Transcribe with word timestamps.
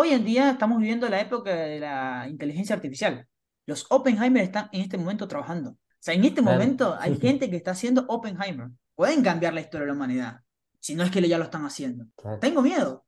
hoy 0.00 0.12
en 0.14 0.24
día 0.24 0.50
estamos 0.52 0.78
viviendo 0.78 1.06
la 1.10 1.20
época 1.20 1.54
de 1.54 1.78
la 1.78 2.26
inteligencia 2.28 2.74
artificial. 2.74 3.26
Los 3.66 3.84
Oppenheimer 3.90 4.42
están 4.42 4.70
en 4.72 4.80
este 4.80 4.96
momento 4.96 5.28
trabajando. 5.28 5.72
O 5.72 5.76
sea, 5.98 6.14
en 6.14 6.24
este 6.24 6.40
Claro. 6.40 6.58
momento 6.58 6.96
hay 6.98 7.16
gente 7.20 7.50
que 7.50 7.56
está 7.56 7.72
haciendo 7.72 8.06
Oppenheimer. 8.08 8.68
Pueden 8.94 9.22
cambiar 9.22 9.52
la 9.52 9.60
historia 9.60 9.80
de 9.82 9.86
la 9.88 9.92
humanidad, 9.92 10.40
si 10.78 10.94
no 10.94 11.04
es 11.04 11.10
que 11.10 11.26
ya 11.28 11.36
lo 11.36 11.44
están 11.44 11.66
haciendo. 11.66 12.06
Claro. 12.16 12.38
Tengo 12.38 12.62
miedo. 12.62 13.04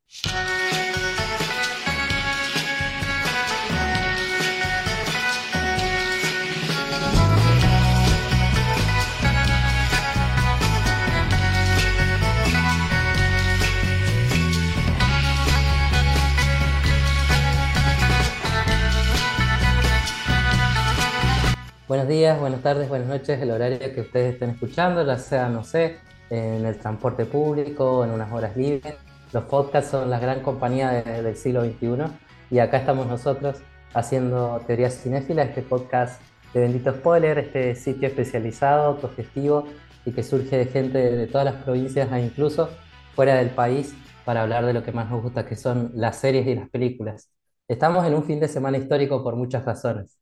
Buenos 21.92 22.08
días, 22.08 22.40
buenas 22.40 22.62
tardes, 22.62 22.88
buenas 22.88 23.06
noches, 23.06 23.38
el 23.38 23.50
horario 23.50 23.78
que 23.78 24.00
ustedes 24.00 24.32
estén 24.32 24.48
escuchando, 24.48 25.04
ya 25.04 25.18
sea, 25.18 25.50
no 25.50 25.62
sé, 25.62 25.98
en 26.30 26.64
el 26.64 26.78
transporte 26.78 27.26
público, 27.26 28.02
en 28.02 28.12
unas 28.12 28.32
horas 28.32 28.56
libres. 28.56 28.94
Los 29.30 29.44
podcasts 29.44 29.90
son 29.90 30.08
la 30.08 30.18
gran 30.18 30.40
compañía 30.40 30.90
de- 30.90 31.22
del 31.22 31.36
siglo 31.36 31.60
XXI 31.62 32.10
y 32.50 32.60
acá 32.60 32.78
estamos 32.78 33.06
nosotros 33.08 33.60
haciendo 33.92 34.58
Teoría 34.66 34.88
Cinéfila, 34.88 35.42
este 35.42 35.60
podcast 35.60 36.18
de 36.54 36.60
Bendito 36.62 36.94
Spoiler, 36.94 37.38
este 37.38 37.74
sitio 37.74 38.08
especializado, 38.08 38.86
autogestivo 38.86 39.64
y 40.06 40.12
que 40.12 40.22
surge 40.22 40.56
de 40.56 40.64
gente 40.64 40.96
de 40.98 41.26
todas 41.26 41.44
las 41.44 41.62
provincias 41.62 42.10
e 42.10 42.20
incluso 42.22 42.70
fuera 43.14 43.34
del 43.34 43.50
país 43.50 43.94
para 44.24 44.40
hablar 44.40 44.64
de 44.64 44.72
lo 44.72 44.82
que 44.82 44.92
más 44.92 45.10
nos 45.10 45.22
gusta, 45.22 45.44
que 45.44 45.56
son 45.56 45.90
las 45.94 46.16
series 46.16 46.46
y 46.46 46.54
las 46.54 46.70
películas. 46.70 47.28
Estamos 47.68 48.06
en 48.06 48.14
un 48.14 48.24
fin 48.24 48.40
de 48.40 48.48
semana 48.48 48.78
histórico 48.78 49.22
por 49.22 49.36
muchas 49.36 49.66
razones. 49.66 50.21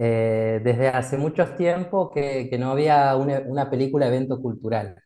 Eh, 0.00 0.60
desde 0.62 0.88
hace 0.88 1.18
mucho 1.18 1.44
tiempo 1.56 2.10
que, 2.10 2.48
no 2.58 2.70
había 2.70 3.16
una, 3.16 3.68
película 3.70 4.06
evento 4.06 4.40
cultural. 4.40 5.02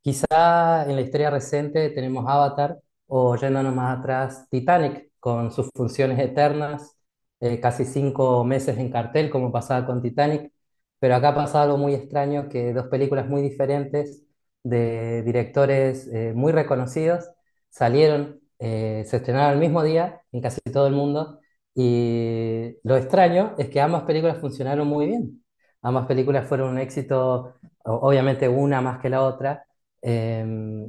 Quizá 0.00 0.84
en 0.88 0.96
la 0.96 1.02
historia 1.02 1.30
reciente 1.30 1.90
tenemos 1.90 2.24
Avatar 2.28 2.78
o 3.06 3.36
yéndonos 3.36 3.74
más 3.74 3.98
atrás, 3.98 4.48
Titanic, 4.50 5.10
con 5.20 5.52
sus 5.52 5.70
funciones 5.74 6.18
eternas, 6.18 6.96
eh, 7.40 7.60
casi 7.60 7.84
cinco 7.84 8.44
meses 8.44 8.78
en 8.78 8.90
cartel, 8.90 9.30
como 9.30 9.52
pasaba 9.52 9.86
con 9.86 10.02
Titanic, 10.02 10.52
pero 10.98 11.16
acá 11.16 11.34
pasa 11.34 11.62
algo 11.62 11.78
muy 11.78 11.94
extraño, 11.94 12.48
que 12.48 12.72
dos 12.72 12.86
películas 12.88 13.28
muy 13.28 13.42
diferentes 13.42 14.22
de 14.64 15.22
directores 15.22 16.08
eh, 16.08 16.32
muy 16.34 16.52
reconocidos 16.52 17.28
salieron, 17.70 18.40
se 18.58 19.00
estrenaron 19.02 19.54
el 19.54 19.58
mismo 19.58 19.82
día 19.82 20.22
en 20.30 20.40
casi 20.40 20.60
todo 20.72 20.86
el 20.86 20.94
mundo, 20.94 21.40
y 21.74 22.76
lo 22.84 22.96
extraño 22.96 23.54
es 23.58 23.68
que 23.70 23.80
ambas 23.80 24.02
películas 24.04 24.38
funcionaron 24.38 24.86
muy 24.88 25.06
bien. 25.06 25.44
Ambas 25.82 26.06
películas 26.06 26.46
fueron 26.46 26.70
un 26.70 26.78
éxito, 26.78 27.54
obviamente 27.84 28.48
una 28.48 28.80
más 28.80 29.00
que 29.00 29.08
la 29.10 29.22
otra, 29.22 29.64
eh, 30.02 30.44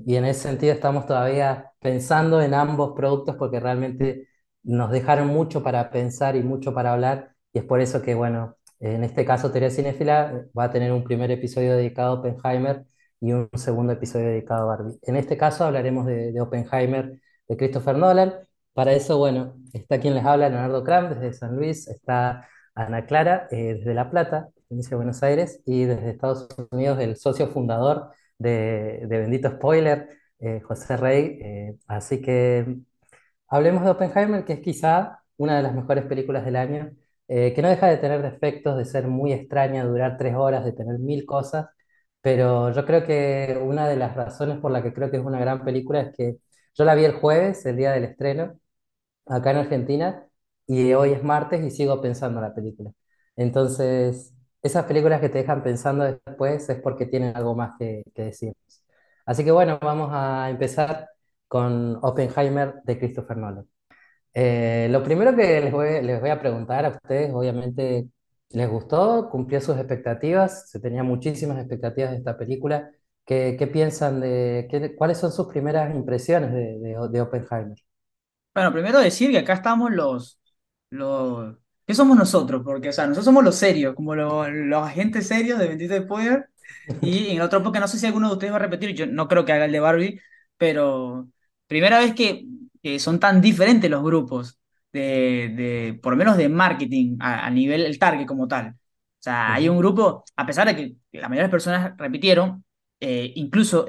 y 0.06 0.16
en 0.16 0.26
ese 0.26 0.42
sentido 0.42 0.74
estamos 0.74 1.06
todavía 1.08 1.72
pensando 1.80 2.42
en 2.42 2.54
ambos 2.54 2.94
productos 2.96 3.36
porque 3.36 3.60
realmente 3.60 4.28
nos 4.64 4.92
dejaron 4.92 5.28
mucho 5.28 5.64
para 5.64 5.90
pensar 5.92 6.36
y 6.36 6.44
mucho 6.44 6.74
para 6.74 6.94
hablar, 6.94 7.36
y 7.52 7.60
es 7.60 7.66
por 7.66 7.82
eso 7.82 8.02
que, 8.02 8.16
bueno, 8.16 8.56
en 8.80 9.04
este 9.04 9.26
caso 9.26 9.52
Teoría 9.52 9.70
Cinéfila 9.72 10.32
eh, 10.32 10.46
va 10.58 10.66
a 10.66 10.72
tener 10.72 10.92
un 10.92 11.04
primer 11.04 11.32
episodio 11.32 11.76
dedicado 11.76 12.12
a 12.12 12.20
Oppenheimer 12.20 12.86
y 13.20 13.32
un 13.34 13.50
segundo 13.56 13.94
episodio 13.94 14.28
dedicado 14.28 14.64
a 14.64 14.66
Barbie. 14.78 15.00
En 15.04 15.16
este 15.16 15.38
caso 15.38 15.64
hablaremos 15.66 16.06
de 16.06 16.40
Oppenheimer 16.42 17.20
de 17.48 17.58
Christopher 17.58 17.98
Nolan. 17.98 18.34
Para 18.74 18.94
eso, 18.94 19.18
bueno, 19.20 19.56
está 19.74 20.00
quien 20.00 20.16
les 20.16 20.26
habla, 20.26 20.50
Leonardo 20.50 20.84
Kram, 20.84 21.10
desde 21.10 21.34
San 21.34 21.56
Luis, 21.56 21.88
está 21.88 22.48
Ana 22.74 23.06
Clara, 23.06 23.48
eh, 23.52 23.76
desde 23.76 23.94
La 23.94 24.10
Plata, 24.10 24.50
provincia 24.68 24.92
de 24.92 24.96
Buenos 24.96 25.22
Aires, 25.24 25.62
y 25.66 25.86
desde 25.86 26.10
Estados 26.12 26.48
Unidos, 26.72 27.00
el 27.00 27.16
socio 27.16 27.48
fundador 27.50 28.10
de, 28.40 29.06
de 29.08 29.18
Bendito 29.20 29.50
Spoiler, 29.52 30.10
eh, 30.40 30.60
José 30.62 30.98
Rey. 30.98 31.38
Eh, 31.42 31.78
así 31.88 32.20
que 32.22 32.78
hablemos 33.48 33.84
de 33.84 33.92
Oppenheimer, 33.92 34.46
que 34.46 34.54
es 34.54 34.60
quizá 34.62 35.20
una 35.38 35.58
de 35.58 35.64
las 35.64 35.74
mejores 35.76 36.06
películas 36.06 36.46
del 36.46 36.56
año, 36.56 36.92
eh, 37.28 37.54
que 37.54 37.62
no 37.62 37.70
deja 37.70 37.88
de 37.88 37.98
tener 37.98 38.22
defectos, 38.22 38.78
de 38.78 38.86
ser 38.86 39.08
muy 39.08 39.34
extraña, 39.34 39.84
durar 39.86 40.18
tres 40.18 40.36
horas, 40.36 40.66
de 40.66 40.74
tener 40.74 41.00
mil 41.00 41.26
cosas, 41.26 41.68
pero 42.22 42.72
yo 42.72 42.86
creo 42.86 43.06
que 43.06 43.58
una 43.62 43.88
de 43.88 43.98
las 43.98 44.16
razones 44.16 44.60
por 44.60 44.72
la 44.72 44.82
que 44.84 44.94
creo 44.94 45.12
que 45.12 45.18
es 45.18 45.24
una 45.24 45.40
gran 45.40 45.64
película 45.64 46.02
es 46.02 46.16
que 46.16 46.38
yo 46.76 46.86
la 46.86 46.96
vi 46.96 47.06
el 47.06 47.14
jueves, 47.14 47.66
el 47.66 47.78
día 47.78 47.92
del 47.92 48.06
estreno, 48.06 48.60
acá 49.26 49.52
en 49.52 49.58
Argentina, 49.58 50.26
y 50.68 50.94
hoy 50.94 51.12
es 51.12 51.24
martes 51.24 51.64
y 51.64 51.72
sigo 51.72 52.02
pensando 52.02 52.40
en 52.40 52.46
la 52.46 52.54
película. 52.56 52.92
Entonces, 53.36 54.34
esas 54.62 54.86
películas 54.86 55.20
que 55.22 55.30
te 55.30 55.40
dejan 55.40 55.64
pensando 55.64 56.04
después 56.06 56.70
es 56.70 56.82
porque 56.82 57.06
tienen 57.06 57.36
algo 57.36 57.56
más 57.56 57.74
que, 57.80 58.04
que 58.14 58.24
decirnos. 58.24 58.84
Así 59.26 59.44
que 59.44 59.52
bueno, 59.52 59.80
vamos 59.82 60.10
a 60.12 60.50
empezar 60.50 61.10
con 61.48 61.98
Oppenheimer 62.04 62.76
de 62.84 63.00
Christopher 63.00 63.38
Nolan. 63.38 63.68
Eh, 64.34 64.88
lo 64.92 65.04
primero 65.04 65.36
que 65.36 65.62
les 65.62 65.72
voy, 65.72 66.02
les 66.02 66.20
voy 66.22 66.30
a 66.30 66.40
preguntar 66.40 66.86
a 66.86 66.90
ustedes, 66.90 67.32
obviamente, 67.34 68.10
¿les 68.50 68.70
gustó? 68.70 69.30
¿Cumplió 69.30 69.62
sus 69.62 69.78
expectativas? 69.78 70.70
Se 70.70 70.80
tenía 70.80 71.04
muchísimas 71.04 71.58
expectativas 71.60 72.12
de 72.12 72.18
esta 72.18 72.38
película. 72.38 72.90
¿Qué, 73.26 73.56
qué 73.58 73.68
piensan 73.68 74.20
de, 74.22 74.68
qué- 74.70 74.96
cuáles 74.96 75.18
son 75.20 75.32
sus 75.32 75.48
primeras 75.48 75.94
impresiones 75.96 76.52
de, 76.54 76.80
de, 76.80 76.98
de 77.12 77.22
Oppenheimer? 77.22 77.78
Bueno, 78.54 78.72
primero 78.72 79.00
decir 79.00 79.32
que 79.32 79.40
acá 79.40 79.54
estamos 79.54 79.92
los, 79.92 80.40
los... 80.90 81.58
¿Qué 81.88 81.94
somos 81.96 82.16
nosotros? 82.18 82.62
Porque, 82.64 82.90
o 82.90 82.92
sea, 82.94 83.06
nosotros 83.08 83.26
somos 83.26 83.44
los 83.44 83.56
serios, 83.56 83.96
como 83.96 84.16
los, 84.16 84.48
los 84.52 84.84
agentes 84.88 85.28
serios 85.28 85.58
de 85.60 85.68
Bendito 85.68 85.98
Spoiler. 85.98 86.50
Y 87.02 87.30
en 87.36 87.42
otro 87.42 87.64
porque 87.64 87.80
no 87.80 87.88
sé 87.88 88.00
si 88.00 88.06
alguno 88.06 88.28
de 88.30 88.34
ustedes 88.34 88.54
va 88.54 88.58
a 88.58 88.60
repetir, 88.60 88.94
yo 88.96 89.08
no 89.08 89.28
creo 89.28 89.44
que 89.46 89.54
haga 89.54 89.66
el 89.66 89.72
de 89.72 89.80
Barbie, 89.80 90.22
pero 90.58 91.30
primera 91.68 92.00
vez 92.00 92.14
que, 92.16 92.46
que 92.82 93.00
son 93.00 93.20
tan 93.20 93.42
diferentes 93.42 93.90
los 93.90 94.04
grupos, 94.04 94.60
de, 94.94 95.52
de, 95.56 96.00
por 96.02 96.14
lo 96.14 96.18
menos 96.18 96.38
de 96.38 96.50
marketing, 96.50 97.18
a, 97.20 97.46
a 97.48 97.50
nivel, 97.50 97.82
el 97.86 98.00
target 98.00 98.26
como 98.28 98.48
tal. 98.48 98.70
O 98.70 98.76
sea, 99.24 99.54
hay 99.54 99.68
un 99.70 99.78
grupo, 99.80 100.24
a 100.36 100.46
pesar 100.46 100.68
de 100.68 100.76
que 100.76 100.96
la 101.20 101.30
mayoría 101.30 101.44
de 101.44 101.48
las 101.48 101.52
personas 101.52 101.94
repitieron, 101.98 102.64
eh, 103.00 103.34
incluso 103.36 103.86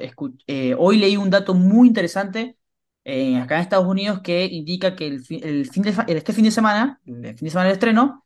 eh, 0.47 0.75
hoy 0.77 0.97
leí 0.97 1.17
un 1.17 1.29
dato 1.29 1.53
muy 1.53 1.87
interesante 1.87 2.57
eh, 3.05 3.37
acá 3.37 3.57
en 3.57 3.61
Estados 3.63 3.87
Unidos 3.87 4.21
que 4.23 4.45
indica 4.45 4.95
que 4.97 5.07
el, 5.07 5.23
fi- 5.25 5.41
el 5.43 5.69
fin 5.71 5.83
de, 5.83 5.91
este 6.09 6.33
fin 6.33 6.45
de 6.45 6.51
semana, 6.51 7.01
el 7.07 7.37
fin 7.37 7.45
de 7.45 7.51
semana 7.51 7.67
del 7.69 7.75
estreno, 7.75 8.25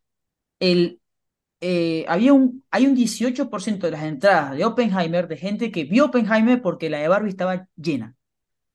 el 0.59 1.01
eh, 1.62 2.06
había 2.07 2.34
un, 2.34 2.66
hay 2.72 2.88
un 2.88 2.95
18% 2.95 3.88
de 3.88 3.91
las 3.94 4.03
entradas 4.03 4.56
de 4.57 4.66
Oppenheimer 4.66 5.28
de 5.28 5.38
gente 5.38 5.72
que 5.72 5.85
vio 5.85 6.06
Oppenheimer 6.06 6.62
porque 6.62 6.89
la 6.89 7.00
de 7.00 7.07
Barbie 7.09 7.29
estaba 7.31 7.68
llena. 7.78 8.16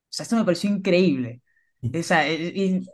O 0.05 0.13
sea, 0.15 0.23
esto 0.23 0.35
me 0.37 0.45
pareció 0.45 0.69
increíble. 0.69 1.41
O 1.93 2.03
sea, 2.03 2.27
eh, 2.29 2.51
y 2.55 2.85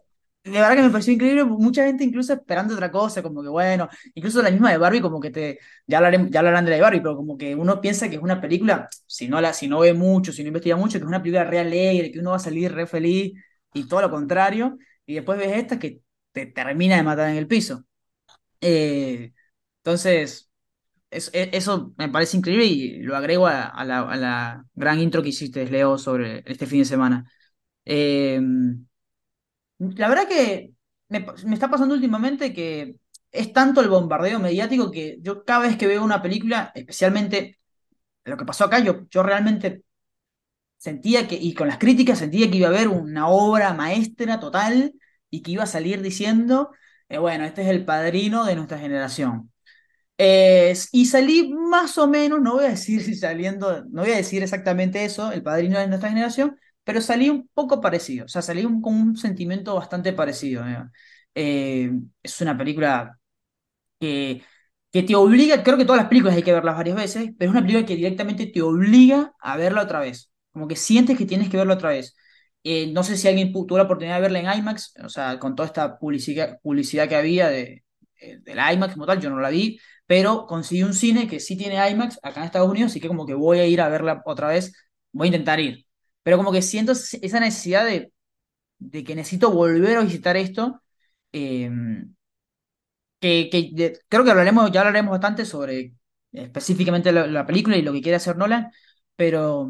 de 0.44 0.52
verdad 0.52 0.76
que 0.76 0.82
me 0.82 0.90
pareció 0.90 1.14
increíble, 1.14 1.44
mucha 1.46 1.86
gente 1.86 2.04
incluso 2.04 2.34
esperando 2.34 2.74
otra 2.74 2.92
cosa, 2.92 3.22
como 3.22 3.44
que 3.44 3.50
bueno, 3.50 3.88
incluso 4.16 4.42
la 4.42 4.50
misma 4.52 4.72
de 4.72 4.78
Barbie, 4.78 5.00
como 5.02 5.20
que 5.20 5.30
te, 5.30 5.60
ya 5.86 6.00
hablaré- 6.00 6.30
ya 6.32 6.40
hablarán 6.40 6.66
de 6.66 6.72
la 6.72 6.76
de 6.78 6.82
Barbie, 6.82 7.02
pero 7.02 7.16
como 7.16 7.38
que 7.38 7.56
uno 7.56 7.80
piensa 7.80 8.10
que 8.10 8.16
es 8.16 8.22
una 8.22 8.42
película, 8.42 8.90
si 9.06 9.28
no, 9.28 9.40
la, 9.40 9.54
si 9.54 9.68
no 9.68 9.80
ve 9.80 9.94
mucho, 9.94 10.32
si 10.34 10.42
no 10.44 10.48
investiga 10.48 10.76
mucho, 10.78 10.94
que 10.98 11.04
es 11.04 11.08
una 11.08 11.22
película 11.22 11.44
re 11.44 11.60
alegre, 11.60 12.12
que 12.12 12.20
uno 12.20 12.32
va 12.32 12.38
a 12.38 12.40
salir 12.40 12.72
re 12.74 12.88
feliz, 12.88 13.34
y 13.74 13.88
todo 13.88 14.02
lo 14.02 14.10
contrario, 14.10 14.78
y 15.06 15.14
después 15.16 15.38
ves 15.38 15.52
esta 15.58 15.78
que 15.80 16.02
te 16.32 16.48
termina 16.48 16.96
de 16.98 17.04
matar 17.04 17.30
en 17.30 17.38
el 17.38 17.48
piso. 17.48 17.86
Eh, 18.62 19.34
entonces... 19.80 20.48
Es- 21.12 21.32
e- 21.34 21.50
eso 21.54 21.94
me 21.98 22.10
parece 22.10 22.38
increíble 22.38 22.66
y 22.66 23.00
lo 23.04 23.18
agrego 23.18 23.48
a, 23.48 23.64
a 23.68 23.86
la, 23.86 24.02
a 24.02 24.18
la 24.18 24.66
gran 24.76 25.00
intro 25.00 25.24
que 25.24 25.30
hiciste, 25.30 25.66
Leo, 25.70 25.98
sobre 25.98 26.44
este 26.46 26.68
fin 26.68 26.80
de 26.80 26.86
semana. 26.86 27.32
Eh, 27.86 28.42
la 29.96 30.10
verdad 30.10 30.28
que 30.28 30.72
me, 31.10 31.26
está 31.54 31.70
pasando 31.70 31.96
últimamente 31.96 32.54
que 32.54 32.96
es 33.32 33.54
tanto 33.54 33.82
el 33.82 33.90
bombardeo 33.90 34.40
mediático 34.40 34.92
que 34.92 35.18
yo 35.22 35.44
cada 35.46 35.62
vez 35.62 35.78
que 35.78 35.88
veo 35.88 36.04
una 36.04 36.22
película, 36.22 36.72
especialmente 36.76 37.60
lo 38.26 38.38
que 38.38 38.46
pasó 38.46 38.66
acá, 38.66 38.80
yo, 38.80 39.08
yo 39.10 39.24
realmente 39.24 39.84
sentía 40.78 41.28
que, 41.28 41.36
y 41.36 41.54
con 41.54 41.68
las 41.68 41.78
críticas 41.78 42.20
sentía 42.20 42.50
que 42.52 42.58
iba 42.58 42.68
a 42.68 42.72
haber 42.72 42.88
una 42.90 43.28
obra 43.28 43.74
maestra 43.74 44.40
total 44.40 44.94
y 45.30 45.42
que 45.42 45.52
iba 45.52 45.64
a 45.64 45.68
salir 45.68 46.02
diciendo, 46.02 46.72
eh, 47.10 47.18
bueno, 47.18 47.46
este 47.46 47.64
es 47.64 47.70
el 47.70 47.86
padrino 47.86 48.46
de 48.46 48.56
nuestra 48.56 48.80
generación. 48.80 49.52
Eh, 50.18 50.76
y 50.92 51.06
salí 51.08 51.54
más 51.54 51.98
o 51.98 52.08
menos, 52.08 52.42
no 52.42 52.54
voy 52.56 52.66
a 52.66 52.70
decir 52.70 53.18
saliendo, 53.18 53.86
no 53.86 54.04
voy 54.04 54.12
a 54.12 54.18
decir 54.18 54.44
exactamente 54.44 55.06
eso, 55.06 55.32
el 55.32 55.44
padrino 55.44 55.80
de 55.80 55.88
nuestra 55.88 56.10
generación, 56.10 56.60
pero 56.84 57.02
salí 57.02 57.30
un 57.30 57.50
poco 57.54 57.82
parecido, 57.82 58.26
o 58.26 58.28
sea, 58.28 58.42
salí 58.42 58.64
con 58.64 58.94
un 58.94 59.18
sentimiento 59.18 59.76
bastante 59.76 60.14
parecido. 60.14 60.64
¿eh? 61.36 61.92
Es 62.24 62.42
una 62.42 62.58
película 62.58 63.18
que, 64.00 64.44
que 64.92 65.04
te 65.04 65.16
obliga, 65.16 65.64
creo 65.64 65.78
que 65.78 65.86
todas 65.86 66.02
las 66.02 66.10
películas 66.10 66.36
hay 66.36 66.44
que 66.44 66.54
verlas 66.54 66.76
varias 66.78 66.96
veces, 66.98 67.32
pero 67.38 67.52
es 67.52 67.58
una 67.58 67.62
película 67.66 67.86
que 67.86 67.96
directamente 67.96 68.48
te 68.48 68.62
obliga 68.62 69.34
a 69.40 69.58
verla 69.58 69.84
otra 69.84 70.00
vez, 70.00 70.32
como 70.52 70.68
que 70.68 70.76
sientes 70.76 71.18
que 71.18 71.26
tienes 71.26 71.50
que 71.50 71.58
verla 71.58 71.76
otra 71.76 71.90
vez. 71.90 72.16
Eh, 72.64 72.92
no 72.94 73.04
sé 73.04 73.18
si 73.18 73.28
alguien 73.28 73.52
tuvo 73.54 73.78
la 73.78 73.84
oportunidad 73.84 74.16
de 74.18 74.22
verla 74.22 74.40
en 74.40 74.60
IMAX, 74.60 74.94
o 75.04 75.10
sea, 75.10 75.40
con 75.40 75.56
toda 75.56 75.68
esta 75.68 75.98
publicidad, 75.98 76.60
publicidad 76.62 77.10
que 77.10 77.16
había 77.16 77.50
de, 77.50 77.84
eh, 78.20 78.38
del 78.42 78.58
IMAX 78.74 78.94
como 78.94 79.06
tal, 79.08 79.20
yo 79.22 79.30
no 79.30 79.40
la 79.40 79.50
vi, 79.50 79.80
pero 80.06 80.46
conseguí 80.46 80.84
un 80.84 80.94
cine 80.94 81.28
que 81.28 81.40
sí 81.40 81.58
tiene 81.58 81.76
IMAX 81.90 82.20
acá 82.24 82.42
en 82.42 82.46
Estados 82.46 82.70
Unidos, 82.70 82.92
así 82.92 83.00
que 83.02 83.08
como 83.08 83.26
que 83.26 83.34
voy 83.34 83.60
a 83.60 83.66
ir 83.68 83.82
a 83.82 83.90
verla 83.90 84.22
otra 84.26 84.48
vez, 84.50 84.74
voy 85.12 85.26
a 85.28 85.30
intentar 85.30 85.60
ir. 85.60 85.86
Pero 86.24 86.38
como 86.38 86.52
que 86.52 86.62
siento 86.62 86.92
esa 86.94 87.40
necesidad 87.40 87.86
de, 87.86 88.14
de 88.80 89.04
que 89.06 89.16
necesito 89.16 89.52
volver 89.52 89.98
a 89.98 90.04
visitar 90.04 90.38
esto. 90.38 90.82
eh, 93.20 93.50
que, 93.50 93.50
que 93.76 93.94
creo 94.10 94.24
que 94.24 94.32
hablaremos, 94.32 94.72
ya 94.72 94.82
hablaremos 94.82 95.12
bastante 95.12 95.46
sobre 95.46 95.94
específicamente 96.32 97.12
la, 97.12 97.28
la 97.28 97.46
película 97.46 97.78
y 97.78 97.82
lo 97.82 97.94
que 97.94 98.02
quiere 98.02 98.16
hacer 98.18 98.38
Nolan, 98.38 98.72
pero 99.16 99.70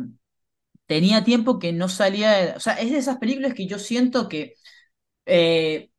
tenía 0.85 1.23
tiempo 1.23 1.59
que 1.59 1.73
no 1.73 1.89
salía, 1.89 2.55
o 2.57 2.59
sea, 2.59 2.75
es 2.75 2.91
de 2.91 2.97
esas 2.99 3.17
películas 3.17 3.53
que 3.53 3.67
yo 3.67 3.79
siento 3.79 4.29
que 4.29 4.55
eh, 5.27 5.91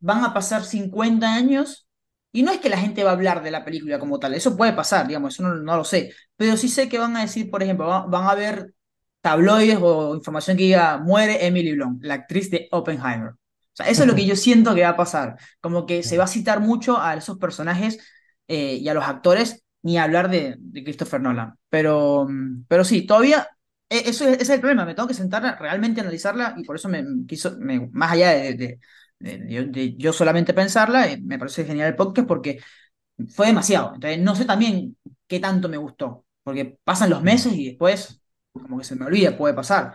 van 0.00 0.24
a 0.24 0.34
pasar 0.34 0.64
50 0.64 1.34
años 1.34 1.88
y 2.32 2.42
no 2.42 2.52
es 2.52 2.60
que 2.60 2.70
la 2.70 2.78
gente 2.78 3.04
va 3.04 3.10
a 3.10 3.14
hablar 3.14 3.42
de 3.42 3.50
la 3.50 3.64
película 3.64 3.98
como 3.98 4.18
tal, 4.18 4.34
eso 4.34 4.56
puede 4.56 4.72
pasar, 4.72 5.06
digamos, 5.08 5.34
eso 5.34 5.42
no, 5.44 5.54
no 5.56 5.76
lo 5.76 5.84
sé, 5.84 6.14
pero 6.36 6.56
sí 6.56 6.68
sé 6.68 6.88
que 6.88 6.98
van 6.98 7.16
a 7.16 7.22
decir, 7.22 7.50
por 7.50 7.62
ejemplo, 7.62 7.86
va- 7.86 8.06
van 8.06 8.26
a 8.28 8.34
ver 8.34 8.74
tabloides 9.22 9.78
o 9.82 10.14
información 10.16 10.56
que 10.58 10.64
diga, 10.64 10.98
muere 10.98 11.46
Emily 11.46 11.74
Blunt, 11.74 12.04
la 12.04 12.14
actriz 12.14 12.50
de 12.50 12.68
Oppenheimer. 12.72 13.30
O 13.30 13.36
sea, 13.74 13.88
eso 13.88 14.02
es 14.02 14.08
lo 14.08 14.14
que 14.16 14.26
yo 14.26 14.36
siento 14.36 14.74
que 14.74 14.82
va 14.82 14.90
a 14.90 14.96
pasar, 14.96 15.36
como 15.60 15.86
que 15.86 16.02
se 16.04 16.18
va 16.18 16.24
a 16.24 16.28
citar 16.28 16.60
mucho 16.60 17.00
a 17.00 17.14
esos 17.16 17.38
personajes 17.38 17.98
eh, 18.48 18.74
y 18.76 18.88
a 18.88 18.94
los 18.94 19.04
actores, 19.04 19.64
ni 19.82 19.98
hablar 19.98 20.30
de, 20.30 20.56
de 20.58 20.84
Christopher 20.84 21.20
Nolan. 21.20 21.54
Pero, 21.70 22.26
mm, 22.28 22.64
pero 22.68 22.84
sí, 22.84 23.06
todavía, 23.06 23.48
e- 23.88 24.02
eso 24.10 24.24
es, 24.24 24.34
ese 24.34 24.42
es 24.42 24.50
el 24.50 24.60
problema, 24.60 24.84
me 24.84 24.94
tengo 24.94 25.08
que 25.08 25.14
sentar 25.14 25.44
a 25.46 25.56
realmente 25.56 26.00
analizarla 26.00 26.54
y 26.58 26.64
por 26.64 26.76
eso 26.76 26.88
me 26.88 27.04
quiso, 27.26 27.56
me- 27.58 27.88
más 27.92 28.12
allá 28.12 28.30
de, 28.30 28.54
de- 28.54 28.80
de- 29.18 29.38
de- 29.38 29.64
de 29.66 29.94
yo 29.96 30.12
solamente 30.12 30.54
pensarla, 30.54 31.10
eh, 31.10 31.20
me 31.22 31.38
parece 31.38 31.64
genial 31.64 31.88
el 31.88 31.96
podcast 31.96 32.26
porque 32.28 32.60
fue 33.34 33.46
demasiado. 33.48 33.94
Entonces, 33.94 34.20
no 34.20 34.34
sé 34.34 34.44
también 34.44 34.96
qué 35.26 35.40
tanto 35.40 35.68
me 35.68 35.76
gustó, 35.76 36.26
porque 36.42 36.78
pasan 36.84 37.10
los 37.10 37.22
meses 37.22 37.52
y 37.54 37.66
después, 37.68 38.21
como 38.52 38.78
que 38.78 38.84
se 38.84 38.96
me 38.96 39.06
olvida, 39.06 39.36
puede 39.36 39.54
pasar. 39.54 39.94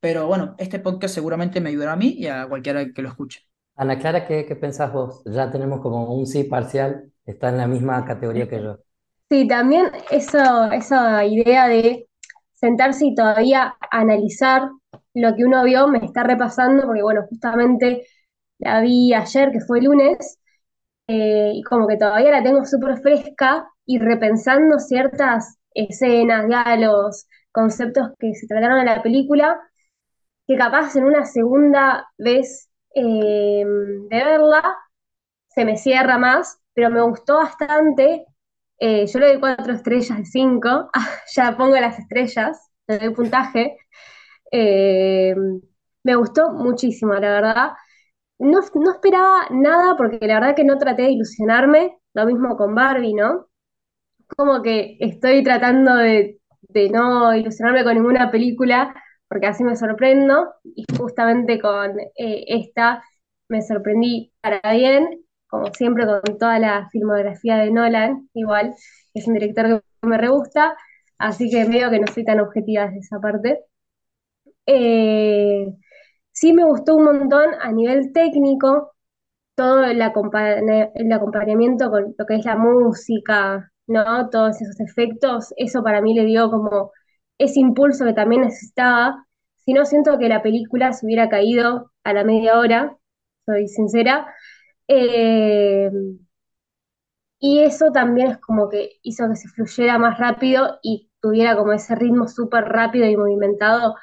Pero 0.00 0.26
bueno, 0.26 0.54
este 0.58 0.78
podcast 0.80 1.14
seguramente 1.14 1.60
me 1.60 1.70
ayudará 1.70 1.92
a 1.92 1.96
mí 1.96 2.14
y 2.18 2.26
a 2.26 2.46
cualquiera 2.48 2.84
que 2.92 3.02
lo 3.02 3.08
escuche. 3.08 3.40
Ana 3.76 3.98
Clara, 3.98 4.26
¿qué, 4.26 4.44
qué 4.46 4.56
pensás 4.56 4.92
vos? 4.92 5.22
Ya 5.26 5.50
tenemos 5.50 5.80
como 5.80 6.14
un 6.14 6.26
sí 6.26 6.44
parcial, 6.44 7.12
está 7.24 7.48
en 7.48 7.58
la 7.58 7.66
misma 7.66 8.04
categoría 8.04 8.48
que 8.48 8.62
yo. 8.62 8.78
Sí, 9.30 9.48
también 9.48 9.90
eso, 10.10 10.38
esa 10.72 11.24
idea 11.24 11.66
de 11.68 12.08
sentarse 12.52 13.06
y 13.06 13.14
todavía 13.14 13.74
analizar 13.90 14.70
lo 15.14 15.34
que 15.34 15.44
uno 15.44 15.64
vio 15.64 15.88
me 15.88 15.98
está 16.04 16.22
repasando, 16.22 16.84
porque 16.86 17.02
bueno, 17.02 17.22
justamente 17.28 18.06
la 18.58 18.80
vi 18.80 19.12
ayer, 19.14 19.50
que 19.52 19.60
fue 19.60 19.80
lunes, 19.82 20.38
eh, 21.08 21.52
y 21.54 21.62
como 21.64 21.86
que 21.88 21.96
todavía 21.98 22.30
la 22.32 22.42
tengo 22.42 22.64
súper 22.66 22.98
fresca 23.00 23.68
y 23.86 23.98
repensando 23.98 24.78
ciertas 24.78 25.58
escenas, 25.74 26.48
diálogos, 26.48 27.26
conceptos 27.54 28.10
que 28.20 28.34
se 28.34 28.48
trataron 28.48 28.80
en 28.80 28.86
la 28.86 29.02
película, 29.02 29.60
que 30.46 30.56
capaz 30.56 30.96
en 30.96 31.04
una 31.04 31.24
segunda 31.26 32.08
vez 32.18 32.70
eh, 32.94 33.64
de 33.64 34.24
verla 34.24 34.76
se 35.48 35.64
me 35.64 35.76
cierra 35.78 36.18
más, 36.18 36.60
pero 36.74 36.90
me 36.90 37.02
gustó 37.02 37.36
bastante. 37.36 38.26
Eh, 38.78 39.06
yo 39.06 39.18
le 39.20 39.28
doy 39.28 39.40
cuatro 39.40 39.72
estrellas 39.74 40.18
de 40.18 40.24
cinco, 40.26 40.90
ya 41.34 41.56
pongo 41.56 41.76
las 41.76 41.98
estrellas, 41.98 42.70
le 42.88 42.98
doy 42.98 43.14
puntaje. 43.14 43.78
Eh, 44.52 45.34
me 46.04 46.16
gustó 46.16 46.52
muchísimo, 46.52 47.14
la 47.14 47.20
verdad. 47.20 47.72
No, 48.38 48.60
no 48.74 48.92
esperaba 48.92 49.46
nada 49.50 49.96
porque 49.96 50.26
la 50.26 50.40
verdad 50.40 50.56
que 50.56 50.64
no 50.64 50.78
traté 50.78 51.02
de 51.02 51.12
ilusionarme, 51.12 51.98
lo 52.14 52.26
mismo 52.26 52.56
con 52.56 52.74
Barbie, 52.74 53.14
¿no? 53.14 53.48
Como 54.36 54.62
que 54.62 54.96
estoy 55.00 55.42
tratando 55.44 55.96
de, 55.96 56.40
de 56.74 56.90
no 56.90 57.34
ilusionarme 57.34 57.84
con 57.84 57.94
ninguna 57.94 58.30
película 58.30 58.94
porque 59.28 59.46
así 59.46 59.64
me 59.64 59.76
sorprendo 59.76 60.54
y 60.64 60.84
justamente 60.98 61.60
con 61.60 61.98
eh, 62.00 62.44
esta 62.48 63.02
me 63.48 63.62
sorprendí 63.62 64.32
para 64.40 64.60
bien, 64.72 65.24
como 65.48 65.66
siempre 65.74 66.06
con 66.06 66.38
toda 66.38 66.58
la 66.58 66.88
filmografía 66.90 67.56
de 67.56 67.70
Nolan, 67.70 68.28
igual, 68.34 68.74
es 69.14 69.26
un 69.26 69.34
director 69.34 69.82
que 70.00 70.08
me 70.08 70.18
re 70.18 70.28
gusta, 70.28 70.76
así 71.18 71.50
que 71.50 71.64
veo 71.64 71.90
que 71.90 72.00
no 72.00 72.06
soy 72.08 72.24
tan 72.24 72.40
objetiva 72.40 72.86
desde 72.86 72.98
esa 73.00 73.20
parte. 73.20 73.60
Eh, 74.66 75.66
sí 76.32 76.52
me 76.52 76.64
gustó 76.64 76.96
un 76.96 77.04
montón 77.04 77.54
a 77.60 77.72
nivel 77.72 78.12
técnico 78.12 78.94
todo 79.54 79.84
el 79.84 80.02
acompañamiento 80.02 81.90
con 81.90 82.14
lo 82.18 82.26
que 82.26 82.36
es 82.36 82.44
la 82.44 82.56
música, 82.56 83.72
¿no? 83.86 84.28
Todos 84.30 84.60
esos 84.62 84.80
efectos, 84.80 85.52
eso 85.56 85.82
para 85.82 86.00
mí 86.02 86.14
le 86.14 86.24
dio 86.24 86.50
como 86.50 86.92
ese 87.38 87.60
impulso 87.60 88.04
que 88.04 88.12
también 88.14 88.42
necesitaba. 88.42 89.26
Si 89.64 89.72
no, 89.72 89.84
siento 89.86 90.18
que 90.18 90.28
la 90.28 90.42
película 90.42 90.92
se 90.92 91.06
hubiera 91.06 91.28
caído 91.28 91.92
a 92.04 92.12
la 92.12 92.24
media 92.24 92.58
hora, 92.58 92.96
soy 93.46 93.68
sincera. 93.68 94.26
Eh, 94.88 95.90
y 97.38 97.60
eso 97.62 97.86
también 97.92 98.28
es 98.32 98.38
como 98.38 98.68
que 98.68 98.92
hizo 99.02 99.28
que 99.28 99.36
se 99.36 99.48
fluyera 99.48 99.98
más 99.98 100.18
rápido 100.18 100.78
y 100.82 101.10
tuviera 101.20 101.56
como 101.56 101.72
ese 101.72 101.94
ritmo 101.94 102.28
súper 102.28 102.64
rápido 102.64 103.06
y 103.06 103.16
movimentado 103.16 103.96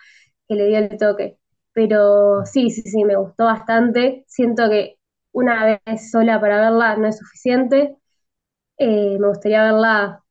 que 0.50 0.56
le 0.56 0.68
dio 0.68 0.80
el 0.80 0.98
toque. 0.98 1.40
Pero 1.74 2.46
sí, 2.46 2.72
sí, 2.72 2.84
sí, 2.84 3.06
me 3.06 3.18
gustó 3.18 3.46
bastante. 3.46 4.26
Siento 4.28 4.70
que 4.70 4.98
una 5.34 5.82
vez 5.86 6.12
sola 6.12 6.42
para 6.42 6.62
verla 6.62 6.98
no 6.98 7.08
es 7.10 7.20
suficiente. 7.20 7.98
Eh, 8.84 9.16
me 9.20 9.28
gustaría 9.28 9.62
verla 9.62 10.24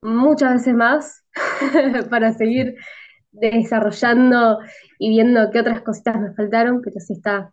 muchas 0.00 0.54
veces 0.54 0.74
más 0.74 1.26
para 2.10 2.32
seguir 2.32 2.74
desarrollando 3.32 4.60
y 4.98 5.10
viendo 5.10 5.50
qué 5.50 5.60
otras 5.60 5.82
cositas 5.82 6.18
me 6.18 6.32
faltaron, 6.32 6.80
pero 6.80 6.98
sí 7.00 7.12
está 7.12 7.52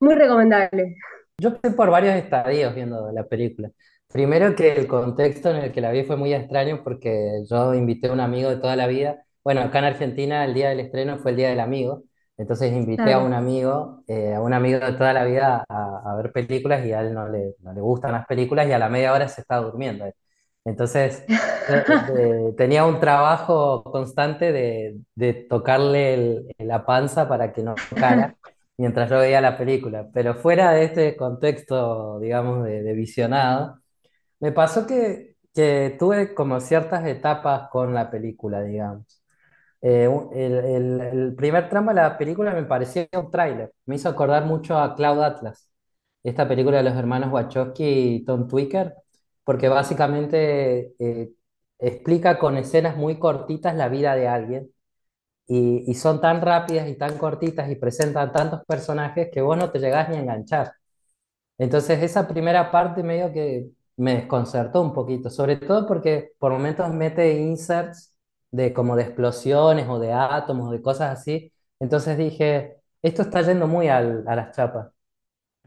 muy 0.00 0.16
recomendable. 0.16 0.96
Yo 1.38 1.56
pasé 1.56 1.76
por 1.76 1.90
varios 1.90 2.16
estadios 2.16 2.74
viendo 2.74 3.12
la 3.12 3.28
película. 3.28 3.70
Primero 4.08 4.56
que 4.56 4.72
el 4.72 4.88
contexto 4.88 5.50
en 5.50 5.58
el 5.58 5.72
que 5.72 5.80
la 5.80 5.92
vi 5.92 6.02
fue 6.02 6.16
muy 6.16 6.34
extraño 6.34 6.82
porque 6.82 7.44
yo 7.48 7.72
invité 7.72 8.08
a 8.08 8.12
un 8.12 8.20
amigo 8.20 8.50
de 8.50 8.56
toda 8.56 8.74
la 8.74 8.88
vida. 8.88 9.24
Bueno, 9.44 9.60
acá 9.60 9.78
en 9.78 9.84
Argentina 9.84 10.44
el 10.44 10.52
día 10.52 10.70
del 10.70 10.80
estreno 10.80 11.18
fue 11.18 11.30
el 11.30 11.36
Día 11.36 11.50
del 11.50 11.60
Amigo. 11.60 12.02
Entonces 12.42 12.72
invité 12.72 13.12
a 13.14 13.20
un 13.20 13.32
amigo, 13.34 14.02
eh, 14.08 14.34
a 14.34 14.40
un 14.42 14.52
amigo 14.54 14.80
de 14.80 14.92
toda 14.94 15.12
la 15.14 15.24
vida 15.24 15.64
a, 15.68 16.02
a 16.12 16.16
ver 16.16 16.32
películas 16.32 16.84
y 16.86 16.92
a 16.92 17.00
él 17.02 17.14
no 17.14 17.28
le, 17.28 17.54
no 17.60 17.72
le 17.72 17.80
gustan 17.80 18.12
las 18.12 18.26
películas 18.26 18.66
y 18.68 18.72
a 18.72 18.78
la 18.78 18.88
media 18.90 19.12
hora 19.14 19.28
se 19.28 19.42
estaba 19.42 19.62
durmiendo. 19.66 20.06
Entonces 20.64 21.24
eh, 21.66 21.84
de- 21.88 22.54
tenía 22.56 22.84
un 22.84 23.00
trabajo 23.00 23.82
constante 23.84 24.52
de, 24.52 25.00
de 25.14 25.34
tocarle 25.34 26.14
el- 26.14 26.46
la 26.58 26.84
panza 26.86 27.28
para 27.28 27.52
que 27.52 27.62
no 27.62 27.84
tocara 27.88 28.36
mientras 28.76 29.10
yo 29.10 29.18
veía 29.18 29.40
la 29.40 29.56
película. 29.58 30.08
Pero 30.12 30.34
fuera 30.34 30.72
de 30.72 30.84
este 30.84 31.16
contexto, 31.16 32.18
digamos, 32.20 32.64
de, 32.64 32.82
de 32.82 32.92
visionado, 32.94 33.80
me 34.40 34.52
pasó 34.52 34.86
que, 34.86 35.36
que 35.54 35.96
tuve 35.98 36.34
como 36.34 36.60
ciertas 36.60 37.06
etapas 37.06 37.68
con 37.70 37.94
la 37.94 38.10
película, 38.10 38.62
digamos. 38.62 39.21
Eh, 39.82 40.08
el, 40.32 40.54
el- 40.54 41.00
el 41.00 41.34
primer 41.34 41.68
tramo 41.68 41.90
de 41.90 41.96
la 41.96 42.16
película 42.18 42.52
me 42.54 42.64
parecía 42.64 43.08
un 43.14 43.30
tráiler. 43.30 43.72
Me 43.86 43.96
hizo 43.96 44.08
acordar 44.08 44.44
mucho 44.46 44.78
a 44.78 44.94
Cloud 44.94 45.20
Atlas, 45.22 45.70
esta 46.22 46.46
película 46.48 46.78
de 46.78 46.84
los 46.84 46.94
hermanos 46.96 47.32
Wachowski 47.32 47.84
y 48.16 48.24
Tom 48.24 48.46
Twicker, 48.48 48.94
porque 49.44 49.68
básicamente 49.68 50.94
eh, 51.00 51.32
explica 51.78 52.38
con 52.38 52.56
escenas 52.56 52.96
muy 52.96 53.18
cortitas 53.18 53.74
la 53.76 53.88
vida 53.88 54.14
de 54.14 54.28
alguien 54.28 54.70
y, 55.46 55.84
y 55.90 55.94
son 55.94 56.20
tan 56.20 56.40
rápidas 56.42 56.88
y 56.88 56.96
tan 56.96 57.18
cortitas 57.18 57.70
y 57.70 57.76
presentan 57.76 58.32
tantos 58.32 58.62
personajes 58.66 59.30
que 59.32 59.42
vos 59.42 59.56
no 59.58 59.70
te 59.72 59.78
llegás 59.80 60.08
ni 60.10 60.16
a 60.16 60.20
enganchar. 60.20 60.72
Entonces 61.58 62.02
esa 62.02 62.26
primera 62.28 62.70
parte 62.70 63.02
medio 63.02 63.32
que 63.32 63.68
me 63.96 64.14
desconcertó 64.16 64.82
un 64.82 64.92
poquito, 64.92 65.30
sobre 65.30 65.56
todo 65.56 65.86
porque 65.86 66.32
por 66.38 66.52
momentos 66.52 66.92
mete 66.92 67.34
inserts 67.40 68.11
de 68.52 68.72
como 68.74 68.96
de 68.96 69.04
explosiones 69.04 69.88
o 69.88 69.98
de 70.00 70.12
átomos, 70.12 70.70
de 70.72 70.82
cosas 70.82 71.18
así. 71.20 71.52
Entonces 71.80 72.18
dije, 72.18 72.76
esto 73.02 73.22
está 73.22 73.42
yendo 73.42 73.66
muy 73.68 73.88
al- 73.88 74.24
a 74.28 74.36
las 74.36 74.56
chapas 74.56 74.90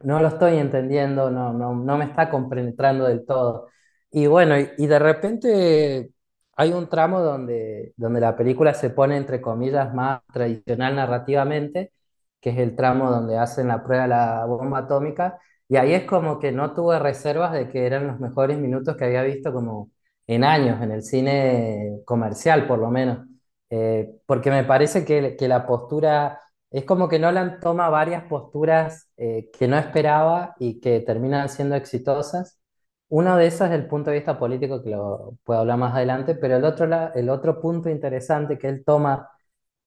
no 0.02 0.20
lo 0.20 0.28
estoy 0.28 0.58
entendiendo, 0.58 1.30
no, 1.30 1.52
no, 1.52 1.74
no 1.74 1.98
me 1.98 2.04
está 2.04 2.30
compenetrando 2.30 3.06
del 3.06 3.24
todo. 3.26 3.68
Y 4.10 4.26
bueno, 4.26 4.54
y, 4.58 4.86
de 4.86 4.98
repente 4.98 6.10
hay 6.56 6.72
un 6.72 6.88
tramo 6.88 7.20
donde, 7.20 7.92
donde 7.96 8.20
la 8.20 8.36
película 8.36 8.74
se 8.74 8.90
pone, 8.90 9.16
entre 9.16 9.40
comillas, 9.40 9.92
más 9.94 10.20
tradicional 10.32 10.96
narrativamente, 10.96 11.92
que 12.40 12.50
es 12.50 12.58
el 12.58 12.76
tramo 12.76 13.10
donde 13.10 13.38
hacen 13.38 13.68
la 13.68 13.82
prueba 13.82 14.04
de 14.04 14.08
la 14.08 14.44
bomba 14.46 14.78
atómica, 14.80 15.38
y 15.68 15.76
ahí 15.76 15.92
es 15.94 16.04
como 16.04 16.38
que 16.38 16.52
no 16.52 16.74
tuve 16.74 16.98
reservas 16.98 17.52
de 17.52 17.68
que 17.68 17.86
eran 17.86 18.06
los 18.06 18.20
mejores 18.20 18.58
minutos 18.58 18.96
que 18.96 19.04
había 19.04 19.22
visto 19.22 19.52
como 19.52 19.90
en 20.26 20.44
años, 20.44 20.82
en 20.82 20.90
el 20.92 21.02
cine 21.02 22.00
comercial 22.04 22.66
por 22.66 22.78
lo 22.78 22.90
menos, 22.90 23.26
Eh, 23.70 24.20
porque 24.26 24.50
me 24.50 24.62
parece 24.64 25.04
que, 25.04 25.36
la 25.48 25.66
postura 25.66 26.40
Es 26.70 26.84
como 26.84 27.08
que 27.08 27.18
Nolan 27.18 27.58
toma 27.60 27.88
varias 27.88 28.24
posturas 28.24 29.08
eh, 29.16 29.50
que 29.58 29.66
no 29.68 29.76
esperaba 29.78 30.54
y 30.60 30.80
que 30.80 31.00
terminan 31.00 31.48
siendo 31.48 31.74
exitosas. 31.76 32.60
Una 33.08 33.36
de 33.36 33.46
esas 33.46 33.70
es 33.70 33.76
el 33.76 33.86
punto 33.88 34.10
de 34.10 34.16
vista 34.16 34.38
político, 34.38 34.82
que 34.82 34.90
lo 34.90 35.36
puedo 35.44 35.60
hablar 35.60 35.78
más 35.78 35.94
adelante, 35.94 36.34
pero 36.36 36.56
el 36.56 36.64
otro, 36.64 36.86
el 37.14 37.28
otro 37.30 37.60
punto 37.60 37.88
interesante 37.90 38.58
que 38.58 38.68
él 38.68 38.84
toma 38.84 39.28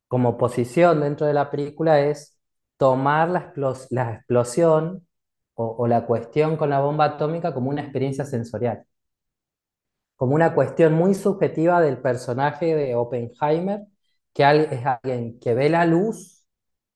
como 0.08 0.38
posición 0.38 1.02
dentro 1.02 1.28
de 1.28 1.34
la 1.34 1.50
película 1.52 2.00
es 2.02 2.38
tomar 2.78 3.30
la, 3.30 3.54
explos- 3.54 3.88
la 3.92 4.14
explosión 4.16 5.08
o 5.56 5.88
la 5.88 6.06
cuestión 6.06 6.56
con 6.58 6.70
la 6.70 6.80
bomba 6.80 7.06
atómica 7.06 7.54
como 7.54 7.70
una 7.70 7.82
experiencia 7.82 8.26
sensorial, 8.26 8.86
como 10.20 10.36
una 10.36 10.54
cuestión 10.54 10.94
muy 10.96 11.16
subjetiva 11.16 11.82
del 11.82 12.00
personaje 12.02 12.76
de 12.76 12.96
Oppenheimer, 12.96 13.88
que 14.34 14.44
es 14.44 14.86
alguien 14.86 15.40
que 15.40 15.54
ve 15.54 15.70
la 15.70 15.86
luz 15.86 16.46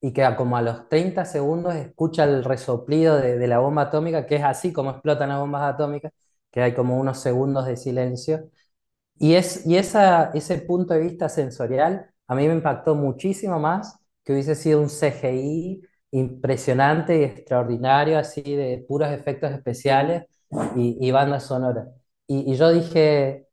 y 0.01 0.11
que 0.13 0.27
como 0.37 0.57
a 0.57 0.61
los 0.61 0.89
30 0.89 1.25
segundos 1.25 1.73
escucha 1.75 2.25
el 2.25 2.43
resoplido 2.43 3.17
de, 3.17 3.47
la 3.47 3.59
bomba 3.59 3.83
atómica, 3.83 4.25
que 4.27 4.35
es 4.37 4.43
así 4.43 4.73
como 4.73 4.91
explotan 4.91 5.29
las 5.29 5.39
bombas 5.39 5.63
atómicas, 5.63 6.11
que 6.51 6.61
hay 6.61 6.73
como 6.73 6.97
unos 6.99 7.19
segundos 7.19 7.65
de 7.65 7.77
silencio 7.77 8.49
y, 9.17 9.35
es, 9.35 9.65
y 9.65 9.77
ese 9.77 10.57
punto 10.67 10.93
de 10.93 11.01
vista 11.01 11.29
sensorial 11.29 12.11
a 12.27 12.35
mí 12.35 12.47
me 12.47 12.53
impactó 12.55 12.95
muchísimo 12.95 13.59
más 13.59 13.97
que 14.25 14.33
hubiese 14.33 14.55
sido 14.55 14.81
un 14.81 14.89
CGI 14.89 15.81
impresionante 16.11 17.19
y 17.19 17.23
extraordinario, 17.23 18.19
así 18.19 18.41
de 18.41 18.85
puros 18.87 19.09
efectos 19.11 19.51
especiales 19.51 20.25
y, 20.75 20.97
y 21.01 21.11
banda 21.11 21.39
sonora. 21.39 21.87
Y, 22.35 22.55
yo 22.55 22.71
dije, 22.71 23.47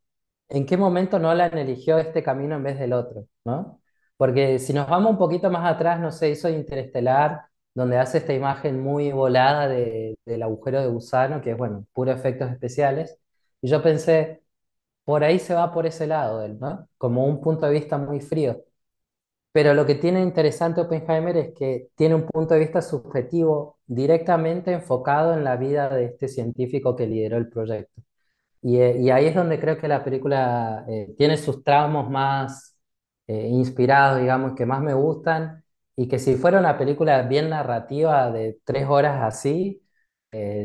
¿en 0.48 0.66
qué 0.66 0.76
momento 0.76 1.18
Nolan 1.18 1.56
eligió 1.58 1.98
este 1.98 2.22
camino 2.22 2.56
en 2.56 2.62
vez 2.64 2.78
del 2.78 2.92
otro? 2.92 3.26
¿no? 3.44 3.80
Porque 4.16 4.58
si 4.58 4.72
nos 4.72 4.88
vamos 4.88 5.12
un 5.12 5.18
poquito 5.18 5.50
más 5.50 5.70
atrás, 5.72 6.00
no 6.00 6.10
sé, 6.12 6.30
hizo 6.30 6.48
Interestelar, 6.48 7.42
donde 7.74 7.98
hace 7.98 8.18
esta 8.18 8.34
imagen 8.34 8.80
muy 8.80 9.12
volada 9.12 9.68
de- 9.68 10.18
del 10.24 10.42
agujero 10.42 10.80
de 10.80 10.88
gusano, 10.88 11.40
que 11.42 11.52
es, 11.52 11.56
bueno, 11.58 11.86
puros 11.92 12.16
efectos 12.18 12.50
especiales. 12.50 13.18
Y 13.60 13.68
yo 13.68 13.82
pensé, 13.82 14.42
por 15.04 15.24
ahí 15.24 15.38
se 15.38 15.54
va 15.54 15.72
por 15.72 15.86
ese 15.86 16.06
lado 16.06 16.42
él, 16.44 16.58
¿no? 16.60 16.88
Como 16.98 17.26
un 17.26 17.40
punto 17.40 17.66
de 17.66 17.72
vista 17.72 17.98
muy 17.98 18.20
frío. 18.20 18.62
Pero 19.52 19.74
lo 19.74 19.86
que 19.86 19.94
tiene 19.96 20.22
interesante 20.22 20.80
Oppenheimer 20.82 21.36
es 21.36 21.54
que 21.54 21.88
tiene 21.96 22.14
un 22.16 22.26
punto 22.26 22.54
de 22.54 22.60
vista 22.60 22.82
subjetivo 22.82 23.78
directamente 23.86 24.72
enfocado 24.72 25.34
en 25.34 25.44
la 25.44 25.56
vida 25.56 25.88
de 25.90 26.06
este 26.06 26.28
científico 26.28 26.96
que 26.96 27.06
lideró 27.06 27.36
el 27.38 27.48
proyecto. 27.50 28.02
Y, 28.62 28.78
eh, 28.80 28.98
y 29.00 29.10
ahí 29.10 29.26
es 29.26 29.34
donde 29.34 29.58
creo 29.60 29.78
que 29.78 29.88
la 29.88 30.04
película 30.04 30.84
eh, 30.88 31.14
tiene 31.16 31.36
sus 31.36 31.64
tramos 31.64 32.10
más 32.10 32.76
eh, 33.26 33.48
inspirados, 33.48 34.20
digamos, 34.20 34.54
que 34.54 34.66
más 34.66 34.82
me 34.82 34.94
gustan, 34.94 35.64
y 35.96 36.08
que 36.08 36.18
si 36.18 36.36
fuera 36.36 36.58
una 36.60 36.78
película 36.78 37.22
bien 37.22 37.48
narrativa 37.50 38.30
de 38.30 38.58
tres 38.64 38.86
horas 38.88 39.22
así, 39.22 39.82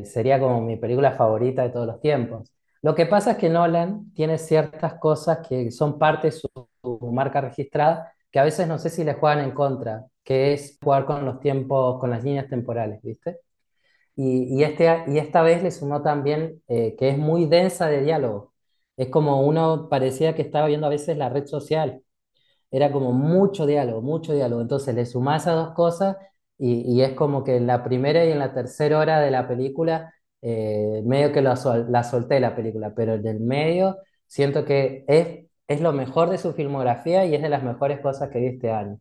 sería 0.05 0.39
como 0.39 0.61
mi 0.61 0.77
película 0.77 1.11
favorita 1.13 1.63
de 1.63 1.69
todos 1.69 1.87
los 1.87 1.99
tiempos. 1.99 2.51
Lo 2.81 2.93
que 2.95 3.05
pasa 3.07 3.31
es 3.31 3.37
que 3.37 3.49
Nolan 3.49 4.11
tiene 4.13 4.37
ciertas 4.37 4.95
cosas 4.95 5.39
que 5.47 5.71
son 5.71 5.97
parte 5.97 6.27
de 6.27 6.31
su, 6.33 6.47
su 6.81 6.99
marca 7.11 7.41
registrada, 7.41 8.13
que 8.31 8.39
a 8.39 8.43
veces 8.43 8.67
no 8.67 8.77
sé 8.77 8.89
si 8.89 9.03
le 9.03 9.15
juegan 9.15 9.39
en 9.43 9.51
contra, 9.51 10.05
que 10.23 10.53
es 10.53 10.77
jugar 10.81 11.05
con 11.05 11.25
los 11.25 11.39
tiempos, 11.39 11.99
con 11.99 12.11
las 12.11 12.23
líneas 12.23 12.47
temporales, 12.47 13.01
¿viste? 13.01 13.39
Y, 14.15 14.43
y, 14.59 14.63
este, 14.63 15.03
y 15.07 15.17
esta 15.17 15.41
vez 15.41 15.61
le 15.63 15.71
sumó 15.71 16.01
también 16.01 16.61
eh, 16.67 16.95
que 16.97 17.09
es 17.09 17.17
muy 17.17 17.45
densa 17.47 17.87
de 17.87 18.01
diálogo. 18.01 18.53
Es 18.97 19.09
como 19.09 19.41
uno 19.45 19.89
parecía 19.89 20.35
que 20.35 20.41
estaba 20.41 20.67
viendo 20.67 20.87
a 20.87 20.89
veces 20.89 21.17
la 21.17 21.29
red 21.29 21.45
social. 21.47 22.01
Era 22.71 22.91
como 22.91 23.13
mucho 23.13 23.65
diálogo, 23.65 24.01
mucho 24.01 24.33
diálogo. 24.33 24.61
Entonces 24.61 24.95
le 24.95 25.05
sumás 25.05 25.43
esas 25.43 25.55
dos 25.55 25.73
cosas 25.75 26.17
y, 26.57 26.81
y 26.93 27.01
es 27.03 27.13
como 27.13 27.43
que 27.43 27.55
en 27.57 27.67
la 27.67 27.83
primera 27.83 28.25
y 28.25 28.31
en 28.31 28.39
la 28.39 28.53
tercera 28.53 28.99
hora 28.99 29.19
de 29.21 29.31
la 29.31 29.47
película, 29.47 30.13
eh, 30.41 31.01
medio 31.05 31.31
que 31.31 31.41
la, 31.41 31.55
sol- 31.55 31.87
la 31.89 32.03
solté 32.03 32.39
la 32.39 32.55
película, 32.55 32.93
pero 32.95 33.13
en 33.15 33.27
el 33.27 33.39
medio 33.39 33.97
siento 34.27 34.65
que 34.65 35.05
es, 35.07 35.45
es 35.67 35.81
lo 35.81 35.93
mejor 35.93 36.29
de 36.29 36.37
su 36.37 36.53
filmografía 36.53 37.25
y 37.25 37.35
es 37.35 37.41
de 37.41 37.49
las 37.49 37.63
mejores 37.63 37.99
cosas 38.01 38.29
que 38.29 38.39
vi 38.39 38.47
este 38.47 38.71
año. 38.71 38.99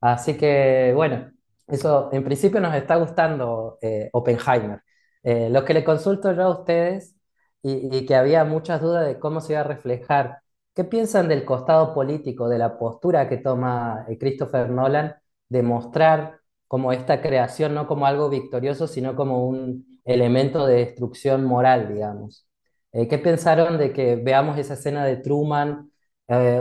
Así 0.00 0.36
que, 0.36 0.92
bueno, 0.96 1.32
eso 1.66 2.10
en 2.12 2.24
principio 2.24 2.60
nos 2.60 2.74
está 2.74 2.96
gustando 2.96 3.78
eh, 3.80 4.10
Oppenheimer. 4.12 4.82
Eh, 5.22 5.48
lo 5.50 5.64
que 5.64 5.74
le 5.74 5.84
consulto 5.84 6.32
yo 6.32 6.42
a 6.42 6.50
ustedes 6.50 7.16
y, 7.62 8.04
que 8.06 8.14
había 8.14 8.44
muchas 8.44 8.82
dudas 8.82 9.06
de 9.06 9.18
cómo 9.18 9.40
se 9.40 9.54
iba 9.54 9.60
a 9.62 9.64
reflejar, 9.64 10.40
¿qué 10.74 10.84
piensan 10.84 11.28
del 11.28 11.44
costado 11.46 11.94
político, 11.94 12.48
de 12.48 12.58
la 12.58 12.78
postura 12.78 13.28
que 13.28 13.38
toma 13.38 14.04
eh, 14.08 14.18
Christopher 14.18 14.68
Nolan 14.70 15.14
de 15.48 15.62
mostrar 15.62 16.40
como 16.68 16.92
esta 16.92 17.22
creación 17.22 17.74
no 17.74 17.86
como 17.86 18.06
algo 18.06 18.28
victorioso, 18.28 18.86
sino 18.86 19.16
como 19.16 19.46
un 19.46 19.86
elemento 20.04 20.66
de 20.66 20.76
destrucción 20.76 21.44
moral, 21.44 21.88
digamos? 21.94 22.46
Eh, 22.92 23.08
¿qué 23.08 23.18
pensaron 23.18 23.78
de 23.78 23.92
que 23.92 24.16
veamos 24.16 24.58
esa 24.58 24.74
escena 24.74 25.04
de 25.04 25.16
Truman 25.16 25.90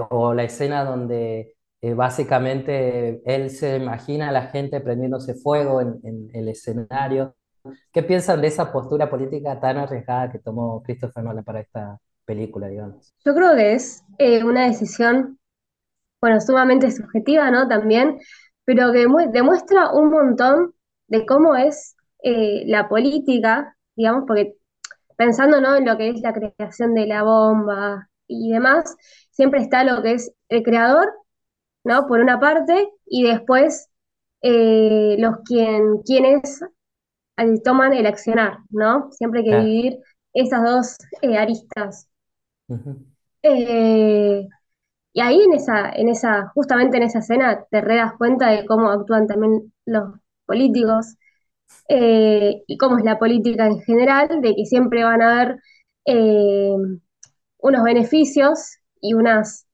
o 0.09 0.33
la 0.33 0.43
escena 0.43 0.83
donde 0.83 1.52
eh, 1.83 1.93
básicamente 1.95 3.21
él 3.25 3.51
se 3.51 3.77
imagina 3.77 4.29
a 4.29 4.33
la 4.33 4.47
gente 4.49 4.81
prendiéndose 4.81 5.35
fuego 5.35 5.81
en, 5.81 5.99
en 6.03 6.29
el 6.33 6.49
escenario. 6.49 7.35
¿Qué 7.93 8.03
piensan 8.03 8.41
de 8.41 8.47
esa 8.49 8.71
postura 8.73 9.09
política 9.09 9.59
tan 9.59 9.77
arriesgada 9.77 10.31
que 10.31 10.39
tomó 10.39 10.83
Christopher 10.83 11.23
Nolan 11.23 11.43
para 11.45 11.61
esta 11.61 11.99
película, 12.25 12.67
digamos? 12.69 13.13
Yo 13.25 13.33
creo 13.33 13.55
que 13.55 13.73
es 13.73 14.03
eh, 14.17 14.43
una 14.43 14.67
decisión, 14.67 15.39
bueno, 16.21 16.41
sumamente 16.41 16.91
subjetiva, 16.91 17.51
¿no? 17.51 17.67
También, 17.69 18.19
pero 18.65 18.91
que 18.93 19.07
mu- 19.07 19.31
demuestra 19.31 19.91
un 19.93 20.09
montón 20.11 20.73
de 21.07 21.25
cómo 21.25 21.55
es 21.55 21.95
eh, 22.23 22.63
la 22.67 22.89
política, 22.89 23.77
digamos, 23.95 24.25
porque 24.27 24.55
pensando, 25.17 25.61
¿no? 25.61 25.75
en 25.77 25.85
lo 25.85 25.97
que 25.97 26.09
es 26.11 26.21
la 26.21 26.33
creación 26.33 26.93
de 26.95 27.07
la 27.07 27.23
bomba 27.23 28.09
y 28.27 28.51
demás, 28.51 28.95
siempre 29.31 29.61
está 29.61 29.83
lo 29.85 30.01
que 30.03 30.13
es 30.13 30.33
el 30.49 30.63
creador, 30.63 31.11
¿no? 31.83 32.07
Por 32.07 32.19
una 32.21 32.39
parte, 32.39 32.89
y 33.05 33.23
después 33.25 33.89
eh, 34.41 35.15
los 35.19 35.37
quien, 35.45 35.99
quienes 36.05 36.61
eh, 37.37 37.61
toman 37.63 37.93
el 37.93 38.05
accionar, 38.07 38.59
¿no? 38.69 39.11
Siempre 39.11 39.41
hay 39.41 39.45
que 39.47 39.51
Claro. 39.51 39.63
dividir 39.63 39.99
esas 40.33 40.63
dos 40.63 40.97
eh, 41.21 41.37
aristas. 41.37 42.09
Eh, 43.41 44.47
y 45.13 45.21
ahí 45.21 45.41
en 45.41 45.53
esa, 45.53 45.91
en 45.91 46.09
esa, 46.09 46.49
justamente 46.55 46.97
en 46.97 47.03
esa 47.03 47.19
escena 47.19 47.65
te 47.71 47.81
re 47.81 47.97
das 47.97 48.13
cuenta 48.17 48.49
de 48.51 48.65
cómo 48.67 48.89
actúan 48.91 49.27
también 49.27 49.73
los 49.85 50.15
políticos 50.45 51.15
y 52.67 52.77
cómo 52.77 52.97
es 52.97 53.03
la 53.05 53.19
política 53.19 53.67
en 53.67 53.81
general, 53.81 54.41
de 54.41 54.55
que 54.55 54.65
siempre 54.65 55.03
van 55.03 55.21
a 55.21 55.41
haber 55.41 55.59
unos 57.59 57.83
beneficios 57.83 58.77
y 59.01 59.13
unas 59.13 59.67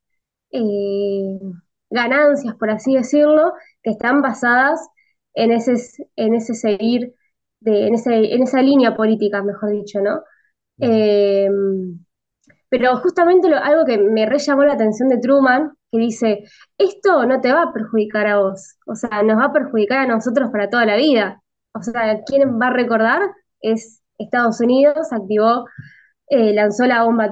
eh, 0.52 1.40
ganancias, 1.90 2.56
por 2.56 2.70
así 2.72 2.96
decirlo, 2.96 3.54
que 3.84 3.92
están 3.92 4.22
basadas 4.22 4.80
en 5.34 5.52
ese, 5.52 5.74
en 6.16 6.36
ese 6.36 6.54
seguir, 6.56 7.14
de, 7.62 7.88
en, 7.88 7.96
ese, 7.96 8.34
en 8.36 8.44
esa 8.44 8.62
línea 8.62 8.96
política, 8.96 9.44
mejor 9.44 9.72
dicho, 9.72 10.02
¿no? 10.02 10.22
Eh, 10.80 11.50
pero 12.70 12.98
justamente 12.98 13.50
lo- 13.50 13.58
algo 13.58 13.86
que 13.86 13.98
me 13.98 14.26
re 14.26 14.38
llamó 14.40 14.64
la 14.64 14.74
atención 14.74 15.10
de 15.10 15.18
Truman, 15.20 15.72
que 15.92 15.98
dice, 16.00 16.44
esto 16.78 17.26
no 17.26 17.42
te 17.42 17.52
va 17.52 17.64
a 17.64 17.74
perjudicar 17.74 18.28
a 18.28 18.40
vos, 18.40 18.76
o 18.86 18.96
sea, 18.96 19.24
nos 19.24 19.38
va 19.40 19.46
a 19.46 19.54
perjudicar 19.54 20.00
a 20.00 20.08
nosotros 20.08 20.52
para 20.52 20.70
toda 20.70 20.86
la 20.86 20.96
vida. 20.98 21.42
O 21.74 21.82
sea, 21.82 22.22
¿quién 22.26 22.60
va 22.62 22.68
a 22.68 22.74
recordar? 22.74 23.22
Es 23.62 24.02
Estados 24.18 24.60
Unidos, 24.62 25.12
activó, 25.12 25.66
eh, 26.30 26.54
lanzó 26.54 26.86
la 26.86 27.04
bomba 27.04 27.26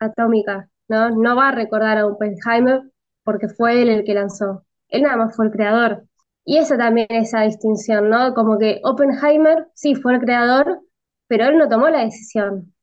atómica, 0.00 0.68
¿no? 0.88 1.10
No 1.10 1.36
va 1.36 1.48
a 1.50 1.52
recordar 1.52 1.98
a 1.98 2.06
Oppenheimer 2.06 2.82
porque 3.26 3.48
fue 3.50 3.82
él 3.82 3.90
el 3.90 4.04
que 4.06 4.14
lanzó. 4.14 4.66
Él 4.90 5.02
nada 5.04 5.18
más 5.18 5.36
fue 5.36 5.46
el 5.48 5.52
creador. 5.52 6.06
Y 6.46 6.58
esa 6.58 6.78
también, 6.78 7.08
esa 7.10 7.42
distinción, 7.42 8.10
¿no? 8.10 8.34
Como 8.34 8.58
que 8.58 8.80
Oppenheimer 8.84 9.68
sí 9.74 9.96
fue 9.96 10.14
el 10.14 10.20
creador, 10.22 10.80
pero 11.28 11.46
él 11.48 11.58
no 11.58 11.68
tomó 11.68 11.90
la 11.90 12.04
decisión. 12.06 12.74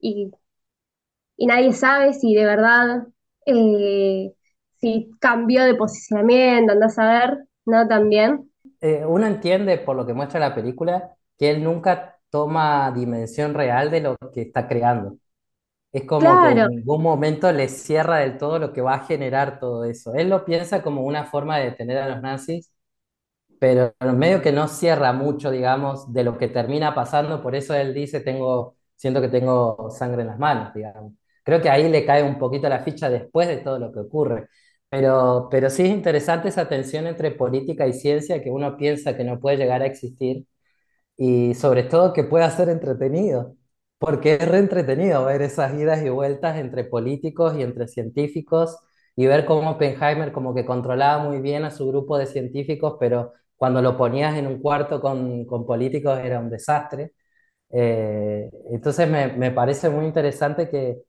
Y 0.00 0.32
y 1.36 1.46
nadie 1.46 1.72
sabe 1.72 2.12
si 2.14 2.34
de 2.34 2.44
verdad, 2.44 3.06
eh, 3.46 4.32
si 4.80 5.10
cambió 5.20 5.64
de 5.64 5.74
posicionamiento, 5.74 6.72
andás 6.72 6.98
a 6.98 7.06
ver, 7.06 7.46
¿no? 7.66 7.86
También. 7.88 8.50
Eh, 8.80 9.04
uno 9.06 9.26
entiende 9.26 9.78
por 9.78 9.96
lo 9.96 10.06
que 10.06 10.12
muestra 10.14 10.40
la 10.40 10.54
película 10.54 11.16
que 11.38 11.50
él 11.50 11.62
nunca 11.62 12.18
toma 12.30 12.90
dimensión 12.92 13.54
real 13.54 13.90
de 13.90 14.00
lo 14.00 14.16
que 14.32 14.42
está 14.42 14.66
creando. 14.68 15.16
Es 15.92 16.04
como 16.06 16.40
que 16.40 16.48
en 16.52 16.66
ningún 16.66 17.02
momento 17.02 17.52
le 17.52 17.68
cierra 17.68 18.18
del 18.18 18.38
todo 18.38 18.58
lo 18.58 18.72
que 18.72 18.80
va 18.80 18.94
a 18.94 19.04
generar 19.06 19.60
todo 19.60 19.84
eso. 19.84 20.14
Él 20.14 20.30
lo 20.30 20.44
piensa 20.44 20.82
como 20.82 21.02
una 21.04 21.26
forma 21.26 21.58
de 21.58 21.66
detener 21.66 21.98
a 21.98 22.08
los 22.08 22.22
nazis 22.22 22.72
pero 23.58 23.94
medio 24.16 24.42
que 24.42 24.52
no 24.52 24.68
cierra 24.68 25.12
mucho, 25.12 25.50
digamos, 25.50 26.12
de 26.12 26.24
lo 26.24 26.36
que 26.38 26.48
termina 26.48 26.94
pasando, 26.94 27.42
por 27.42 27.54
eso 27.54 27.74
él 27.74 27.94
dice, 27.94 28.20
tengo, 28.20 28.76
siento 28.96 29.20
que 29.20 29.28
tengo 29.28 29.88
sangre 29.90 30.22
en 30.22 30.28
las 30.28 30.38
manos, 30.38 30.74
digamos. 30.74 31.12
Creo 31.44 31.60
que 31.62 31.70
ahí 31.70 31.88
le 31.88 32.04
cae 32.04 32.22
un 32.24 32.38
poquito 32.38 32.68
la 32.68 32.80
ficha 32.80 33.08
después 33.10 33.48
de 33.48 33.58
todo 33.58 33.78
lo 33.78 33.92
que 33.92 34.00
ocurre. 34.00 34.48
Pero, 34.88 35.48
pero 35.50 35.70
sí 35.70 35.82
es 35.84 35.90
interesante 35.90 36.48
esa 36.48 36.68
tensión 36.68 37.06
entre 37.06 37.30
política 37.30 37.86
y 37.86 37.92
ciencia 37.94 38.42
que 38.42 38.50
uno 38.50 38.76
piensa 38.76 39.16
que 39.16 39.24
no 39.24 39.40
puede 39.40 39.56
llegar 39.56 39.80
a 39.82 39.86
existir 39.86 40.46
y 41.16 41.54
sobre 41.54 41.84
todo 41.84 42.12
que 42.12 42.24
pueda 42.24 42.50
ser 42.50 42.68
entretenido, 42.68 43.56
porque 44.02 44.34
es 44.34 44.48
re 44.48 44.58
entretenido 44.58 45.24
ver 45.26 45.42
esas 45.42 45.74
idas 45.74 46.02
y 46.04 46.08
vueltas 46.10 46.58
entre 46.58 46.84
políticos 46.84 47.54
y 47.56 47.62
entre 47.62 47.88
científicos 47.88 48.78
y 49.16 49.26
ver 49.26 49.44
cómo 49.46 49.70
Oppenheimer 49.72 50.32
como 50.32 50.54
que 50.54 50.64
controlaba 50.66 51.22
muy 51.24 51.40
bien 51.40 51.64
a 51.64 51.70
su 51.70 51.86
grupo 51.88 52.18
de 52.18 52.26
científicos, 52.26 52.96
pero 53.00 53.32
cuando 53.56 53.80
lo 53.82 53.96
ponías 53.96 54.36
en 54.36 54.46
un 54.48 54.60
cuarto 54.60 55.00
con, 55.00 55.44
con 55.46 55.66
políticos 55.66 56.18
era 56.20 56.40
un 56.40 56.50
desastre. 56.50 57.14
Eh, 57.70 58.50
entonces 58.72 59.08
me, 59.10 59.28
me 59.34 59.50
parece 59.52 59.90
muy 59.90 60.06
interesante 60.06 60.68
que 60.70 61.02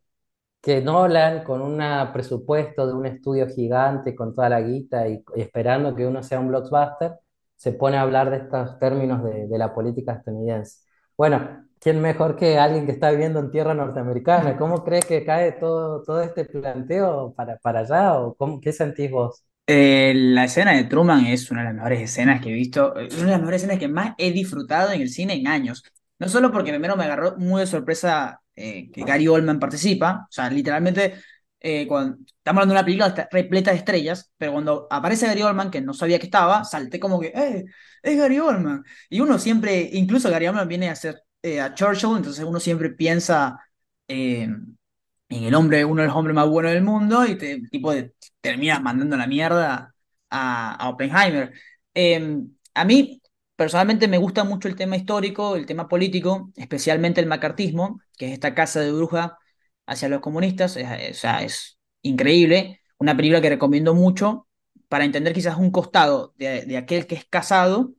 que 0.62 0.82
Nolan, 0.82 1.44
con 1.44 1.62
un 1.62 1.80
presupuesto 2.14 2.88
de 2.88 2.94
un 2.94 3.06
estudio 3.06 3.48
gigante, 3.50 4.16
con 4.16 4.34
toda 4.36 4.50
la 4.50 4.62
guita 4.62 5.08
y, 5.08 5.24
y 5.36 5.42
esperando 5.42 5.94
que 5.96 6.06
uno 6.08 6.24
sea 6.24 6.40
un 6.40 6.48
blockbuster, 6.50 7.20
se 7.56 7.74
pone 7.74 7.98
a 7.98 8.02
hablar 8.02 8.30
de 8.30 8.38
estos 8.38 8.80
términos 8.80 9.24
de, 9.24 9.48
de 9.48 9.58
la 9.58 9.74
política 9.74 10.14
estadounidense. 10.14 10.80
Bueno, 11.18 11.66
¿quién 11.84 12.02
mejor 12.02 12.38
que 12.38 12.58
alguien 12.58 12.86
que 12.86 12.94
está 12.94 13.12
viviendo 13.12 13.40
en 13.40 13.52
tierra 13.52 13.74
norteamericana? 13.74 14.58
¿Cómo 14.58 14.84
crees 14.86 15.06
que 15.06 15.26
cae 15.26 15.52
todo, 15.52 16.02
todo 16.04 16.22
este 16.22 16.46
planteo 16.46 17.34
para, 17.36 17.58
para 17.58 17.82
allá? 17.82 18.20
¿O 18.20 18.38
qué 18.62 18.72
sentís 18.72 19.12
vos? 19.12 19.44
Eh, 19.68 20.14
la 20.16 20.46
escena 20.46 20.74
de 20.74 20.86
Truman 20.86 21.26
es 21.26 21.52
una 21.52 21.62
de 21.62 21.68
las 21.68 21.76
mejores 21.76 22.02
escenas 22.02 22.42
que 22.42 22.50
he 22.50 22.54
visto, 22.54 22.96
es 22.98 23.16
una 23.16 23.26
de 23.26 23.32
las 23.32 23.40
mejores 23.40 23.64
escenas 23.64 23.80
que 23.80 23.88
más 23.90 24.14
he 24.18 24.32
disfrutado 24.32 24.92
en 24.94 25.02
el 25.02 25.10
cine 25.10 25.34
en 25.34 25.48
años. 25.48 25.84
No 26.20 26.30
solo 26.30 26.52
porque 26.52 26.72
primero 26.72 26.96
me 26.96 27.04
agarró 27.04 27.38
muy 27.38 27.62
de 27.62 27.68
sorpresa 27.68 28.42
eh, 28.56 28.90
que 28.92 29.04
Gary 29.04 29.28
Oldman 29.28 29.60
participa, 29.60 30.28
o 30.30 30.32
sea, 30.32 30.50
literalmente, 30.50 31.16
eh, 31.60 31.86
cuando 31.88 32.18
estamos 32.26 32.62
hablando 32.62 32.74
de 32.74 32.80
una 32.80 32.86
película 32.86 33.28
repleta 33.32 33.72
de 33.72 33.78
estrellas, 33.78 34.32
pero 34.38 34.54
cuando 34.54 34.88
aparece 34.90 35.28
Gary 35.28 35.42
Oldman, 35.42 35.72
que 35.72 35.82
no 35.82 35.94
sabía 35.94 36.20
que 36.20 36.26
estaba, 36.26 36.64
salté 36.64 37.00
como 37.00 37.20
que, 37.20 37.28
¡eh! 37.28 37.66
Es 38.02 38.18
Gary 38.18 38.40
Oldman. 38.40 38.84
Y 39.10 39.22
uno 39.22 39.40
siempre, 39.40 39.90
incluso 39.94 40.30
Gary 40.30 40.48
Oldman 40.48 40.68
viene 40.68 40.90
a 40.90 40.94
hacer 40.94 41.23
eh, 41.44 41.62
a 41.62 41.74
Churchill, 41.76 42.18
entonces 42.18 42.46
uno 42.46 42.60
siempre 42.60 42.90
piensa 42.92 43.60
eh, 44.08 44.44
en 44.44 45.44
el 45.44 45.56
hombre, 45.56 45.86
uno 45.86 46.02
de 46.02 46.08
los 46.08 46.18
hombres 46.18 46.36
más 46.36 46.48
buenos 46.48 46.72
del 46.74 46.84
mundo, 46.84 47.26
y 47.26 47.38
te, 47.38 47.62
tipo 47.70 47.94
de, 47.94 48.14
terminas 48.42 48.82
mandando 48.82 49.18
la 49.18 49.28
mierda 49.28 49.94
a, 50.30 50.76
a 50.76 50.90
Oppenheimer. 50.90 51.54
Eh, 51.94 52.38
a 52.74 52.86
mí, 52.86 53.22
personalmente, 53.56 54.08
me 54.08 54.18
gusta 54.18 54.44
mucho 54.44 54.68
el 54.68 54.76
tema 54.76 54.96
histórico, 54.98 55.56
el 55.56 55.66
tema 55.66 55.88
político, 55.88 56.52
especialmente 56.56 57.22
el 57.22 57.28
macartismo, 57.28 58.02
que 58.18 58.28
es 58.28 58.34
esta 58.34 58.56
casa 58.56 58.82
de 58.82 58.92
bruja 58.92 59.38
hacia 59.86 60.10
los 60.10 60.22
comunistas. 60.22 60.78
O 60.78 61.14
sea, 61.14 61.44
es 61.44 61.78
increíble. 62.02 62.82
Una 62.98 63.16
película 63.16 63.42
que 63.42 63.50
recomiendo 63.50 63.94
mucho 63.94 64.48
para 64.88 65.06
entender 65.06 65.34
quizás 65.34 65.58
un 65.58 65.72
costado 65.72 66.34
de, 66.38 66.66
de 66.66 66.78
aquel 66.78 67.08
que 67.08 67.16
es 67.16 67.26
casado 67.26 67.94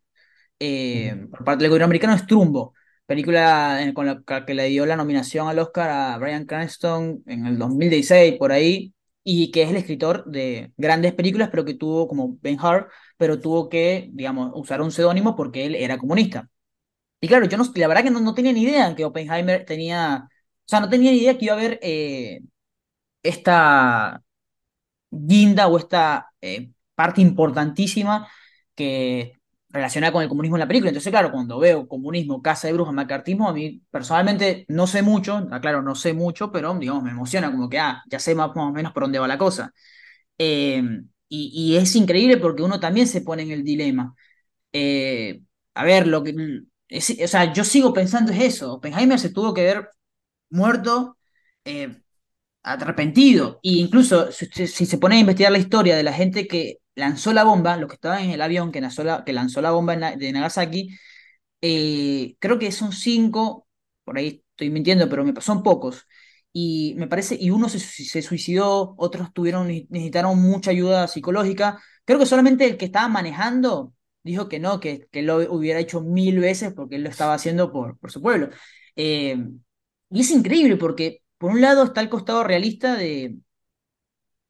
eh, 0.58 1.26
por 1.30 1.44
parte 1.44 1.62
del 1.64 1.70
gobierno 1.70 1.86
americano 1.86 2.14
es 2.14 2.26
Trumbo, 2.26 2.74
película 3.06 3.78
con 3.94 4.06
la 4.06 4.44
que 4.46 4.54
le 4.54 4.66
dio 4.68 4.86
la 4.86 4.96
nominación 4.96 5.48
al 5.48 5.58
Oscar 5.58 5.90
a 5.90 6.18
Bryan 6.18 6.46
Cranston 6.46 7.22
en 7.26 7.46
el 7.46 7.58
2016, 7.58 8.36
por 8.38 8.52
ahí, 8.52 8.94
y 9.22 9.50
que 9.50 9.62
es 9.62 9.70
el 9.70 9.76
escritor 9.76 10.24
de 10.26 10.72
grandes 10.76 11.14
películas, 11.14 11.48
pero 11.50 11.64
que 11.64 11.74
tuvo 11.74 12.08
como 12.08 12.38
Ben-Hur, 12.40 12.90
pero 13.16 13.40
tuvo 13.40 13.68
que, 13.68 14.08
digamos, 14.12 14.52
usar 14.54 14.82
un 14.82 14.90
seudónimo 14.92 15.36
porque 15.36 15.66
él 15.66 15.74
era 15.74 15.98
comunista. 15.98 16.48
Y 17.20 17.28
claro, 17.28 17.46
yo 17.46 17.56
no, 17.58 17.64
la 17.74 17.88
verdad 17.88 18.04
que 18.04 18.10
no, 18.10 18.20
no 18.20 18.34
tenía 18.34 18.52
ni 18.52 18.62
idea 18.62 18.94
que 18.94 19.04
Oppenheimer 19.04 19.64
tenía, 19.64 20.28
o 20.28 20.30
sea, 20.66 20.80
no 20.80 20.88
tenía 20.90 21.10
ni 21.10 21.18
idea 21.18 21.38
que 21.38 21.46
iba 21.46 21.54
a 21.54 21.58
haber 21.58 21.78
eh, 21.82 22.40
esta 23.22 24.22
guinda 25.10 25.68
o 25.68 25.78
esta 25.78 26.32
eh, 26.40 26.70
parte 26.94 27.20
importantísima 27.22 28.28
que 28.74 29.34
relacionada 29.74 30.12
con 30.12 30.22
el 30.22 30.28
comunismo 30.28 30.56
en 30.56 30.60
la 30.60 30.68
película. 30.68 30.90
Entonces, 30.90 31.10
claro, 31.10 31.32
cuando 31.32 31.58
veo 31.58 31.88
comunismo, 31.88 32.40
casa 32.42 32.68
de 32.68 32.74
brujas, 32.74 32.94
macartismo, 32.94 33.48
a 33.48 33.52
mí 33.52 33.82
personalmente 33.90 34.64
no 34.68 34.86
sé 34.86 35.02
mucho, 35.02 35.48
aclaro, 35.50 35.82
no 35.82 35.94
sé 35.96 36.14
mucho, 36.14 36.52
pero 36.52 36.74
digamos, 36.78 37.02
me 37.02 37.10
emociona 37.10 37.50
como 37.50 37.68
que, 37.68 37.78
ah, 37.80 38.02
ya 38.08 38.20
sé 38.20 38.34
más, 38.36 38.50
o 38.54 38.72
menos 38.72 38.92
por 38.92 39.02
dónde 39.04 39.18
va 39.18 39.28
la 39.28 39.38
cosa. 39.38 39.72
Eh, 40.38 40.82
y, 41.28 41.76
es 41.76 41.96
increíble 41.96 42.36
porque 42.38 42.62
uno 42.62 42.80
también 42.80 43.08
se 43.08 43.22
pone 43.22 43.42
en 43.42 43.50
el 43.50 43.64
dilema. 43.64 44.14
Eh, 44.72 45.42
a 45.74 45.84
ver, 45.84 46.06
lo 46.08 46.22
que... 46.24 46.34
o 47.24 47.28
sea, 47.28 47.52
yo 47.52 47.64
sigo 47.64 47.92
pensando 47.92 48.32
es 48.32 48.40
eso. 48.40 48.74
Oppenheimer 48.74 49.18
se 49.18 49.30
tuvo 49.30 49.54
que 49.54 49.62
ver 49.64 49.88
muerto 50.50 51.18
eh, 51.64 52.02
arrepentido. 52.64 53.60
E 53.62 53.72
incluso 53.72 54.32
si, 54.32 54.46
se 54.68 54.98
pone 54.98 55.16
a 55.16 55.20
investigar 55.20 55.52
la 55.52 55.58
historia 55.58 55.96
de 55.96 56.02
la 56.02 56.12
gente 56.12 56.48
que 56.48 56.78
lanzó 56.94 57.32
la 57.32 57.44
bomba, 57.44 57.76
los 57.76 57.88
que 57.88 57.94
estaban 57.96 58.24
en 58.24 58.30
el 58.30 58.42
avión 58.42 58.72
que 58.72 58.80
lanzó 58.80 59.04
la, 59.04 59.24
que 59.24 59.32
lanzó 59.32 59.60
la 59.62 59.70
bomba 59.72 59.96
de 59.96 60.32
Nagasaki, 60.32 60.96
eh, 61.60 62.36
creo 62.38 62.58
que 62.58 62.72
son 62.72 62.92
cinco, 62.92 63.66
por 64.04 64.18
ahí 64.18 64.44
estoy 64.50 64.70
mintiendo, 64.70 65.08
pero 65.08 65.24
me, 65.24 65.40
son 65.40 65.62
pocos. 65.62 66.06
Y 66.52 66.94
me 66.98 67.08
parece, 67.08 67.36
y 67.40 67.50
uno 67.50 67.68
se, 67.68 67.80
se 67.80 68.22
suicidó, 68.22 68.94
otros 68.98 69.32
tuvieron, 69.32 69.68
necesitaron 69.68 70.40
mucha 70.40 70.70
ayuda 70.70 71.08
psicológica. 71.08 71.82
Creo 72.04 72.18
que 72.18 72.26
solamente 72.26 72.64
el 72.66 72.76
que 72.76 72.84
estaba 72.86 73.08
manejando 73.08 73.94
dijo 74.22 74.48
que 74.48 74.58
no, 74.60 74.80
que, 74.80 75.08
que 75.10 75.22
lo 75.22 75.36
hubiera 75.52 75.80
hecho 75.80 76.00
mil 76.00 76.38
veces 76.40 76.72
porque 76.74 76.96
él 76.96 77.02
lo 77.04 77.10
estaba 77.10 77.34
haciendo 77.34 77.72
por, 77.72 77.98
por 77.98 78.12
su 78.12 78.22
pueblo. 78.22 78.50
Eh, 78.96 79.36
y 80.10 80.20
es 80.20 80.30
increíble 80.30 80.76
porque, 80.76 81.22
por 81.38 81.50
un 81.52 81.60
lado, 81.60 81.84
está 81.84 82.00
el 82.00 82.08
costado 82.10 82.44
realista 82.44 82.96
de, 82.96 83.38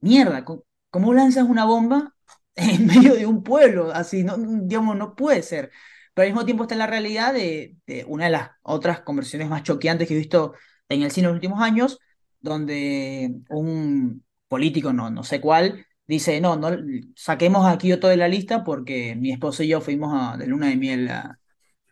mierda, 0.01 0.45
¿cómo 0.91 1.15
lanzas 1.15 1.45
una 1.49 1.65
bomba 1.65 2.15
en 2.57 2.87
medio 2.87 3.15
de 3.15 3.27
un 3.27 3.43
pueblo? 3.43 3.93
Así, 3.93 4.25
no, 4.25 4.37
digamos, 4.39 4.97
no 4.97 5.15
puede 5.15 5.43
ser. 5.43 5.71
Pero 6.15 6.25
al 6.27 6.33
mismo 6.33 6.45
tiempo 6.45 6.65
está 6.65 6.77
la 6.77 6.87
realidad 6.87 7.35
de, 7.35 7.77
de 7.87 8.05
una 8.07 8.27
de 8.27 8.31
las 8.31 8.51
otras 8.63 9.01
conversiones 9.01 9.49
más 9.49 9.63
choqueantes 9.65 10.07
que 10.07 10.15
he 10.15 10.19
visto 10.19 10.55
en 10.89 11.03
el 11.03 11.11
cine 11.11 11.27
en 11.27 11.33
los 11.33 11.37
últimos 11.37 11.61
años, 11.61 11.99
donde 12.41 13.35
un 13.49 14.25
político, 14.49 14.93
no, 14.93 15.11
no 15.11 15.25
sé 15.25 15.41
cuál, 15.41 15.87
dice, 16.07 16.41
no, 16.41 16.57
no, 16.57 16.71
saquemos 17.17 17.67
a 17.67 17.79
Kioto 17.79 18.07
de 18.09 18.17
la 18.17 18.29
lista 18.29 18.63
porque 18.63 19.17
mi 19.17 19.33
esposo 19.33 19.63
y 19.65 19.69
yo 19.69 19.81
fuimos 19.81 20.13
a- 20.15 20.37
de 20.37 20.47
luna 20.47 20.69
de 20.69 20.77
miel 20.77 21.09
a- 21.09 21.41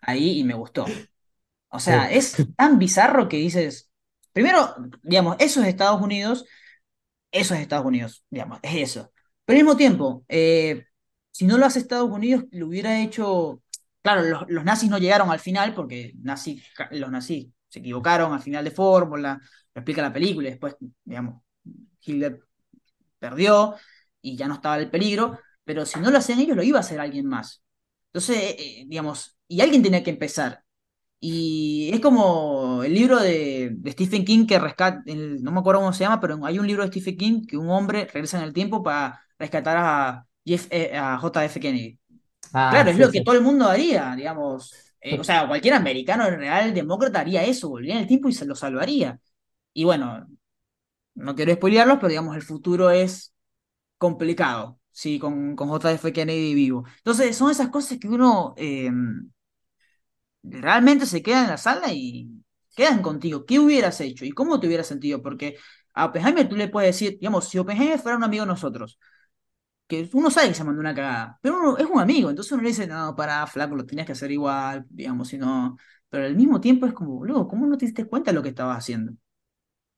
ahí 0.03 0.41
y 0.41 0.45
me 0.45 0.55
gustó. 0.55 0.87
O 1.71 1.81
sea, 1.81 2.11
Sí. 2.11 2.17
es 2.19 2.37
tan 2.57 2.79
bizarro 2.81 3.29
que 3.29 3.39
dices, 3.39 3.92
primero, 4.33 4.75
digamos, 5.03 5.37
eso 5.39 5.63
es 5.63 5.69
Estados 5.69 6.01
Unidos, 6.01 6.45
eso 7.31 7.55
es 7.55 7.61
Estados 7.61 7.87
Unidos, 7.87 8.25
digamos, 8.31 8.59
es 8.63 8.91
eso. 8.91 9.13
Pero 9.45 9.59
al 9.59 9.65
mismo 9.65 9.77
tiempo, 9.77 10.25
eh, 10.29 10.87
si 11.31 11.47
no 11.47 11.59
lo 11.59 11.67
hace 11.67 11.79
Estados 11.81 12.11
Unidos, 12.11 12.45
lo 12.53 12.69
hubiera 12.69 13.01
hecho, 13.03 13.63
claro, 14.03 14.23
los, 14.23 14.45
los 14.49 14.65
nazis 14.65 14.91
no 14.91 14.99
llegaron 14.99 15.31
al 15.31 15.41
final 15.41 15.75
porque 15.75 16.13
los 16.91 17.11
nazis 17.11 17.49
se 17.69 17.79
equivocaron 17.81 18.33
al 18.35 18.43
final 18.43 18.65
de 18.65 18.71
fórmula, 18.71 19.41
lo 19.75 19.81
explica 19.81 20.03
la 20.03 20.13
película 20.13 20.49
y 20.49 20.51
después, 20.53 20.77
digamos, 21.05 21.43
Hitler 22.03 22.41
perdió 23.19 23.77
y 24.21 24.37
ya 24.37 24.49
no 24.49 24.55
estaba 24.55 24.79
el 24.79 24.91
peligro, 24.91 25.39
pero 25.65 25.87
si 25.87 26.01
no 26.01 26.11
lo 26.11 26.19
hacían 26.19 26.41
ellos, 26.41 26.57
lo 26.57 26.63
iba 26.63 26.79
a 26.79 26.81
hacer 26.81 27.01
alguien 27.01 27.27
más. 27.27 27.63
Entonces, 28.07 28.37
eh, 28.37 28.57
eh, 28.59 28.85
digamos, 28.87 29.39
y 29.49 29.61
alguien 29.61 29.83
tenía 29.83 30.03
que 30.03 30.11
empezar. 30.11 30.62
Y 31.25 31.91
es 31.95 32.01
como 32.01 32.83
el 32.83 32.95
libro 32.95 33.21
de, 33.21 33.71
de 33.75 33.93
Stephen 33.93 34.25
King 34.25 34.47
que 34.47 34.59
rescata, 34.59 35.03
el- 35.07 35.43
no 35.43 35.53
me 35.53 35.61
acuerdo 35.61 35.81
cómo 35.83 35.93
se 35.93 36.05
llama, 36.05 36.21
pero 36.21 36.45
hay 36.45 36.59
un 36.59 36.67
libro 36.67 36.83
de 36.85 36.89
Stephen 36.91 37.17
King 37.17 37.43
que 37.47 37.57
un 37.57 37.71
hombre 37.71 38.07
regresa 38.13 38.39
en 38.39 38.45
el 38.45 38.53
tiempo 38.53 38.83
para 38.83 39.21
rescatar 39.39 39.77
a, 39.79 40.27
Jeff, 40.45 40.67
eh, 40.71 40.97
a 40.97 41.19
J 41.19 41.45
F 41.45 41.61
Kennedy. 41.61 41.99
Ah, 42.53 42.69
Claro, 42.69 42.91
es 42.91 42.97
sí, 42.97 43.01
lo 43.01 43.11
que 43.13 43.21
sí. 43.21 43.23
todo 43.23 43.37
el 43.37 43.43
mundo 43.43 43.67
haría, 43.69 44.15
digamos. 44.17 44.75
Eh, 45.01 45.19
o 45.21 45.25
sea, 45.25 45.49
cualquier 45.49 45.75
americano 45.75 46.29
real 46.31 46.75
demócrata 46.75 47.21
haría 47.21 47.45
eso, 47.45 47.69
volvería 47.71 47.97
en 47.97 48.03
el 48.03 48.07
tiempo 48.09 48.29
y 48.29 48.33
se 48.35 48.47
lo 48.47 48.55
salvaría. 48.57 49.21
Y 49.75 49.85
bueno, 49.85 50.27
no 51.15 51.35
quiero 51.37 51.55
spoilearlos, 51.55 51.97
pero 51.99 52.09
digamos, 52.11 52.37
el 52.37 52.43
futuro 52.43 52.91
es 52.91 53.35
complicado, 53.99 54.81
sí, 54.93 55.19
con, 55.19 55.57
con 55.57 55.69
J 55.69 55.93
F 55.93 56.13
Kennedy 56.13 56.55
vivo. 56.55 56.85
Entonces, 56.99 57.37
son 57.37 57.51
esas 57.53 57.69
cosas 57.71 57.99
que 57.99 58.09
uno... 58.09 58.55
eh, 58.59 58.91
realmente 60.43 61.07
se 61.07 61.23
quedan 61.23 61.45
en 61.45 61.51
la 61.51 61.57
sala 61.59 61.93
y 61.93 62.31
quedan 62.77 63.03
contigo. 63.03 63.45
¿Qué 63.47 63.59
hubieras 63.59 64.01
hecho 64.01 64.25
y 64.25 64.31
cómo 64.33 64.61
te 64.61 64.67
hubieras 64.67 64.87
sentido? 64.87 65.23
Porque 65.23 65.57
a 65.95 66.07
Oppenheimer 66.07 66.49
tú 66.49 66.57
le 66.57 66.69
puedes 66.69 66.89
decir, 66.97 67.19
digamos, 67.19 67.49
si 67.49 67.59
Oppenheimer 67.59 67.99
fuera 67.99 68.17
un 68.19 68.25
amigo 68.25 68.45
de 68.45 68.49
nosotros, 68.49 68.99
que 69.87 70.09
uno 70.15 70.31
sabe 70.31 70.49
que 70.49 70.55
se 70.55 70.65
mandó 70.65 70.81
una 70.81 70.95
cagada, 70.95 71.39
pero 71.43 71.59
uno 71.61 71.79
es 71.79 71.87
un 71.87 72.01
amigo, 72.01 72.31
entonces 72.31 72.53
uno 72.53 72.63
le 72.63 72.71
dice, 72.71 72.87
no, 72.87 73.15
para 73.17 73.47
flaco, 73.47 73.77
lo 73.77 73.87
tenías 73.87 74.07
que 74.07 74.13
hacer 74.13 74.31
igual, 74.33 74.87
digamos, 74.91 75.29
si 75.29 75.39
no. 75.39 75.77
Pero 76.09 76.27
al 76.27 76.37
mismo 76.37 76.61
tiempo 76.61 76.87
es 76.87 76.93
como, 76.95 77.17
boludo, 77.17 77.49
¿cómo 77.49 77.67
no 77.67 77.77
te 77.79 77.87
diste 77.87 78.07
cuenta 78.07 78.31
de 78.31 78.35
lo 78.37 78.43
que 78.43 78.51
estabas 78.51 78.79
haciendo? 78.79 79.13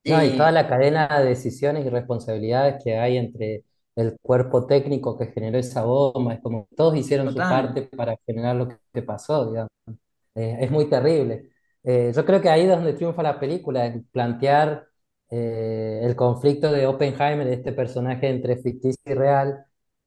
No, 0.07 0.23
y 0.23 0.35
toda 0.35 0.51
Eh, 0.51 0.51
la 0.51 0.67
cadena 0.67 1.07
de 1.19 1.25
decisiones 1.29 1.83
y 1.85 1.89
responsabilidades 1.89 2.83
que 2.83 2.95
hay 2.97 3.17
entre 3.17 3.63
el 3.95 4.17
cuerpo 4.21 4.67
técnico 4.67 5.17
que 5.17 5.27
generó 5.27 5.57
esa 5.57 5.83
bomba, 5.83 6.35
es 6.35 6.41
como 6.41 6.67
todos 6.75 6.95
hicieron 6.95 7.29
su 7.31 7.47
parte 7.47 7.83
para 7.83 8.15
generar 8.27 8.55
lo 8.55 8.67
que 8.93 9.01
pasó, 9.01 9.49
digamos. 9.49 9.69
Eh, 10.35 10.57
es 10.61 10.71
muy 10.71 10.89
terrible. 10.89 11.49
Eh, 11.83 12.11
yo 12.15 12.25
creo 12.25 12.41
que 12.41 12.49
ahí 12.49 12.61
es 12.63 12.69
donde 12.69 12.93
triunfa 12.93 13.23
la 13.23 13.39
película, 13.39 13.85
en 13.85 14.03
plantear. 14.05 14.87
eh, 15.29 16.01
el 16.03 16.15
conflicto 16.15 16.71
de 16.71 16.85
Oppenheimer, 16.87 17.47
este 17.47 17.73
personaje 17.73 18.29
entre 18.29 18.57
ficticio 18.57 19.01
y 19.05 19.13
real, 19.15 19.65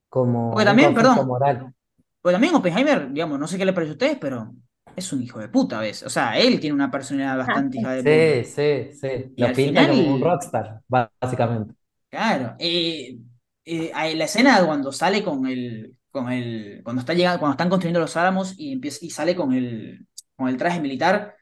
como 0.08 0.64
también, 0.64 0.94
perdón, 0.94 1.18
moral. 1.26 1.74
porque 2.20 2.34
también 2.34 2.54
Oppenheimer, 2.54 3.12
digamos, 3.12 3.38
no 3.38 3.48
sé 3.48 3.58
qué 3.58 3.64
le 3.64 3.72
parece 3.72 3.90
a 3.92 3.94
ustedes, 3.94 4.18
pero 4.20 4.54
es 4.96 5.12
un 5.12 5.22
hijo 5.22 5.38
de 5.40 5.48
puta, 5.48 5.80
¿ves? 5.80 6.02
O 6.04 6.10
sea, 6.10 6.38
él 6.38 6.60
tiene 6.60 6.74
una 6.74 6.90
personalidad 6.90 7.38
Ah, 7.46 7.54
bastante 7.54 7.78
hija 7.78 7.92
de 7.92 8.04
puta. 8.04 8.34
Sí, 8.44 8.44
sí, 8.44 8.92
sí, 8.94 9.34
Y 9.36 9.42
lo 9.42 9.54
final, 9.54 9.88
como 9.88 10.14
un 10.14 10.20
rockstar, 10.20 10.82
básicamente. 10.88 11.74
claro, 12.10 12.56
eh, 12.58 13.18
eh, 13.64 13.92
la 14.16 14.24
escena 14.24 14.64
cuando 14.66 14.92
sale 14.92 15.22
con 15.24 15.46
el, 15.46 15.96
con 16.10 16.30
el, 16.32 16.80
cuando 16.84 17.00
está 17.00 17.14
llegando, 17.14 17.40
cuando 17.40 17.52
están 17.54 17.68
construyendo 17.68 18.00
los 18.00 18.16
Álamos 18.16 18.54
y 18.58 18.72
empieza, 18.72 19.04
y 19.04 19.10
sale 19.10 19.34
con 19.36 19.52
el, 19.52 20.06
con 20.38 20.48
el 20.48 20.58
traje 20.58 20.80
militar, 20.80 21.36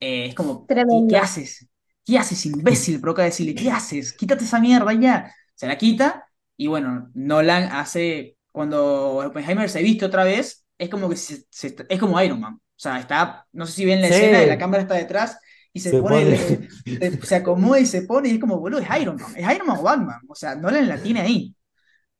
eh, 0.00 0.26
es 0.26 0.34
como, 0.34 0.72
¿qué, 0.88 1.04
qué 1.08 1.18
haces? 1.18 1.68
¿Qué 2.04 2.18
haces, 2.18 2.46
imbécil? 2.46 3.00
Provoca 3.00 3.22
decirle, 3.24 3.54
¿qué 3.54 3.70
haces? 3.70 4.12
Quítate 4.14 4.44
esa 4.44 4.60
mierda 4.60 4.92
ya. 4.94 5.34
Se 5.54 5.66
la 5.66 5.76
quita 5.78 6.26
y 6.56 6.66
bueno, 6.68 7.10
Nolan 7.14 7.64
hace, 7.72 8.36
cuando 8.52 9.16
Oppenheimer 9.18 9.68
se 9.70 9.82
viste 9.82 10.04
otra 10.06 10.24
vez, 10.24 10.66
es 10.78 10.88
como 10.90 11.08
que 11.08 11.16
se- 11.16 11.44
se- 11.50 11.76
es 11.88 12.00
como 12.00 12.20
Iron 12.22 12.40
Man. 12.40 12.54
O 12.56 12.60
sea, 12.80 12.98
está, 13.00 13.46
no 13.52 13.66
sé 13.66 13.72
si 13.72 13.84
ven 13.84 14.00
la 14.00 14.08
escena, 14.08 14.44
la 14.46 14.58
Sí, 14.58 14.58
cámara 14.58 14.82
está 14.82 14.94
detrás 14.94 15.38
y 15.72 15.80
se 15.80 15.92
se 15.92 15.94
pone, 15.94 16.22
el- 16.22 16.34
pone. 16.34 16.68
el- 17.00 17.20
se, 17.20 17.20
se 17.22 17.34
acomoda 17.36 17.80
y 17.80 17.86
se 17.86 18.02
pone 18.02 18.28
y 18.28 18.34
es 18.34 18.40
como, 18.40 18.58
boludo, 18.58 18.80
es 18.80 18.88
Iron 19.00 19.16
Man. 19.20 19.32
Es 19.36 19.54
Iron 19.54 19.66
Man 19.66 19.78
o 19.78 19.82
Batman. 19.82 20.20
O 20.28 20.34
sea, 20.34 20.54
Nolan 20.54 20.88
la 20.88 21.00
tiene 21.02 21.20
ahí. 21.20 21.54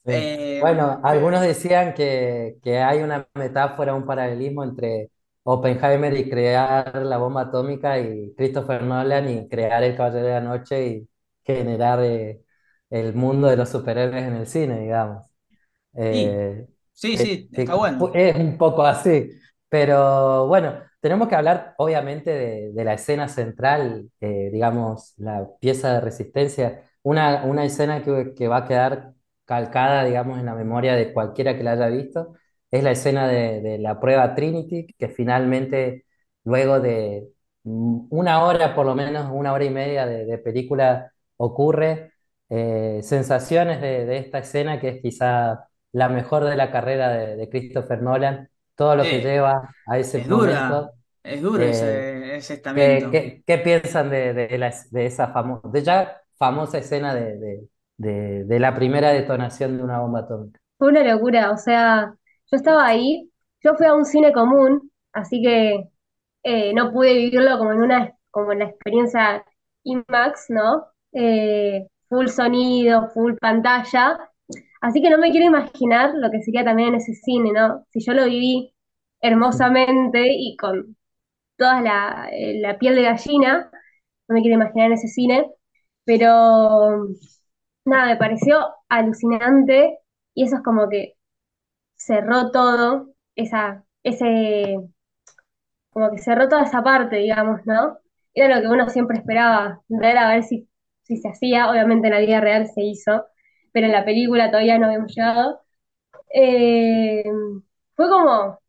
Sí. 0.04 0.12
Eh, 0.12 0.60
Bueno, 0.60 1.00
algunos 1.04 1.40
decían 1.42 1.94
que, 1.94 2.56
que 2.62 2.78
hay 2.78 3.00
una 3.02 3.28
metáfora, 3.34 3.94
un 3.94 4.06
paralelismo 4.06 4.64
entre 4.64 5.10
Oppenheimer 5.50 6.14
y 6.16 6.28
crear 6.28 6.94
la 7.04 7.16
bomba 7.18 7.42
atómica 7.42 7.98
y 8.00 8.34
Christopher 8.36 8.82
Nolan 8.82 9.28
y 9.30 9.48
crear 9.48 9.82
El 9.82 9.96
Caballero 9.96 10.26
de 10.26 10.32
la 10.34 10.40
Noche 10.40 10.86
y 10.88 11.08
generar 11.44 12.00
eh, 12.02 12.42
el 12.90 13.14
mundo 13.14 13.48
de 13.48 13.56
los 13.56 13.68
superhéroes 13.70 14.24
en 14.24 14.34
el 14.34 14.46
cine, 14.46 14.80
digamos. 14.80 15.24
sí, 16.10 16.42
Eh, 16.42 16.66
sí, 16.92 17.16
que- 17.16 17.18
sí, 17.18 17.48
está 17.52 17.74
bueno. 17.74 18.14
es 18.14 18.36
un 18.36 18.58
poco 18.58 18.84
así. 18.84 19.30
Pero 19.68 20.46
bueno, 20.48 20.74
tenemos 21.00 21.28
que 21.28 21.34
hablar 21.36 21.74
obviamente 21.78 22.30
de, 22.30 22.72
de 22.72 22.84
la 22.84 22.94
escena 22.94 23.28
central, 23.28 24.10
eh, 24.20 24.50
digamos, 24.52 25.14
la 25.18 25.46
pieza 25.60 25.92
de 25.94 26.00
resistencia, 26.00 26.84
una, 27.02 27.44
una 27.44 27.64
escena 27.64 28.02
que, 28.02 28.34
que 28.36 28.48
va 28.48 28.58
a 28.58 28.64
quedar 28.68 29.14
calcada, 29.44 30.04
digamos, 30.04 30.38
en 30.38 30.46
la 30.46 30.54
memoria 30.54 30.94
de 30.96 31.12
cualquiera 31.12 31.56
que 31.56 31.62
la 31.64 31.72
haya 31.72 31.88
visto, 31.88 32.34
es 32.70 32.82
la 32.84 32.92
escena 32.92 33.28
de, 33.28 33.60
de 33.60 33.78
la 33.78 34.00
prueba 34.00 34.34
Trinity, 34.34 34.86
que 34.98 35.08
finalmente, 35.08 36.06
luego 36.44 36.80
de 36.80 37.28
una 37.64 38.44
hora, 38.44 38.74
por 38.74 38.86
lo 38.86 38.94
menos 38.94 39.28
una 39.32 39.52
hora 39.52 39.64
y 39.64 39.70
media 39.70 40.06
de, 40.06 40.24
de 40.26 40.38
película, 40.38 41.12
ocurre. 41.36 42.12
Eh, 42.50 43.00
sensaciones 43.02 43.80
de, 43.82 44.06
de 44.06 44.16
esta 44.18 44.38
escena 44.38 44.80
que 44.80 44.88
es 44.88 45.02
quizá 45.02 45.68
la 45.92 46.08
mejor 46.08 46.44
de 46.44 46.56
la 46.56 46.70
carrera 46.72 47.10
de, 47.10 47.36
de 47.36 47.48
Christopher 47.50 48.00
Nolan, 48.02 48.48
todo 48.74 48.96
lo 48.96 49.08
que 49.08 49.20
Eh, 49.20 49.20
lleva 49.20 49.76
a 49.86 49.98
ese 49.98 50.20
es 50.20 50.28
dura, 50.28 50.86
momento. 50.86 50.92
es 51.22 51.42
duro 51.42 51.64
Eh, 51.64 51.68
ese, 51.68 52.36
ese 52.36 52.54
¿qué, 52.74 53.08
estamento. 53.08 53.10
qué- 53.10 53.42
qué 53.46 53.58
piensan 53.58 54.10
de, 54.10 54.34
de, 54.34 54.58
la- 54.58 54.74
de 54.90 55.06
esa 55.06 55.28
famosa, 55.32 55.68
de 55.68 55.82
ya 55.84 56.22
famosa 56.38 56.78
escena 56.78 57.14
de, 57.14 57.38
de, 57.38 57.68
de- 57.98 58.44
de 58.44 58.60
la 58.60 58.74
primera 58.76 59.10
detonación 59.10 59.76
de 59.78 59.84
una 59.84 60.00
bomba 60.00 60.20
atómica? 60.20 60.60
Fue 60.78 60.88
una 60.88 61.02
locura, 61.04 61.50
o 61.52 61.56
sea, 61.56 62.14
yo 62.50 62.56
estaba 62.56 62.86
ahí, 62.86 63.30
yo 63.62 63.74
fui 63.74 63.86
a 63.86 63.94
un 63.94 64.04
cine 64.04 64.32
común, 64.32 64.90
así 65.12 65.42
que 65.42 65.88
eh, 66.42 66.72
no 66.74 66.92
pude 66.92 67.14
vivirlo 67.14 67.58
como 67.58 67.72
en 67.72 67.82
una, 67.82 68.14
como 68.30 68.52
en 68.52 68.60
la 68.60 68.64
experiencia 68.66 69.44
IMAX, 69.84 70.46
¿no? 70.50 70.86
Eh, 71.12 71.86
full 72.08 72.28
sonido, 72.28 73.08
full 73.10 73.34
pantalla, 73.40 74.18
así 74.80 75.02
que 75.02 75.10
no 75.10 75.18
me 75.18 75.30
quiero 75.30 75.46
imaginar 75.46 76.12
lo 76.14 76.30
que 76.30 76.42
sería 76.42 76.64
también 76.64 76.90
en 76.90 76.94
ese 76.96 77.14
cine, 77.14 77.52
¿no? 77.52 77.84
Si 77.90 78.00
yo 78.04 78.12
lo 78.14 78.24
viví 78.26 78.74
hermosamente 79.20 80.26
y 80.30 80.56
con 80.56 80.96
toda 81.56 81.80
la, 81.82 82.28
eh, 82.32 82.60
la 82.60 82.78
piel 82.78 82.96
de 82.96 83.02
gallina, 83.04 83.70
no 84.28 84.34
me 84.34 84.42
quiero 84.42 84.56
imaginar 84.56 84.88
en 84.88 84.92
ese 84.94 85.08
cine, 85.08 85.46
pero 86.04 87.08
nada, 87.84 88.06
me 88.06 88.16
pareció 88.16 88.66
alucinante 88.88 89.98
y 90.34 90.44
eso 90.44 90.56
es 90.56 90.62
como 90.62 90.88
que 90.88 91.14
cerró 91.98 92.52
todo, 92.52 93.14
esa, 93.36 93.84
ese, 94.04 94.78
como 95.90 96.10
que 96.10 96.18
cerró 96.18 96.48
toda 96.48 96.62
esa 96.64 96.82
parte, 96.82 97.16
digamos, 97.16 97.60
¿no? 97.66 97.98
Era 98.34 98.56
lo 98.56 98.62
que 98.62 98.68
uno 98.68 98.88
siempre 98.90 99.18
esperaba, 99.18 99.82
ver 99.88 100.18
a 100.18 100.28
ver 100.28 100.42
si, 100.44 100.68
si 101.02 101.16
se 101.16 101.28
hacía, 101.28 101.70
obviamente 101.70 102.08
en 102.08 102.14
la 102.14 102.20
vida 102.20 102.40
real 102.40 102.66
se 102.68 102.82
hizo, 102.82 103.24
pero 103.72 103.86
en 103.86 103.92
la 103.92 104.04
película 104.04 104.50
todavía 104.50 104.78
no 104.78 104.86
habíamos 104.86 105.14
llegado. 105.14 105.60
Eh, 106.34 107.24
fue 107.96 108.08
como, 108.10 108.30
o 108.32 108.60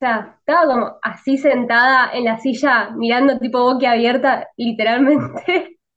sea, 0.00 0.36
estaba 0.40 0.66
como 0.66 0.98
así 1.02 1.38
sentada 1.38 2.12
en 2.14 2.24
la 2.24 2.38
silla, 2.40 2.90
mirando 2.96 3.38
tipo 3.38 3.62
boquiabierta, 3.62 4.48
literalmente. 4.56 5.78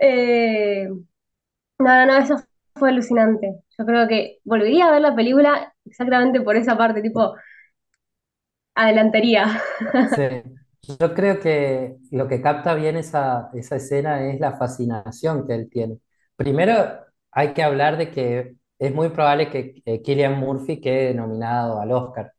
Eh, 0.00 0.88
no, 0.88 1.04
no, 1.78 2.06
no, 2.06 2.16
eso 2.18 2.36
fue 2.78 2.90
alucinante. 2.90 3.60
Yo 3.78 3.86
creo 3.86 4.08
que 4.08 4.38
volvería 4.44 4.88
a 4.88 4.92
ver 4.92 5.00
la 5.02 5.14
película 5.16 5.74
exactamente 5.84 6.40
por 6.40 6.56
esa 6.56 6.76
parte, 6.78 7.02
tipo, 7.02 7.34
adelantaría. 8.74 9.44
Yo 11.00 11.14
creo 11.14 11.40
que 11.40 11.96
lo 12.10 12.28
que 12.28 12.40
capta 12.40 12.74
bien 12.74 12.96
esa, 12.96 13.50
esa 13.54 13.76
escena 13.76 14.26
es 14.30 14.40
la 14.40 14.56
fascinación 14.56 15.46
que 15.46 15.54
él 15.54 15.68
tiene. 15.70 15.98
Primero, 16.36 16.74
hay 17.30 17.52
que 17.52 17.62
hablar 17.62 17.96
de 17.98 18.10
que 18.10 18.56
es 18.78 18.94
muy 18.94 19.10
probable 19.10 19.50
que 19.50 19.82
eh, 19.84 20.02
Cillian 20.04 20.38
Murphy 20.38 20.80
quede 20.80 21.14
nominado 21.14 21.80
al 21.80 21.92
Oscar. 21.92 22.26
O 22.28 22.32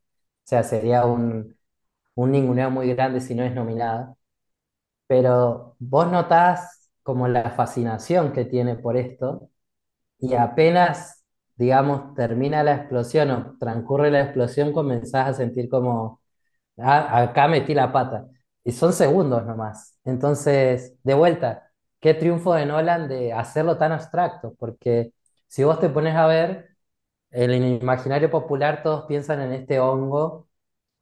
sea, 0.44 0.62
sería 0.64 1.04
un, 1.04 1.56
un 2.16 2.32
ninguneo 2.32 2.70
muy 2.70 2.88
grande 2.94 3.20
si 3.20 3.34
no 3.34 3.44
es 3.44 3.54
nominado. 3.54 4.18
Pero 5.06 5.76
vos 5.78 6.10
notás 6.10 6.90
como 7.02 7.28
la 7.28 7.50
fascinación 7.52 8.32
que 8.32 8.44
tiene 8.44 8.76
por 8.76 8.96
esto 8.96 9.49
y 10.20 10.34
apenas, 10.34 11.24
digamos, 11.56 12.14
termina 12.14 12.62
la 12.62 12.74
explosión 12.76 13.30
o 13.30 13.56
transcurre 13.58 14.10
la 14.10 14.22
explosión, 14.22 14.72
comenzás 14.72 15.28
a 15.28 15.34
sentir 15.34 15.68
como 15.68 16.20
Ah, 16.78 17.22
acá 17.22 17.48
metí 17.48 17.74
la 17.74 17.92
pata. 17.92 18.26
Y 18.64 18.72
son 18.72 18.92
segundos 18.92 19.44
nomás. 19.46 19.98
Entonces, 20.04 20.96
de 21.02 21.14
vuelta, 21.14 21.70
qué 22.00 22.14
triunfo 22.14 22.54
de 22.54 22.66
Nolan 22.66 23.08
de 23.08 23.32
hacerlo 23.32 23.76
tan 23.78 23.92
abstracto, 23.92 24.54
porque 24.58 25.12
si 25.46 25.64
vos 25.64 25.80
te 25.80 25.88
pones 25.88 26.14
a 26.16 26.26
ver, 26.26 26.70
en 27.30 27.50
el 27.50 27.64
imaginario 27.82 28.30
popular 28.30 28.82
todos 28.82 29.06
piensan 29.06 29.40
en 29.42 29.52
este 29.52 29.80
hongo 29.80 30.48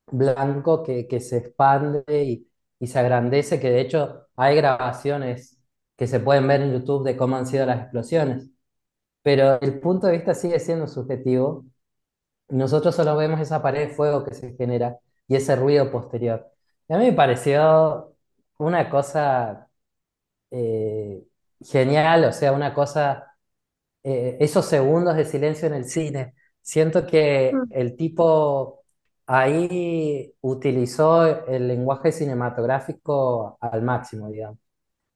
blanco 0.07 0.83
que, 0.85 1.21
se 1.21 1.39
expande 1.39 2.05
y, 2.25 2.51
y 2.81 2.87
se 2.89 2.99
agrandece, 2.99 3.61
que 3.61 3.71
de 3.71 3.81
hecho 3.83 4.29
hay 4.37 4.57
grabaciones 4.57 5.59
que 5.97 6.07
se 6.07 6.21
pueden 6.21 6.47
ver 6.49 6.63
en 6.63 6.73
YouTube 6.73 7.05
de 7.05 7.17
cómo 7.17 7.37
han 7.37 7.47
sido 7.47 7.67
las 7.67 7.81
explosiones. 7.83 8.51
Pero 9.29 9.61
el 9.61 9.79
punto 9.79 10.07
de 10.07 10.15
vista 10.15 10.33
sigue 10.33 10.59
siendo 10.59 10.87
subjetivo 10.87 11.67
nosotros 12.49 12.95
solo 12.97 13.15
vemos 13.17 13.41
esa 13.41 13.63
pared 13.63 13.89
de 13.89 13.95
fuego 13.95 14.25
que 14.25 14.35
se 14.35 14.55
genera 14.57 14.99
y 15.29 15.37
ese 15.37 15.55
ruido 15.57 15.91
posterior. 15.91 16.51
Y 16.89 16.95
a 16.95 16.99
mí 16.99 17.05
me 17.07 17.13
pareció 17.13 18.15
una 18.59 18.89
cosa 18.91 19.69
eh, 20.51 21.25
genial, 21.61 22.25
o 22.25 22.33
sea, 22.33 22.53
una 22.53 22.73
cosa, 22.75 23.37
eh, 24.03 24.39
esos 24.41 24.67
segundos 24.67 25.17
de 25.17 25.27
silencio 25.27 25.69
en 25.69 25.75
el 25.75 25.85
cine. 25.87 26.35
Siento 26.63 27.07
que 27.07 27.53
el 27.71 27.97
tipo 27.97 28.85
ahí 29.27 30.35
utilizó 30.41 31.47
el 31.47 31.69
lenguaje 31.69 32.13
cinematográfico 32.13 33.59
al 33.61 33.83
máximo, 33.83 34.31
digamos. 34.31 34.59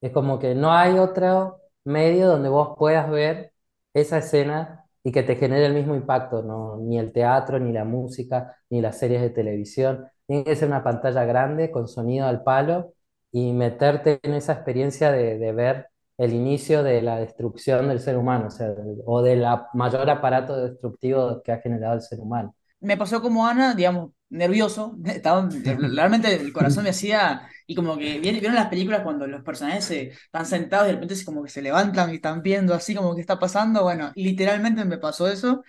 Es 0.01 0.12
como 0.12 0.38
que 0.38 0.55
no 0.55 0.72
hay 0.72 0.98
otro 0.98 1.61
medio 1.85 2.29
donde 2.29 2.51
vos 2.51 2.77
puedas 2.79 3.11
ver 3.11 3.52
esa 3.94 4.18
escena 4.18 4.85
y 5.05 5.12
que 5.12 5.22
te 5.22 5.37
genere 5.37 5.66
el 5.66 5.74
mismo 5.74 5.94
impacto, 5.94 6.42
¿no? 6.42 6.76
Ni 6.78 6.98
el 6.98 7.12
teatro, 7.12 7.59
ni 7.59 7.72
la 7.72 7.85
música, 7.85 8.57
ni 8.70 8.81
las 8.81 8.98
series 8.98 9.20
de 9.22 9.31
televisión. 9.31 10.07
Tiene 10.26 10.44
que 10.44 10.57
ser 10.57 10.68
una 10.68 10.85
pantalla 10.85 11.24
grande 11.24 11.70
con 11.70 11.88
sonido 11.88 12.26
al 12.26 12.42
palo 12.42 12.94
y 13.33 13.52
meterte 13.52 14.20
en 14.22 14.35
esa 14.35 14.52
experiencia 14.55 15.11
de, 15.11 15.38
de 15.38 15.52
ver 15.52 15.88
el 16.18 16.33
inicio 16.35 16.83
de 16.83 17.02
la 17.02 17.16
destrucción 17.18 17.88
del 17.88 18.00
ser 18.00 18.16
humano, 18.16 18.46
o 18.48 18.50
sea, 18.50 18.74
o 19.07 19.22
del 19.22 19.44
mayor 19.74 20.09
aparato 20.11 20.57
destructivo 20.57 21.42
que 21.42 21.52
ha 21.52 21.59
generado 21.61 21.94
el 21.94 22.02
ser 22.02 22.20
humano. 22.20 22.55
me 22.81 22.96
pasó 22.96 23.22
como 23.22 23.46
Ana, 23.46 23.74
digamos, 23.74 24.11
nervioso. 24.33 24.97
Estaba, 25.07 25.49
realmente 25.95 26.35
el 26.35 26.53
corazón 26.53 26.85
me 26.85 26.90
hacía. 26.90 27.49
Y 27.66 27.75
como 27.75 27.97
que 27.97 28.18
¿vieron 28.21 28.40
vieron 28.40 28.55
las 28.57 28.68
películas 28.68 29.03
cuando 29.03 29.27
los 29.27 29.42
personajes 29.42 29.85
se, 29.85 30.03
están 30.11 30.47
sentados 30.47 30.87
y 30.87 30.88
de 30.88 30.95
repente 30.95 31.16
se, 31.16 31.25
como 31.25 31.42
que 31.45 31.51
se 31.51 31.62
levantan 31.62 32.11
y 32.11 32.16
están 32.16 32.42
viendo 32.42 32.75
así 32.75 32.95
como 32.95 33.14
que 33.14 33.21
está 33.21 33.38
pasando. 33.38 33.83
Bueno, 33.85 34.12
literalmente 34.16 34.85
me 34.85 34.99
pasó 34.99 35.29
eso. 35.29 35.62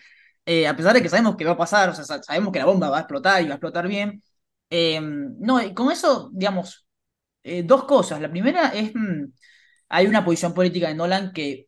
Eh, 0.46 0.68
a 0.68 0.76
pesar 0.76 0.94
de 0.94 1.02
que 1.02 1.10
sabemos 1.10 1.36
que 1.38 1.46
va 1.46 1.52
a 1.54 1.58
pasar, 1.58 1.90
o 1.90 1.96
sea, 1.96 2.06
sa- 2.06 2.24
sabemos 2.24 2.52
que 2.54 2.60
la 2.60 2.66
bomba 2.66 2.90
va 2.90 2.98
a 2.98 3.02
explotar 3.02 3.42
y 3.42 3.46
va 3.48 3.52
a 3.54 3.56
explotar 3.56 3.88
bien. 3.88 4.22
Eh, 4.70 5.00
no, 5.02 5.62
y 5.62 5.74
con 5.74 5.92
eso, 5.92 6.30
digamos, 6.34 6.88
eh, 7.44 7.64
dos 7.64 7.86
cosas. 7.86 8.22
La 8.22 8.32
primera 8.32 8.70
es. 8.70 8.94
mm, 8.96 9.26
hay 9.90 10.08
una 10.08 10.26
posición 10.26 10.54
política 10.54 10.88
de 10.90 10.96
Nolan 10.96 11.32
que 11.34 11.68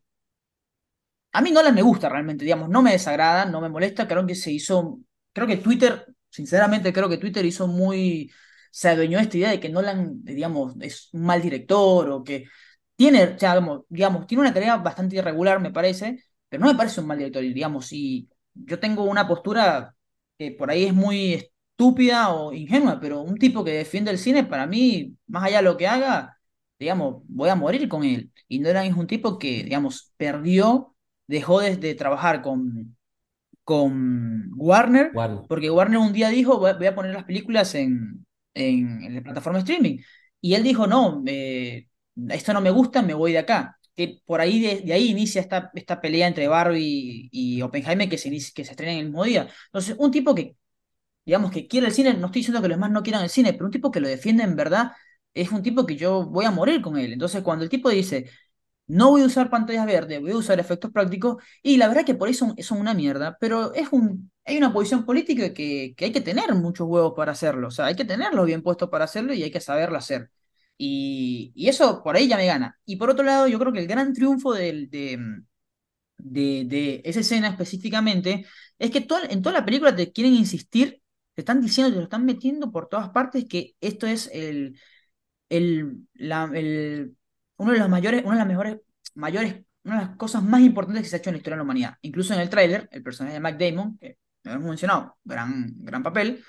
a 1.32 1.40
mí 1.42 1.50
Nolan 1.52 1.74
me 1.74 1.82
gusta 1.82 2.08
realmente, 2.08 2.44
digamos, 2.44 2.68
no 2.68 2.82
me 2.82 2.92
desagrada, 2.92 3.44
no 3.46 3.60
me 3.60 3.68
molesta, 3.68 4.08
creo 4.08 4.26
que 4.26 4.34
se 4.34 4.50
hizo, 4.52 5.00
creo 5.32 5.46
que 5.46 5.56
Twitter, 5.58 6.06
sinceramente 6.30 6.92
creo 6.92 7.08
que 7.08 7.18
Twitter 7.18 7.44
hizo 7.44 7.66
muy, 7.66 8.32
se 8.70 8.88
adueñó 8.88 9.18
esta 9.18 9.36
idea 9.36 9.50
de 9.50 9.60
que 9.60 9.68
Nolan, 9.68 10.24
digamos, 10.24 10.74
es 10.80 11.08
un 11.12 11.22
mal 11.22 11.42
director 11.42 12.10
o 12.10 12.24
que 12.24 12.46
tiene, 12.96 13.36
digamos, 13.88 14.26
tiene 14.26 14.42
una 14.42 14.54
tarea 14.54 14.76
bastante 14.76 15.16
irregular, 15.16 15.60
me 15.60 15.70
parece, 15.72 16.24
pero 16.48 16.64
no 16.64 16.70
me 16.72 16.76
parece 16.76 17.00
un 17.00 17.06
mal 17.06 17.18
director, 17.18 17.42
digamos, 17.42 17.92
y 17.92 18.28
yo 18.54 18.78
tengo 18.80 19.04
una 19.04 19.28
postura 19.28 19.94
que 20.38 20.52
por 20.52 20.70
ahí 20.70 20.84
es 20.84 20.94
muy 20.94 21.34
estúpida 21.34 22.30
o 22.34 22.52
ingenua, 22.52 23.00
pero 23.00 23.20
un 23.20 23.36
tipo 23.38 23.64
que 23.64 23.72
defiende 23.72 24.10
el 24.10 24.18
cine, 24.18 24.44
para 24.44 24.66
mí, 24.66 25.16
más 25.26 25.44
allá 25.44 25.58
de 25.58 25.62
lo 25.64 25.76
que 25.76 25.86
haga, 25.86 26.38
digamos, 26.78 27.22
voy 27.28 27.48
a 27.50 27.54
morir 27.54 27.88
con 27.88 28.04
él. 28.04 28.32
Y 28.48 28.58
Nolan 28.60 28.86
es 28.86 28.96
un 28.96 29.06
tipo 29.06 29.38
que, 29.38 29.64
digamos, 29.64 30.12
perdió, 30.16 30.94
dejó 31.26 31.60
de, 31.60 31.94
trabajar 31.94 32.42
con, 32.42 32.95
con 33.66 34.52
Warner, 34.54 35.10
porque 35.48 35.70
Warner 35.72 35.98
un 35.98 36.12
día 36.12 36.28
dijo, 36.28 36.60
voy 36.60 36.86
a 36.86 36.94
poner 36.94 37.12
las 37.12 37.24
películas 37.24 37.74
en, 37.74 38.24
en, 38.54 39.12
la 39.12 39.22
plataforma 39.22 39.58
streaming. 39.58 39.98
Y 40.40 40.54
él 40.54 40.62
dijo, 40.62 40.86
no, 40.86 41.20
eh, 41.26 41.88
esto 42.28 42.52
no 42.52 42.60
me 42.60 42.70
gusta, 42.70 43.02
me 43.02 43.12
voy 43.12 43.32
de 43.32 43.38
acá. 43.38 43.76
Que 43.96 44.20
por 44.24 44.40
ahí 44.40 44.60
de, 44.60 44.92
ahí 44.92 45.10
inicia 45.10 45.40
esta, 45.40 45.72
esta 45.74 46.00
pelea 46.00 46.28
entre 46.28 46.46
Barbie 46.46 47.28
y, 47.32 47.60
Oppenheimer 47.60 48.08
que 48.08 48.18
se, 48.18 48.30
que 48.30 48.64
se 48.64 48.70
estrena 48.70 48.92
en 48.92 48.98
el 49.00 49.06
mismo 49.06 49.24
día. 49.24 49.48
Entonces, 49.66 49.96
un 49.98 50.12
tipo 50.12 50.32
que, 50.32 50.56
digamos, 51.24 51.50
que 51.50 51.66
quiere 51.66 51.88
el 51.88 51.92
cine, 51.92 52.14
no 52.14 52.26
estoy 52.26 52.42
diciendo 52.42 52.62
que 52.62 52.68
los 52.68 52.76
demás 52.78 52.92
no 52.92 53.02
quieran 53.02 53.24
el 53.24 53.30
cine, 53.30 53.52
pero 53.52 53.66
un 53.66 53.72
tipo 53.72 53.90
que 53.90 54.00
lo 54.00 54.08
defiende 54.08 54.44
en 54.44 54.54
verdad 54.54 54.92
es 55.34 55.50
un 55.50 55.62
tipo 55.62 55.86
que 55.86 55.96
yo 55.96 56.24
voy 56.26 56.44
a 56.44 56.52
morir 56.52 56.80
con 56.82 56.98
él. 56.98 57.12
Entonces, 57.12 57.42
cuando 57.42 57.64
el 57.64 57.70
tipo 57.70 57.90
dice, 57.90 58.30
no 58.86 59.10
voy 59.10 59.22
a 59.22 59.26
usar 59.26 59.50
pantallas 59.50 59.86
verdes, 59.86 60.20
voy 60.20 60.32
a 60.32 60.36
usar 60.36 60.60
efectos 60.60 60.90
prácticos, 60.92 61.42
y 61.62 61.76
la 61.76 61.88
verdad 61.88 62.04
que 62.04 62.14
por 62.14 62.28
eso 62.28 62.54
son 62.60 62.80
una 62.80 62.94
mierda, 62.94 63.36
pero 63.40 63.74
es 63.74 63.88
un, 63.92 64.30
hay 64.44 64.58
una 64.58 64.72
posición 64.72 65.04
política 65.04 65.52
que, 65.52 65.94
que 65.96 66.04
hay 66.06 66.12
que 66.12 66.20
tener 66.20 66.54
muchos 66.54 66.86
huevos 66.88 67.14
para 67.16 67.32
hacerlo, 67.32 67.68
o 67.68 67.70
sea, 67.70 67.86
hay 67.86 67.96
que 67.96 68.04
tenerlos 68.04 68.46
bien 68.46 68.62
puestos 68.62 68.88
para 68.90 69.04
hacerlo 69.04 69.34
y 69.34 69.42
hay 69.42 69.50
que 69.50 69.60
saberlo 69.60 69.98
hacer. 69.98 70.30
Y, 70.78 71.52
eso 71.68 72.02
por 72.02 72.16
ahí 72.16 72.28
ya 72.28 72.36
me 72.36 72.46
gana. 72.46 72.78
Y 72.84 72.96
por 72.96 73.10
otro 73.10 73.24
lado, 73.24 73.48
yo 73.48 73.58
creo 73.58 73.72
que 73.72 73.80
el 73.80 73.86
gran 73.86 74.12
triunfo 74.12 74.52
de, 74.54 74.88
de, 76.18 77.02
esa 77.04 77.20
escena 77.20 77.48
específicamente 77.48 78.46
es 78.78 78.90
que 78.90 79.06
en 79.30 79.42
toda 79.42 79.52
la 79.52 79.64
película 79.64 79.94
te 79.94 80.12
quieren 80.12 80.34
insistir, 80.34 81.02
te 81.34 81.42
están 81.42 81.60
diciendo, 81.60 81.92
te 81.92 81.98
lo 81.98 82.04
están 82.04 82.24
metiendo 82.24 82.70
por 82.72 82.88
todas 82.88 83.10
partes 83.10 83.46
que 83.48 83.74
esto 83.80 84.06
es 84.06 84.30
el, 84.32 84.78
el, 85.48 86.06
uno 87.56 87.72
de 87.72 87.78
los 87.78 87.88
mayores, 87.88 88.22
una 88.24 88.34
de 88.34 88.38
las 88.38 88.46
mejores, 88.46 88.76
mayores, 89.14 89.64
una 89.84 90.00
de 90.00 90.06
las 90.06 90.16
cosas 90.16 90.42
más 90.42 90.60
importantes 90.60 91.02
que 91.02 91.08
se 91.08 91.16
ha 91.16 91.18
hecho 91.18 91.30
en 91.30 91.34
la 91.34 91.38
historia 91.38 91.54
de 91.54 91.58
la 91.58 91.64
humanidad. 91.64 91.94
Incluso 92.02 92.34
en 92.34 92.40
el 92.40 92.50
tráiler, 92.50 92.88
el 92.92 93.02
personaje 93.02 93.34
de 93.34 93.40
Mac 93.40 93.58
Damon, 93.58 93.98
que 93.98 94.18
lo 94.44 94.52
hemos 94.52 94.68
mencionado, 94.68 95.16
gran, 95.24 95.72
gran 95.78 96.02
papel, 96.02 96.44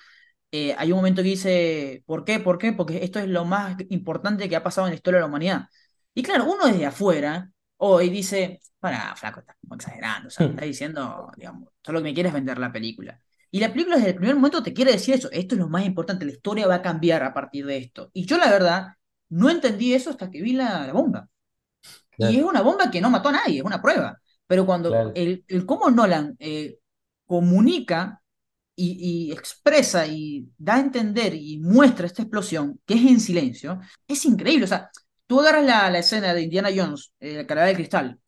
eh, 0.51 0.75
hay 0.77 0.91
un 0.91 0.97
momento 0.97 1.21
que 1.21 1.29
dice, 1.29 2.03
¿por 2.05 2.23
qué? 2.23 2.39
¿Por 2.39 2.57
qué? 2.57 2.73
Porque 2.73 3.03
esto 3.03 3.19
es 3.19 3.27
lo 3.27 3.45
más 3.45 3.77
importante 3.89 4.47
que 4.47 4.55
ha 4.55 4.63
pasado 4.63 4.87
en 4.87 4.91
la 4.91 4.95
historia 4.95 5.17
de 5.17 5.21
la 5.21 5.27
humanidad. 5.27 5.65
Y 6.13 6.23
claro, 6.23 6.45
uno 6.45 6.67
desde 6.67 6.85
afuera 6.85 7.49
hoy 7.77 8.09
dice, 8.09 8.61
para, 8.79 9.15
flaco, 9.15 9.41
estás 9.41 9.55
exagerando, 9.71 10.27
o 10.29 10.31
sea, 10.31 10.47
está 10.47 10.65
diciendo, 10.65 11.31
digamos, 11.35 11.69
solo 11.83 11.99
que 11.99 12.03
me 12.05 12.13
quieres 12.13 12.33
vender 12.33 12.57
la 12.57 12.71
película. 12.71 13.21
Y 13.51 13.59
la 13.59 13.71
película 13.71 13.97
desde 13.97 14.09
el 14.09 14.15
primer 14.15 14.35
momento 14.35 14.63
te 14.63 14.73
quiere 14.73 14.91
decir 14.91 15.15
eso, 15.15 15.29
esto 15.31 15.55
es 15.55 15.59
lo 15.59 15.69
más 15.69 15.85
importante, 15.85 16.25
la 16.25 16.31
historia 16.31 16.67
va 16.67 16.75
a 16.75 16.81
cambiar 16.81 17.23
a 17.23 17.33
partir 17.33 17.65
de 17.65 17.77
esto. 17.77 18.09
Y 18.13 18.25
yo 18.25 18.37
la 18.37 18.49
verdad 18.49 18.87
no 19.29 19.49
entendí 19.49 19.93
eso 19.93 20.09
hasta 20.09 20.29
que 20.29 20.41
vi 20.41 20.53
la, 20.53 20.91
bomba. 20.93 21.27
Y 22.17 22.37
es 22.37 22.43
una 22.43 22.61
bomba 22.61 22.89
que 22.89 23.01
no 23.01 23.09
mató 23.09 23.29
a 23.29 23.33
nadie, 23.33 23.59
es 23.59 23.63
una 23.63 23.81
prueba. 23.81 24.19
Pero 24.47 24.65
cuando 24.65 25.11
el, 25.13 25.43
el 25.47 25.65
cómo 25.65 25.89
Nolan 25.89 26.35
eh, 26.39 26.79
comunica 27.25 28.21
y, 28.75 29.31
expresa 29.31 30.05
y 30.07 30.47
da 30.57 30.75
a 30.75 30.79
entender 30.79 31.33
y 31.33 31.57
muestra 31.57 32.05
esta 32.05 32.21
explosión, 32.21 32.79
que 32.85 32.93
es 32.93 33.01
en 33.01 33.19
silencio, 33.19 33.79
es 34.07 34.23
increíble. 34.25 34.65
O 34.65 34.67
sea, 34.67 34.89
tú 35.25 35.41
agarras 35.41 35.65
la, 35.65 35.89
la 35.89 35.99
escena 35.99 36.33
de 36.33 36.43
Indiana 36.43 36.69
Jones, 36.75 37.11
eh, 37.19 37.37
la 37.37 37.47
carrera 37.47 37.67
del 37.67 37.75
cristal, 37.75 38.19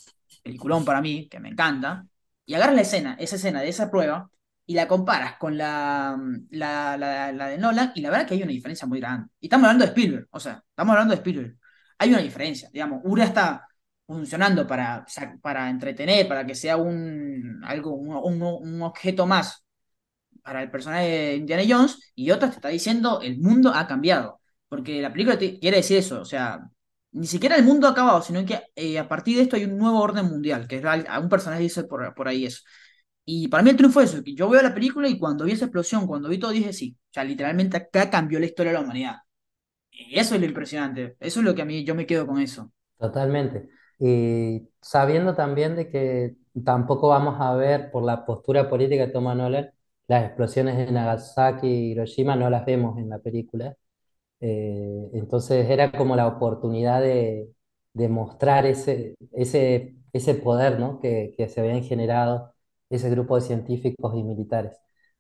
peliculón 0.44 0.84
para 0.86 1.02
mí, 1.02 1.28
que 1.30 1.40
me 1.40 1.50
encanta, 1.50 2.06
y 2.46 2.56
agarras 2.56 2.76
la 2.76 2.82
escena, 2.82 3.16
esa 3.20 3.36
escena 3.36 3.62
de 3.62 3.70
esa 3.70 3.92
prueba, 3.92 4.30
y 4.70 4.76
la 4.76 4.88
comparas 4.88 5.36
con 5.38 5.58
la, 5.58 6.16
la, 6.52 6.96
la, 6.96 7.48
de 7.48 7.58
Nolan, 7.58 7.92
y 7.96 8.02
la 8.02 8.12
verdad 8.12 8.28
que 8.28 8.36
hay 8.36 8.44
una 8.44 8.52
diferencia 8.52 8.88
muy 8.88 9.00
grande. 9.00 9.30
Y 9.40 9.48
estamos 9.48 9.66
hablando 9.66 9.84
de 9.84 9.90
Spielberg, 9.90 10.28
o 10.30 10.40
sea, 10.40 10.64
estamos 10.70 10.92
hablando 10.94 11.16
de 11.16 11.18
Spielberg. 11.18 11.58
Hay 11.98 12.10
una 12.12 12.20
diferencia, 12.20 12.70
digamos, 12.72 13.02
Ura 13.04 13.24
está 13.24 13.68
funcionando 14.06 14.68
para, 14.68 15.04
para 15.42 15.72
entretener, 15.72 16.28
para 16.28 16.46
que 16.46 16.54
sea 16.54 16.78
un, 16.78 17.62
algo, 17.66 17.96
un, 17.96 18.44
un 18.44 18.82
objeto 18.84 19.26
más 19.26 19.66
para 20.44 20.62
el 20.62 20.70
personaje 20.70 21.08
de 21.08 21.36
Indiana 21.38 21.64
Jones 21.68 22.12
y 22.14 22.30
otra 22.30 22.50
te 22.50 22.58
está 22.58 22.70
diciendo 22.70 23.22
el 23.24 23.40
mundo 23.40 23.72
ha 23.74 23.88
cambiado. 23.88 24.40
Porque 24.68 25.02
la 25.02 25.12
película 25.12 25.40
te 25.40 25.60
quiere 25.60 25.78
decir 25.78 25.98
eso, 25.98 26.22
o 26.22 26.26
sea, 26.26 26.60
ni 27.12 27.26
siquiera 27.26 27.56
el 27.56 27.64
mundo 27.66 27.88
ha 27.88 27.92
acabado, 27.92 28.22
sino 28.22 28.46
que 28.46 28.62
eh, 28.76 29.00
a 29.00 29.08
partir 29.08 29.38
de 29.38 29.44
esto 29.44 29.56
hay 29.56 29.66
un 29.66 29.80
nuevo 29.80 30.00
orden 30.00 30.28
mundial, 30.28 30.68
que 30.68 30.78
es 30.78 30.86
a 30.86 31.20
un 31.20 31.30
personaje 31.30 31.64
dice 31.64 31.86
por, 31.86 32.14
por 32.14 32.28
ahí 32.28 32.46
eso. 32.46 32.62
Y 33.32 33.48
para 33.48 33.62
mí 33.62 33.70
el 33.70 33.78
triunfo 33.78 34.02
es 34.02 34.12
eso, 34.12 34.24
que 34.24 34.34
yo 34.34 34.50
veo 34.50 34.60
la 34.64 34.74
película 34.74 35.08
y 35.08 35.20
cuando 35.20 35.46
vi 35.46 35.52
esa 35.52 35.66
explosión, 35.66 36.08
cuando 36.08 36.30
vi 36.30 36.40
todo, 36.40 36.50
dije 36.50 36.74
sí, 36.74 36.98
o 37.00 37.14
sea, 37.14 37.24
literalmente 37.24 37.78
acá 37.78 38.10
cambió 38.10 38.40
la 38.40 38.48
historia 38.48 38.72
de 38.72 38.80
la 38.80 38.84
humanidad. 38.84 39.18
Y 39.92 40.18
eso 40.18 40.34
es 40.34 40.42
lo 40.42 40.48
impresionante, 40.48 41.16
eso 41.20 41.40
es 41.40 41.46
lo 41.46 41.54
que 41.54 41.62
a 41.62 41.66
mí 41.66 41.84
yo 41.84 41.94
me 41.94 42.08
quedo 42.08 42.26
con 42.26 42.40
eso. 42.40 42.72
Totalmente. 42.98 43.70
Y 44.00 44.68
sabiendo 44.82 45.36
también 45.36 45.76
de 45.76 45.90
que 45.90 46.38
tampoco 46.66 47.10
vamos 47.10 47.36
a 47.40 47.54
ver 47.54 47.92
por 47.92 48.04
la 48.04 48.26
postura 48.26 48.68
política 48.68 49.06
de 49.06 49.14
Thomas 49.14 49.38
Nolan, 49.38 49.70
las 50.08 50.26
explosiones 50.26 50.78
de 50.78 50.92
Nagasaki 50.92 51.68
y 51.68 51.92
Hiroshima 51.92 52.36
no 52.36 52.50
las 52.50 52.66
vemos 52.66 52.98
en 52.98 53.10
la 53.10 53.20
película. 53.20 53.76
Eh, 54.40 55.10
entonces 55.14 55.70
era 55.70 55.92
como 55.92 56.16
la 56.16 56.28
oportunidad 56.28 57.02
de, 57.02 57.50
mostrar 58.10 58.66
ese, 58.66 59.16
ese, 59.34 59.96
ese 60.14 60.36
poder 60.36 60.80
¿no? 60.80 61.00
que, 61.00 61.36
se 61.50 61.60
habían 61.60 61.84
generado 61.84 62.54
ese 62.90 63.10
grupo 63.10 63.36
de 63.36 63.42
científicos 63.42 64.14
y 64.16 64.24
militares. 64.24 64.74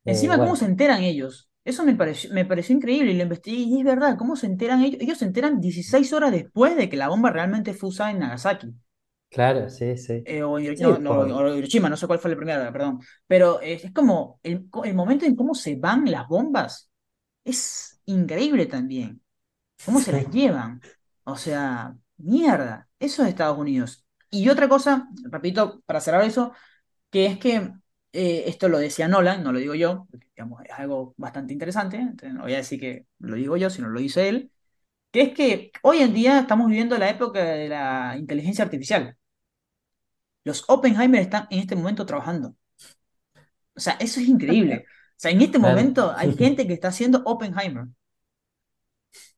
Eh, 0.06 0.12
Encima, 0.12 0.38
¿cómo 0.38 0.56
se 0.56 0.66
enteran 0.66 1.04
ellos? 1.04 1.50
Eso 1.64 1.84
me 1.84 1.96
pareció, 1.96 2.34
me 2.34 2.46
pareció 2.46 2.76
increíble 2.76 3.12
y 3.12 3.18
lo 3.18 3.24
investigué 3.24 3.58
y 3.58 3.80
es 3.80 3.86
verdad, 3.86 4.18
¿cómo 4.18 4.36
se 4.36 4.48
enteran 4.48 4.84
ellos? 4.84 5.02
Ellos 5.02 5.18
se 5.18 5.26
enteran 5.26 5.60
16 5.60 6.14
horas 6.14 6.32
después 6.32 6.76
de 6.76 6.90
que 6.90 6.98
la 6.98 7.10
bomba 7.10 7.32
realmente 7.32 7.74
fue 7.74 7.90
usada 7.90 8.12
en 8.12 8.20
Nagasaki. 8.20 8.74
Claro, 9.30 9.70
sí, 9.70 9.96
sí. 9.98 10.24
Eh, 10.26 10.42
o, 10.42 10.60
Hiroshima, 10.60 11.88
no, 11.88 11.96
sé 11.96 12.08
cuál 12.08 12.18
fue 12.18 12.32
la 12.32 12.38
primera, 12.38 12.72
perdón. 12.72 13.00
Pero 13.28 13.62
es, 13.62 13.92
como 13.94 14.40
el, 14.42 14.68
momento 14.96 15.26
en 15.26 15.36
cómo 15.36 15.54
se 15.54 15.76
van 15.76 16.10
las 16.10 16.28
bombas 16.28 16.90
es 17.44 18.02
increíble 18.06 18.66
también. 18.66 19.22
Cómo 19.86 20.00
se 20.00 20.12
las 20.12 20.30
llevan. 20.32 20.82
O 21.26 21.36
sea, 21.36 21.96
mierda. 22.18 22.90
Eso 23.00 23.22
es 23.22 23.30
Estados 23.30 23.58
Unidos. 23.60 24.04
Y 24.32 24.50
otra 24.50 24.68
cosa, 24.68 25.08
repito, 25.30 25.82
para 25.86 26.02
cerrar 26.02 26.24
eso, 26.24 26.54
que 27.10 27.26
es 27.26 27.40
que 27.40 27.72
eh, 28.14 28.44
esto 28.48 28.70
lo 28.70 28.80
decía 28.80 29.08
Nolan, 29.08 29.44
no 29.44 29.52
lo 29.52 29.60
digo 29.60 29.76
yo, 29.76 30.08
digamos, 30.36 30.64
es 30.66 30.72
algo 30.72 31.14
bastante 31.18 31.54
interesante, 31.54 31.98
entonces 31.98 32.34
no 32.34 32.44
voy 32.44 32.54
a 32.54 32.58
decir 32.58 32.80
que 32.80 33.06
lo 33.20 33.36
digo 33.36 33.58
yo, 33.58 33.70
sino 33.70 33.90
lo 33.90 34.00
dice 34.00 34.30
él, 34.30 34.52
que 35.12 35.22
es 35.24 35.34
que 35.34 35.72
hoy 35.84 36.00
en 36.00 36.14
día 36.14 36.40
estamos 36.40 36.68
viviendo 36.68 36.98
la 36.98 37.10
época 37.10 37.44
de 37.44 37.70
la 37.70 38.16
inteligencia 38.18 38.66
artificial. 38.66 39.18
Los 40.44 40.66
Oppenheimer 40.68 41.22
están 41.22 41.48
en 41.50 41.60
este 41.60 41.76
momento 41.76 42.06
trabajando. 42.06 42.56
O 43.76 43.80
sea, 43.80 43.94
eso 44.00 44.20
es 44.20 44.28
increíble. 44.28 44.86
O 45.20 45.22
sea, 45.22 45.32
en 45.32 45.42
este 45.42 45.60
momento 45.60 46.14
hay 46.16 46.34
gente 46.38 46.66
que 46.66 46.72
está 46.72 46.88
haciendo 46.88 47.22
Oppenheimer. 47.26 47.88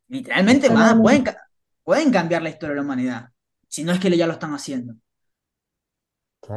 Literalmente 0.10 0.69
pueden, 0.69 1.23
pueden 1.84 2.12
cambiar 2.12 2.43
la 2.43 2.49
historia 2.49 2.69
de 2.69 2.75
la 2.75 2.81
humanidad. 2.84 3.29
Si 3.67 3.84
no 3.84 3.91
es 3.91 3.99
que 3.99 4.15
ya 4.15 4.27
lo 4.27 4.34
están 4.34 4.53
haciendo. 4.53 4.93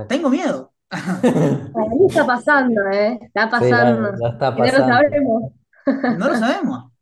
Tengo 0.08 0.28
miedo. 0.28 0.73
Está 0.90 2.26
pasando, 2.26 2.82
¿eh? 2.92 3.18
Está 3.22 3.50
pasando. 3.50 4.10
está 4.28 4.56
pasando. 4.56 4.58
No 4.58 4.68
lo 4.68 4.86
sabemos. 4.86 5.52
No 6.18 6.28
lo 6.28 6.36
sabemos. 6.36 6.93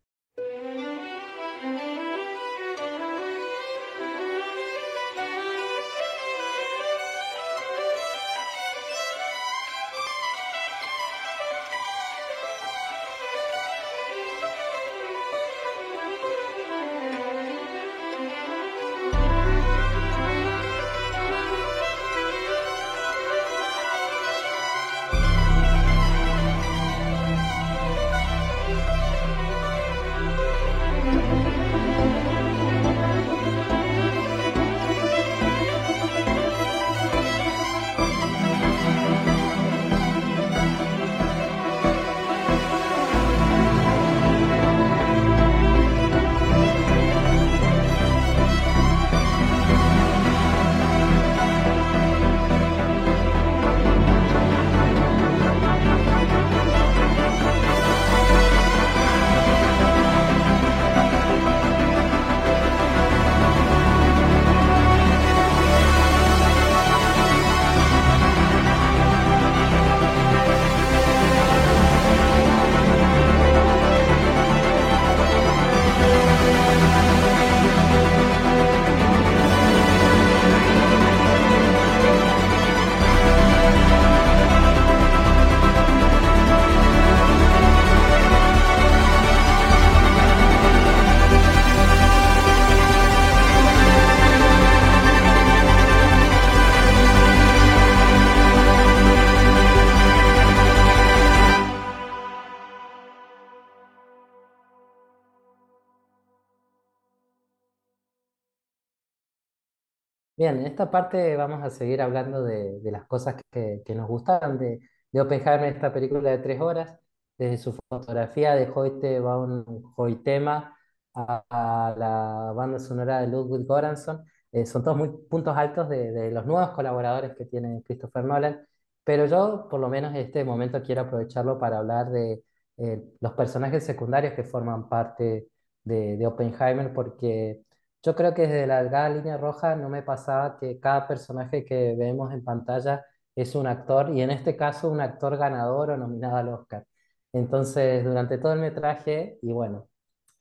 Bien, 110.53 110.61
en 110.61 110.67
esta 110.67 110.91
parte 110.91 111.37
vamos 111.37 111.63
a 111.63 111.71
seguir 111.71 112.03
hablando 112.03 112.43
de, 112.43 112.81
de 112.81 112.91
las 112.91 113.07
cosas 113.07 113.37
que, 113.51 113.83
que 113.85 113.95
nos 113.95 114.09
gustaron 114.09 114.59
de, 114.59 114.81
de 115.11 115.21
Oppenheimer, 115.21 115.73
esta 115.73 115.93
película 115.93 116.31
de 116.31 116.39
tres 116.39 116.61
horas, 116.61 116.99
desde 117.39 117.59
su 117.59 117.73
fotografía 117.89 118.55
de 118.55 118.71
Hoyte 118.75 119.21
van 119.21 119.65
Hoytema 119.97 120.77
a, 121.15 121.45
a 121.51 121.95
la 121.97 122.53
banda 122.55 122.79
sonora 122.79 123.21
de 123.21 123.29
Ludwig 123.29 123.67
Göransson. 123.67 124.25
Eh, 124.53 124.67
son 124.67 124.83
todos 124.85 124.97
muy 124.97 125.09
puntos 125.31 125.57
altos 125.57 125.89
de, 125.89 126.13
de 126.13 126.31
los 126.31 126.45
nuevos 126.47 126.71
colaboradores 126.71 127.35
que 127.37 127.47
tiene 127.47 127.83
Christopher 127.85 128.25
Nolan, 128.25 128.67
pero 129.05 129.27
yo 129.27 129.69
por 129.71 129.81
lo 129.81 129.89
menos 129.89 130.11
en 130.13 130.19
este 130.19 130.45
momento 130.45 130.83
quiero 130.83 131.03
aprovecharlo 131.03 131.59
para 131.59 131.79
hablar 131.79 132.11
de 132.11 132.45
eh, 132.79 133.03
los 133.21 133.33
personajes 133.33 133.85
secundarios 133.85 134.35
que 134.35 134.45
forman 134.45 134.89
parte 134.89 135.49
de, 135.85 136.17
de 136.17 136.27
Oppenheimer, 136.27 136.93
porque... 136.93 137.63
Yo 138.03 138.15
creo 138.17 138.35
que 138.35 138.43
desde 138.43 138.67
la 138.67 138.83
delgada 138.83 139.09
línea 139.11 139.37
roja 139.37 139.77
no 139.77 139.89
me 139.89 140.03
pasaba 140.03 140.59
que 140.59 140.81
cada 140.81 141.07
personaje 141.07 141.65
que 141.65 141.95
vemos 141.97 142.33
en 142.33 142.43
pantalla 142.45 143.05
es 143.37 143.55
un 143.55 143.67
actor 143.67 144.11
y 144.11 144.23
en 144.23 144.31
este 144.31 144.57
caso 144.57 144.91
un 144.91 145.01
actor 145.01 145.37
ganador 145.37 145.91
o 145.91 145.97
nominado 145.97 146.37
al 146.37 146.49
Oscar. 146.49 146.85
Entonces, 147.33 148.05
durante 148.05 148.39
todo 148.39 148.53
el 148.55 148.61
metraje, 148.61 149.39
y 149.43 149.53
bueno, 149.53 149.89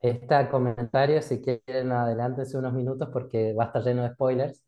este 0.02 0.50
comentario, 0.50 1.22
si 1.22 1.42
quieren, 1.42 1.92
adelántense 1.92 2.58
unos 2.58 2.74
minutos 2.74 3.10
porque 3.14 3.54
va 3.54 3.66
a 3.66 3.68
estar 3.68 3.84
lleno 3.84 4.04
de 4.04 4.12
spoilers, 4.14 4.64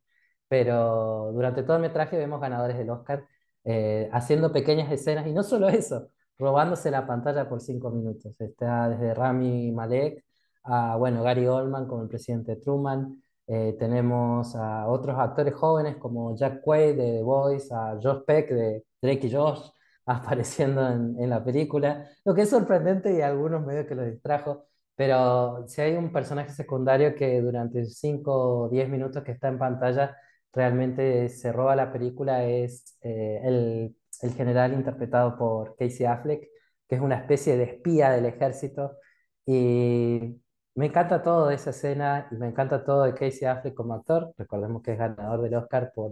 pero 0.47 1.31
durante 1.33 1.63
todo 1.63 1.77
el 1.77 1.81
metraje 1.83 2.17
vemos 2.17 2.39
ganadores 2.41 2.77
del 2.77 2.89
Oscar 2.91 3.25
eh, 3.63 4.09
haciendo 4.13 4.51
pequeñas 4.53 4.91
escenas 4.91 5.25
y 5.27 5.33
no 5.33 5.43
solo 5.43 5.69
eso, 5.69 6.09
robándose 6.37 6.91
la 6.91 7.07
pantalla 7.07 7.49
por 7.49 7.61
cinco 7.61 7.89
minutos. 7.91 8.39
Está 8.39 8.89
desde 8.89 9.13
Rami 9.13 9.71
Malek 9.71 10.23
a, 10.63 10.95
bueno, 10.97 11.23
Gary 11.23 11.47
Oldman 11.47 11.87
como 11.87 12.03
el 12.03 12.09
presidente 12.09 12.55
Truman, 12.57 13.21
eh, 13.47 13.75
tenemos 13.79 14.55
a 14.55 14.87
otros 14.87 15.17
actores 15.19 15.53
jóvenes 15.53 15.97
como 15.97 16.35
Jack 16.35 16.61
Quaid 16.61 16.95
de 16.97 17.17
The 17.17 17.21
Voice, 17.23 17.73
a 17.73 17.97
Josh 18.01 18.23
Peck 18.25 18.49
de 18.51 18.85
Drake 19.01 19.27
y 19.27 19.31
Josh 19.33 19.69
apareciendo 20.05 20.87
en, 20.89 21.15
en 21.21 21.29
la 21.29 21.43
película, 21.43 22.07
lo 22.25 22.33
que 22.33 22.41
es 22.43 22.49
sorprendente 22.49 23.13
y 23.13 23.21
algunos 23.21 23.65
medio 23.65 23.85
que 23.87 23.95
lo 23.95 24.03
distrajo, 24.05 24.65
pero 24.95 25.67
si 25.67 25.81
hay 25.81 25.95
un 25.95 26.11
personaje 26.11 26.51
secundario 26.51 27.15
que 27.15 27.41
durante 27.41 27.85
5 27.85 28.31
o 28.65 28.69
10 28.69 28.89
minutos 28.89 29.23
que 29.23 29.31
está 29.31 29.47
en 29.47 29.57
pantalla 29.57 30.15
realmente 30.53 31.29
se 31.29 31.51
roba 31.51 31.75
la 31.75 31.91
película 31.91 32.45
es 32.45 32.97
eh, 33.01 33.41
el, 33.43 33.95
el 34.21 34.33
general 34.33 34.73
interpretado 34.73 35.37
por 35.37 35.75
Casey 35.75 36.05
Affleck, 36.05 36.47
que 36.87 36.95
es 36.95 37.01
una 37.01 37.15
especie 37.17 37.57
de 37.57 37.63
espía 37.63 38.11
del 38.11 38.25
ejército. 38.25 38.97
Y 39.45 40.41
me 40.75 40.87
encanta 40.87 41.21
todo 41.21 41.47
de 41.47 41.55
esa 41.55 41.69
escena 41.71 42.27
y 42.31 42.35
me 42.35 42.47
encanta 42.47 42.83
todo 42.83 43.03
de 43.03 43.13
Casey 43.13 43.47
Affleck 43.47 43.73
como 43.75 43.93
actor. 43.93 44.33
Recordemos 44.37 44.81
que 44.81 44.93
es 44.93 44.97
ganador 44.97 45.41
del 45.41 45.55
Oscar 45.55 45.91
por 45.93 46.11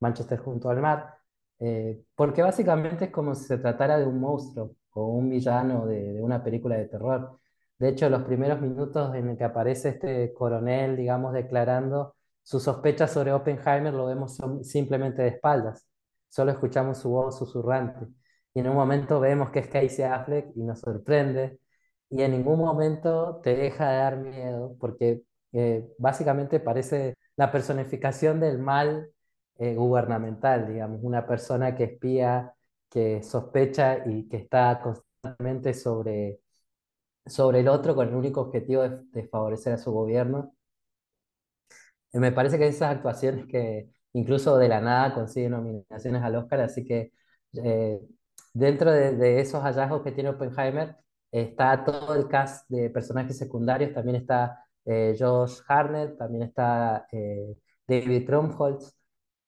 Manchester 0.00 0.38
junto 0.38 0.70
al 0.70 0.80
mar, 0.80 1.14
eh, 1.58 2.02
porque 2.14 2.42
básicamente 2.42 3.06
es 3.06 3.10
como 3.10 3.34
si 3.34 3.44
se 3.44 3.58
tratara 3.58 3.98
de 3.98 4.06
un 4.06 4.20
monstruo 4.20 4.76
o 4.92 5.06
un 5.08 5.28
villano 5.30 5.86
de, 5.86 6.14
de 6.14 6.22
una 6.22 6.42
película 6.42 6.76
de 6.76 6.86
terror. 6.86 7.38
De 7.78 7.88
hecho, 7.90 8.08
los 8.10 8.22
primeros 8.24 8.60
minutos 8.60 9.14
en 9.14 9.28
el 9.30 9.36
que 9.38 9.44
aparece 9.44 9.90
este 9.90 10.32
coronel, 10.34 10.96
digamos, 10.96 11.32
declarando 11.32 12.16
sus 12.42 12.62
sospechas 12.62 13.12
sobre 13.12 13.32
Oppenheimer, 13.32 13.92
lo 13.94 14.06
vemos 14.06 14.38
simplemente 14.62 15.22
de 15.22 15.28
espaldas. 15.28 15.86
Solo 16.28 16.52
escuchamos 16.52 16.98
su 16.98 17.10
voz 17.10 17.38
susurrante. 17.38 18.06
Y 18.54 18.60
en 18.60 18.68
un 18.68 18.76
momento 18.76 19.20
vemos 19.20 19.50
que 19.50 19.60
es 19.60 19.68
Casey 19.68 20.04
Affleck 20.04 20.56
y 20.56 20.62
nos 20.62 20.80
sorprende 20.80 21.60
y 22.10 22.22
en 22.22 22.32
ningún 22.32 22.58
momento 22.60 23.40
te 23.42 23.54
deja 23.56 23.90
de 23.90 23.98
dar 23.98 24.16
miedo, 24.18 24.76
porque 24.80 25.22
eh, 25.52 25.86
básicamente 25.98 26.60
parece 26.60 27.16
la 27.36 27.52
personificación 27.52 28.40
del 28.40 28.58
mal 28.58 29.10
eh, 29.58 29.74
gubernamental, 29.74 30.68
digamos, 30.72 31.00
una 31.02 31.26
persona 31.26 31.74
que 31.76 31.84
espía, 31.84 32.54
que 32.90 33.22
sospecha 33.22 33.98
y 34.06 34.28
que 34.28 34.38
está 34.38 34.80
constantemente 34.82 35.74
sobre, 35.74 36.40
sobre 37.26 37.60
el 37.60 37.68
otro 37.68 37.94
con 37.94 38.08
el 38.08 38.14
único 38.16 38.42
objetivo 38.42 38.82
de, 38.82 39.00
de 39.12 39.28
favorecer 39.28 39.74
a 39.74 39.78
su 39.78 39.92
gobierno. 39.92 40.54
Eh, 42.12 42.18
Me 42.20 42.32
parece 42.32 42.58
que 42.58 42.66
esas 42.68 42.96
actuaciones 42.96 43.46
que 43.46 43.90
incluso 44.12 44.56
de 44.58 44.68
la 44.68 44.80
nada 44.80 45.14
consiguen 45.14 45.52
nominaciones 45.52 46.22
al 46.22 46.36
Oscar, 46.36 46.60
así 46.60 46.84
que 46.84 47.12
eh, 47.62 48.00
dentro 48.52 48.90
de, 48.92 49.12
de 49.16 49.40
esos 49.40 49.62
hallazgos 49.62 50.02
que 50.02 50.12
tiene 50.12 50.30
Oppenheimer 50.30 50.96
está 51.30 51.84
todo 51.84 52.14
el 52.14 52.28
cast 52.28 52.68
de 52.70 52.90
personajes 52.90 53.36
secundarios, 53.38 53.92
también 53.94 54.16
está 54.16 54.64
eh, 54.84 55.16
Josh 55.18 55.60
Hartnett, 55.68 56.16
también 56.18 56.44
está 56.44 57.06
eh, 57.12 57.56
David 57.86 58.26
Krumholtz, 58.26 58.94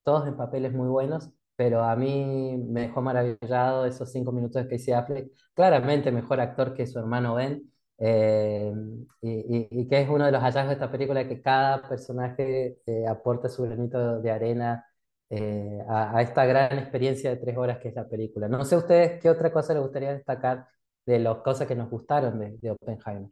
todos 0.03 0.27
en 0.29 0.37
papeles 0.37 0.73
muy 0.73 0.89
buenos, 0.89 1.31
pero 1.57 1.83
a 1.85 1.95
mí 1.97 2.57
me 2.69 2.83
dejó 2.83 3.03
maravillado 3.03 3.85
esos 3.87 4.11
cinco 4.13 4.33
minutos 4.33 4.63
de 4.65 4.69
Casey 4.69 4.95
Affleck, 4.95 5.31
claramente 5.55 6.11
mejor 6.13 6.41
actor 6.41 6.75
que 6.75 6.87
su 6.87 6.99
hermano 6.99 7.35
Ben. 7.35 7.71
Eh, 8.03 8.73
y, 9.21 9.69
y- 9.83 9.89
que 9.89 10.01
es 10.01 10.09
uno 10.09 10.25
de 10.25 10.33
los 10.33 10.41
hallazgos 10.43 10.69
de 10.69 10.75
esta 10.75 10.91
película, 10.91 11.27
que 11.29 11.43
cada 11.43 11.83
personaje 11.89 12.79
eh, 12.87 13.07
aporta 13.07 13.49
su 13.49 13.63
granito 13.65 14.21
de 14.21 14.31
arena 14.31 14.87
eh, 15.29 15.79
a, 15.89 16.17
a 16.17 16.23
esta 16.23 16.45
gran 16.47 16.79
experiencia 16.79 17.31
de 17.31 17.37
tres 17.37 17.57
horas 17.57 17.79
que 17.79 17.89
es 17.89 17.95
la 17.95 18.09
película. 18.09 18.49
No 18.49 18.65
sé 18.65 18.77
ustedes 18.77 19.21
qué 19.21 19.31
otra 19.31 19.53
cosa 19.53 19.75
les 19.75 19.83
gustaría 19.83 20.13
destacar 20.15 20.67
de 21.11 21.19
las 21.19 21.39
cosas 21.39 21.67
que 21.67 21.75
nos 21.75 21.91
gustaron 21.91 22.39
de, 22.39 22.71
Oppenheimer. 22.71 23.31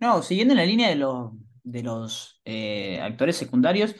No, 0.00 0.22
siguiendo 0.22 0.52
en 0.52 0.58
la 0.58 0.66
línea 0.66 0.88
de 0.88 0.96
los, 0.96 1.32
de 1.62 1.82
los 1.82 2.40
eh, 2.44 3.00
actores 3.00 3.36
secundarios, 3.36 3.94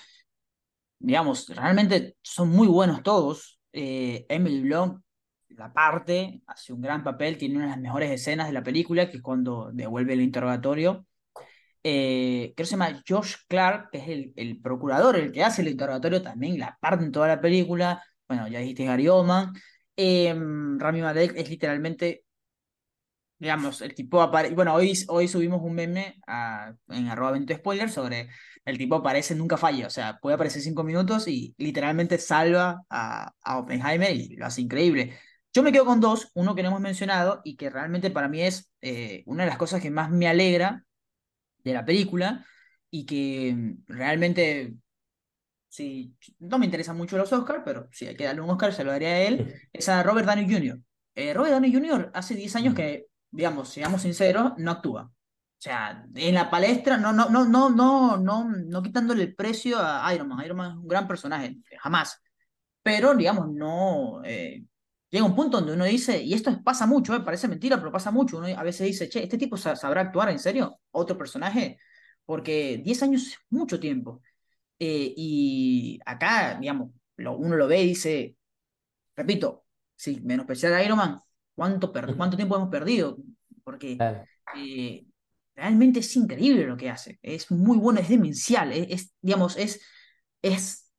digamos, 0.99 1.49
realmente 1.49 2.17
son 2.23 2.49
muy 2.49 2.69
buenos 2.69 3.03
todos. 3.03 3.61
Eh, 3.73 4.27
Emily 4.29 4.61
Blunt, 4.63 5.03
la 5.51 5.73
parte, 5.73 6.43
hace 6.47 6.73
un 6.73 6.81
gran 6.81 7.05
papel, 7.05 7.39
tiene 7.39 7.57
una 7.57 7.67
de 7.67 7.71
las 7.73 7.81
mejores 7.81 8.11
escenas 8.11 8.49
de 8.49 8.53
la 8.53 8.63
película, 8.63 9.09
que 9.09 9.19
es 9.19 9.23
cuando 9.23 9.71
devuelve 9.73 10.15
el 10.15 10.23
interrogatorio. 10.23 11.07
Eh, 11.85 12.53
creo 12.55 12.65
que 12.65 12.65
se 12.65 12.71
llama 12.73 13.03
Josh 13.09 13.35
Clark, 13.49 13.91
que 13.91 13.99
es 13.99 14.09
el, 14.09 14.33
el 14.37 14.61
procurador, 14.61 15.17
el 15.17 15.33
que 15.33 15.45
hace 15.45 15.63
el 15.63 15.69
interrogatorio, 15.69 16.23
también 16.23 16.59
la 16.59 16.77
parte 16.81 17.05
en 17.05 17.13
toda 17.13 17.29
la 17.29 17.41
película. 17.41 18.03
Bueno, 18.29 18.49
ya 18.49 18.61
dijiste 18.61 18.85
Gary 18.85 19.09
Oldman. 19.09 19.53
Eh, 19.97 20.35
Rami 20.79 21.03
Malek 21.03 21.37
es 21.37 21.51
literalmente 21.51 22.25
Digamos, 23.43 23.81
el 23.83 23.93
tipo 23.97 24.23
aparece. 24.23 24.55
Bueno, 24.55 24.73
hoy, 24.75 24.93
hoy 25.09 25.27
subimos 25.27 25.61
un 25.65 25.75
meme 25.75 26.21
a- 26.29 26.75
en 26.91 27.09
arroba 27.09 27.33
20 27.33 27.57
spoiler 27.57 27.91
sobre 27.91 28.29
el 28.65 28.79
tipo 28.79 28.95
aparece, 28.95 29.35
nunca 29.35 29.57
falla. 29.57 29.89
O 29.89 29.91
sea, 29.91 30.19
puede 30.21 30.37
aparecer 30.37 30.63
cinco 30.63 30.85
minutos 30.85 31.27
y 31.27 31.53
literalmente 31.59 32.19
salva 32.19 32.85
a, 32.89 33.33
a 33.43 33.59
Oppenheimer 33.59 34.15
y 34.15 34.37
lo 34.37 34.47
hace 34.47 34.61
increíble. 34.61 35.19
Yo 35.53 35.65
me 35.65 35.73
quedo 35.73 35.85
con 35.87 36.01
dos, 36.01 36.31
uno 36.35 36.55
que 36.55 36.63
no 36.63 36.69
hemos 36.69 36.81
mencionado 36.81 37.41
y 37.45 37.57
que 37.57 37.69
realmente 37.69 38.11
para 38.13 38.29
mí 38.29 38.43
es 38.43 38.71
eh, 38.81 39.25
una 39.27 39.43
de 39.43 39.49
las 39.51 39.59
cosas 39.59 39.83
que 39.83 39.91
más 39.91 40.09
me 40.11 40.29
alegra 40.29 40.85
de 41.65 41.75
la 41.75 41.85
película 41.85 42.47
y 42.91 43.07
que 43.07 43.55
mm, 43.55 43.85
realmente, 43.89 44.75
sí, 45.69 46.17
no 46.39 46.59
me 46.59 46.67
interesan 46.67 46.97
mucho 46.97 47.17
los 47.19 47.33
Oscars, 47.33 47.63
pero 47.65 47.89
si 47.93 48.07
hay 48.07 48.17
que 48.17 48.25
darle 48.25 48.43
un 48.43 48.51
Oscar, 48.51 48.73
se 48.73 48.85
lo 48.85 48.93
daría 48.93 49.09
a 49.11 49.21
él, 49.23 49.55
es 49.73 49.89
a 49.89 50.03
Robert 50.03 50.27
Downey 50.27 50.51
Jr. 50.53 50.81
Eh, 51.15 51.35
Robert 51.35 51.53
Downey 51.55 51.73
Jr. 51.73 52.11
hace 52.15 52.35
10 52.35 52.55
años 52.57 52.75
que, 52.75 53.07
digamos, 53.33 53.71
seamos 53.71 54.03
sinceros, 54.03 54.55
no 54.59 54.73
actúa. 54.73 55.05
O 55.07 55.13
sea, 55.65 56.07
en 56.17 56.35
la 56.37 56.51
palestra, 56.51 56.99
no, 56.99 57.13
no, 57.15 57.31
no, 57.31 57.47
no, 57.49 57.71
no, 57.71 58.19
no, 58.19 58.45
no 58.51 58.83
quitándole 58.83 59.25
el 59.25 59.35
precio 59.37 59.79
a 59.81 60.13
Iron 60.15 60.29
Man. 60.29 60.45
Iron 60.45 60.59
Man 60.59 60.73
es 60.73 60.79
un 60.79 60.89
gran 60.89 61.09
personaje, 61.09 61.59
jamás. 61.81 62.21
Pero, 62.83 63.15
digamos, 63.15 63.49
no. 63.53 64.23
eh, 64.25 64.65
llega 65.11 65.25
un 65.25 65.37
punto 65.37 65.59
donde 65.59 65.73
uno 65.75 65.85
dice, 65.85 66.21
y 66.23 66.35
esto 66.35 66.63
pasa 66.65 66.87
mucho, 66.87 67.15
eh, 67.15 67.21
parece 67.21 67.49
mentira, 67.49 67.77
pero 67.79 67.93
pasa 67.93 68.11
mucho. 68.11 68.39
Uno 68.39 68.49
a 68.49 68.63
veces 68.65 68.87
dice, 68.89 69.09
che, 69.09 69.23
¿este 69.25 69.39
tipo 69.39 69.57
sa- 69.57 69.77
sabrá 69.77 70.01
actuar 70.03 70.31
en 70.31 70.39
serio? 70.41 70.81
¿Otro 70.91 71.17
personaje? 71.19 71.79
Porque 72.25 72.81
10 72.85 73.03
años 73.03 73.23
es 73.29 73.39
mucho 73.51 73.79
tiempo. 73.81 74.23
Eh, 74.79 75.15
y 75.17 76.01
acá, 76.07 76.59
digamos, 76.61 76.91
lo- 77.17 77.37
uno 77.37 77.57
lo 77.57 77.69
ve 77.69 77.83
y 77.83 77.89
dice, 77.89 78.37
repito, 79.17 79.65
sí, 79.97 80.21
menospreciar 80.25 80.73
a 80.75 80.83
Iron 80.85 80.99
Man, 80.99 81.21
¿cuánto, 81.55 81.93
per- 81.93 82.17
cuánto 82.17 82.37
tiempo 82.37 82.57
hemos 82.57 82.71
perdido? 82.71 83.19
Porque 83.65 84.07
eh, 84.53 85.07
realmente 85.55 86.01
es 86.01 86.17
increíble 86.17 86.67
lo 86.67 86.77
que 86.77 86.91
hace, 86.91 87.19
es 87.23 87.51
muy 87.51 87.79
bueno, 87.79 88.01
es 88.01 88.09
demencial, 88.09 88.73
es, 88.73 88.87
es, 88.91 89.15
digamos, 89.21 89.57
es, 89.57 89.81
es 90.43 90.91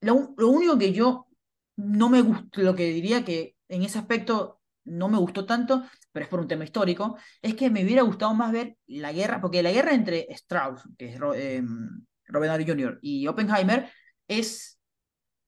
lo, 0.00 0.34
lo 0.36 0.48
único 0.48 0.78
que 0.78 0.92
yo 0.92 1.28
no 1.76 2.08
me 2.08 2.20
gustó, 2.22 2.62
lo 2.62 2.74
que 2.74 2.86
diría 2.92 3.24
que 3.24 3.56
en 3.68 3.82
ese 3.82 3.98
aspecto 3.98 4.60
no 4.84 5.08
me 5.08 5.18
gustó 5.18 5.46
tanto, 5.46 5.82
pero 6.12 6.24
es 6.24 6.30
por 6.30 6.40
un 6.40 6.48
tema 6.48 6.64
histórico, 6.64 7.16
es 7.42 7.54
que 7.54 7.70
me 7.70 7.82
hubiera 7.84 8.02
gustado 8.02 8.34
más 8.34 8.52
ver 8.52 8.76
la 8.86 9.12
guerra, 9.12 9.40
porque 9.40 9.62
la 9.62 9.72
guerra 9.72 9.94
entre 9.94 10.26
Strauss, 10.30 10.82
que 10.98 11.06
es 11.14 11.20
em, 11.34 12.04
Robert 12.26 12.52
Downey 12.52 12.66
Jr., 12.66 12.98
y 13.02 13.26
Oppenheimer, 13.26 13.90
es 14.28 14.78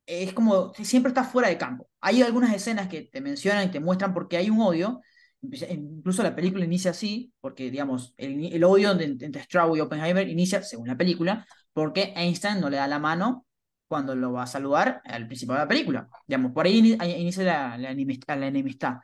es 0.07 0.32
como 0.32 0.72
siempre 0.74 1.11
está 1.11 1.24
fuera 1.24 1.49
de 1.49 1.59
campo. 1.59 1.89
Hay 2.07 2.22
algunas 2.22 2.54
escenas 2.54 2.86
que 2.88 3.02
te 3.02 3.20
mencionan 3.20 3.66
y 3.66 3.70
te 3.72 3.80
muestran 3.80 4.14
por 4.14 4.28
qué 4.28 4.36
hay 4.36 4.48
un 4.48 4.61
odio. 4.61 5.00
Incluso 5.42 6.22
la 6.22 6.34
película 6.34 6.64
inicia 6.64 6.92
así, 6.92 7.32
porque, 7.40 7.68
digamos, 7.70 8.14
el, 8.16 8.52
el 8.52 8.62
odio 8.64 8.92
entre, 8.92 9.40
Strauss 9.40 9.76
y 9.76 9.80
Oppenheimer 9.80 10.28
inicia, 10.28 10.62
según 10.62 10.86
la 10.86 10.96
película, 10.96 11.44
porque 11.72 12.12
Einstein 12.16 12.61
no 12.61 12.70
le 12.70 12.76
da 12.76 12.86
la 12.86 13.00
mano 13.00 13.44
cuando 13.88 14.14
lo 14.14 14.32
va 14.32 14.44
a 14.44 14.46
saludar 14.46 15.00
al 15.04 15.26
principio 15.26 15.54
de 15.54 15.61
la 15.61 15.68
película. 15.68 16.09
Digamos, 16.28 16.52
por 16.52 16.66
ahí 16.66 16.80
ini- 16.80 16.96
ahí 17.00 17.12
inicia 17.20 17.42
la, 17.44 17.78
la 17.78 17.90
enemistad. 17.90 18.38
la 18.38 18.46
enemistad. 18.46 18.94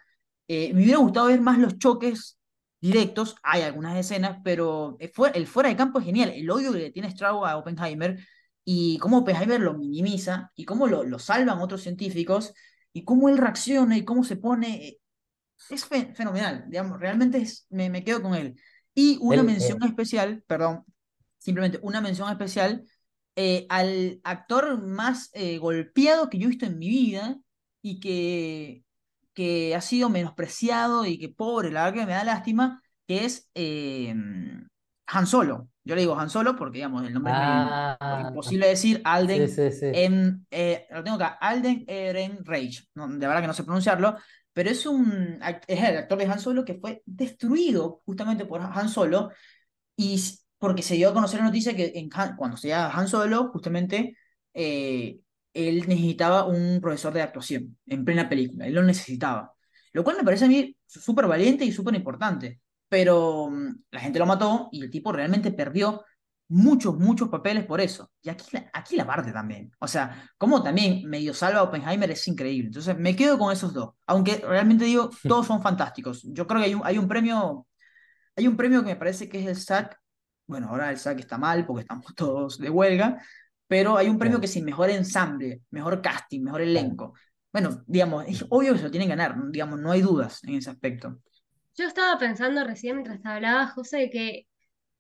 Eh, 0.49 0.73
me 0.73 0.83
hubiera 0.83 0.99
gustado 0.99 1.27
ver 1.27 1.41
más 1.41 1.59
los 1.59 1.79
choques 1.79 2.39
directos, 2.81 3.37
hay 3.43 3.63
algunas 3.63 3.97
escenas, 3.97 4.39
pero 4.45 4.97
eh, 5.01 5.13
el 5.35 5.47
fuera 5.47 5.69
de 5.69 5.77
campo 5.77 5.99
es 5.99 6.05
genial. 6.05 6.31
El 6.31 6.51
odio 6.51 6.73
que 6.73 6.91
tiene 6.91 7.09
Strauss 7.09 7.49
a 7.49 7.57
Oppenheimer 7.57 8.19
y 8.65 8.99
cómo 8.99 9.19
Oppenheimer 9.19 9.61
lo 9.61 9.75
minimiza 9.75 10.51
y 10.55 10.65
cómo 10.65 10.87
lo, 10.87 11.05
lo 11.05 11.19
salvan 11.19 11.59
otros 11.59 11.83
científicos 11.83 12.53
y 12.93 13.05
cómo 13.05 13.29
él 13.29 13.39
reacciona 13.39 13.97
y 13.97 14.05
cómo 14.05 14.25
se 14.25 14.37
pone. 14.37 14.99
es 15.69 15.85
fe- 15.87 16.13
fenomenal, 16.15 16.65
digamos, 16.69 16.99
realmente 17.01 17.39
es- 17.39 17.67
me, 17.71 17.91
me 17.91 18.05
quedo 18.05 18.23
con 18.23 18.35
él. 18.35 18.57
Y 18.95 19.19
una 19.23 19.43
mención 19.43 19.79
eh, 19.79 19.87
especial, 19.87 20.43
perdón, 20.47 20.85
simplemente 21.39 21.79
una 21.83 22.01
mención 22.01 22.31
especial 22.31 22.85
eh, 23.37 23.67
al 23.71 24.21
actor 24.25 24.83
más 24.83 25.31
eh, 25.35 25.59
golpeado 25.59 26.29
que 26.31 26.39
yo 26.39 26.47
he 26.47 26.51
visto 26.51 26.67
en 26.67 26.79
mi 26.79 26.89
vida 26.89 27.39
y 27.83 28.01
que, 28.01 28.85
que 29.35 29.75
ha 29.75 29.81
sido 29.81 30.11
menospreciado 30.11 31.07
y 31.07 31.19
que 31.19 31.29
pobre, 31.31 31.71
la 31.71 31.85
verdad 31.85 32.01
que 32.03 32.07
me 32.07 32.13
da 32.13 32.25
lástima, 32.25 32.83
que 33.07 33.25
es 33.25 33.49
eh, 33.55 34.15
Han 35.07 35.27
Solo. 35.27 35.69
Yo 35.85 35.95
le 35.95 36.03
digo 36.03 36.19
Han 36.19 36.31
Solo 36.31 36.57
porque, 36.57 36.79
digamos, 36.79 37.07
el 37.07 37.13
nombre 37.13 37.33
es 37.33 37.39
medio 37.39 37.83
ah, 38.01 38.19
imposible 38.21 38.67
de 38.67 38.71
decir, 38.73 38.97
sí, 38.99 39.03
Alden, 39.05 39.49
sí, 39.49 39.73
sí. 39.73 39.87
em, 39.91 40.45
eh, 40.51 40.87
lo 40.91 41.03
tengo 41.03 41.17
acá, 41.17 41.39
Alden 41.41 41.85
Ehrenreich, 41.89 42.89
no, 42.95 43.09
de 43.09 43.27
verdad 43.27 43.41
que 43.41 43.47
no 43.49 43.55
sé 43.55 43.65
pronunciarlo, 43.65 44.17
pero 44.53 44.71
es 44.71 44.87
un 44.87 45.39
es 45.67 45.83
el 45.83 45.97
actor 45.99 46.19
de 46.19 46.27
Han 46.27 46.41
Solo 46.41 46.65
que 46.65 46.75
fue 46.75 47.03
destruido 47.07 48.03
justamente 48.05 48.45
por 48.47 48.61
Han 48.61 48.89
Solo 48.89 49.31
y 49.97 50.21
porque 50.59 50.83
se 50.83 50.95
dio 50.95 51.11
a 51.11 51.15
conocer 51.15 51.41
la 51.41 51.47
noticia 51.47 51.77
que 51.77 51.93
en 51.97 52.11
Han- 52.15 52.37
cuando 52.37 52.57
se 52.57 52.69
llama 52.69 52.93
Han 52.95 53.09
Solo, 53.09 53.51
justamente 53.53 54.17
eh, 54.55 55.21
él 55.55 55.89
necesitaba 55.89 56.45
un 56.47 56.81
profesor 56.81 57.13
de 57.13 57.23
actuación 57.23 57.79
en 57.87 58.05
plena 58.05 58.29
película, 58.29 58.67
él 58.67 58.75
lo 58.75 58.83
necesitaba. 58.83 59.55
Lo 59.93 60.05
cual 60.05 60.17
me 60.19 60.25
parece 60.25 60.47
a 60.47 60.49
mí 60.49 60.77
súper 60.87 61.27
valiente 61.27 61.65
y 61.67 61.73
súper 61.73 61.95
importante. 61.95 62.62
Pero 62.93 63.49
mm, 63.51 63.85
la 63.91 64.01
gente 64.01 64.19
lo 64.19 64.27
mató 64.27 64.69
y 64.71 64.83
el 64.83 64.91
tipo 64.91 65.13
realmente 65.13 65.51
perdió 65.51 66.05
muchos, 66.49 66.95
muchos 66.99 67.31
papeles 67.31 67.65
por 67.65 67.81
eso. 67.81 68.11
Y 68.21 68.29
aquí 68.29 68.45
aquí 68.75 68.97
la 68.97 69.07
parte 69.07 69.33
también. 69.33 69.73
O 69.79 69.89
sea, 69.89 70.31
como 70.37 70.63
también 70.63 71.09
medio 71.09 71.33
salva 71.33 71.61
a 71.61 71.63
Oppenheimer 71.63 72.11
es 72.11 72.29
increíble. 72.29 72.67
Entonces 72.67 72.99
me 72.99 73.17
quedo 73.17 73.39
con 73.39 73.51
esos 73.51 73.73
dos. 73.73 73.95
Aunque 74.07 74.37
realmente 74.47 74.85
digo, 74.85 75.09
todos 75.27 75.47
son 75.47 75.63
fantásticos. 75.63 76.23
Yo 76.35 76.47
creo 76.47 76.61
que 76.61 76.67
hay 76.67 76.75
un, 76.75 76.83
hay 76.85 76.99
un 76.99 77.09
premio 77.09 77.67
hay 78.37 78.47
un 78.47 78.59
premio 78.59 78.81
que 78.83 78.89
me 78.89 78.97
parece 78.97 79.27
que 79.27 79.41
es 79.41 79.47
el 79.47 79.57
SAC. 79.57 79.99
Bueno, 80.47 80.69
ahora 80.69 80.91
el 80.91 80.99
SAC 80.99 81.21
está 81.21 81.39
mal 81.39 81.65
porque 81.65 81.83
estamos 81.83 82.05
todos 82.15 82.59
de 82.59 82.69
huelga, 82.69 83.23
pero 83.67 83.97
hay 83.97 84.11
un 84.11 84.19
premio 84.19 84.39
que 84.39 84.47
es 84.47 84.57
el 84.57 84.65
mejor 84.65 84.91
ensamble, 84.91 85.63
mejor 85.71 86.03
casting, 86.03 86.43
mejor 86.43 86.61
elenco. 86.61 87.15
Bueno, 87.53 87.83
digamos, 87.87 88.27
es 88.29 88.45
obvio 88.51 88.73
que 88.73 88.79
se 88.81 88.85
lo 88.85 88.91
tienen 88.91 89.09
que 89.09 89.17
ganar, 89.17 89.35
digamos, 89.51 89.81
no 89.81 89.93
hay 89.93 90.03
dudas 90.03 90.45
en 90.45 90.57
ese 90.57 90.69
aspecto. 90.71 91.21
Yo 91.77 91.87
estaba 91.87 92.19
pensando 92.19 92.65
recién 92.65 92.97
mientras 92.97 93.23
te 93.23 93.29
hablaba, 93.29 93.67
José, 93.69 94.11
que 94.11 94.47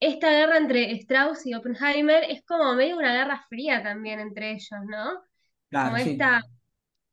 esta 0.00 0.30
guerra 0.30 0.58
entre 0.58 0.92
Strauss 0.92 1.46
y 1.46 1.54
Oppenheimer 1.54 2.24
es 2.24 2.44
como 2.44 2.74
medio 2.74 2.96
una 2.98 3.12
guerra 3.14 3.44
fría 3.48 3.82
también 3.82 4.20
entre 4.20 4.52
ellos, 4.52 4.80
¿no? 4.88 5.22
Como 5.80 5.96
Claro, 5.96 5.98
sí. 5.98 6.12
esta, 6.12 6.42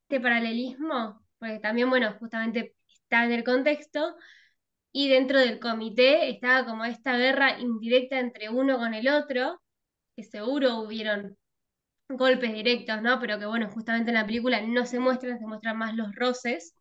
este 0.04 0.22
paralelismo, 0.22 1.22
porque 1.40 1.60
también, 1.60 1.90
bueno, 1.90 2.16
justamente 2.20 2.76
está 2.88 3.26
en 3.26 3.34
el 3.34 3.44
contexto, 3.44 4.16
y 4.92 5.10
dentro 5.10 5.40
del 5.40 5.60
comité 5.60 6.30
estaba 6.30 6.66
como 6.66 6.86
esta 6.86 7.18
guerra 7.18 7.60
indirecta 7.60 8.20
entre 8.20 8.50
uno 8.50 8.78
con 8.78 8.94
el 8.94 9.08
otro, 9.10 9.62
que 10.16 10.24
seguro 10.24 10.80
hubieron 10.82 11.38
golpes 12.10 12.54
directos, 12.54 13.02
¿no? 13.02 13.20
Pero 13.20 13.40
que, 13.40 13.46
bueno, 13.46 13.70
justamente 13.70 14.12
en 14.12 14.16
la 14.16 14.26
película 14.26 14.62
no 14.62 14.86
se 14.86 15.00
muestran, 15.00 15.40
se 15.40 15.46
muestran 15.48 15.78
más 15.78 15.96
los 15.96 16.14
roces, 16.16 16.76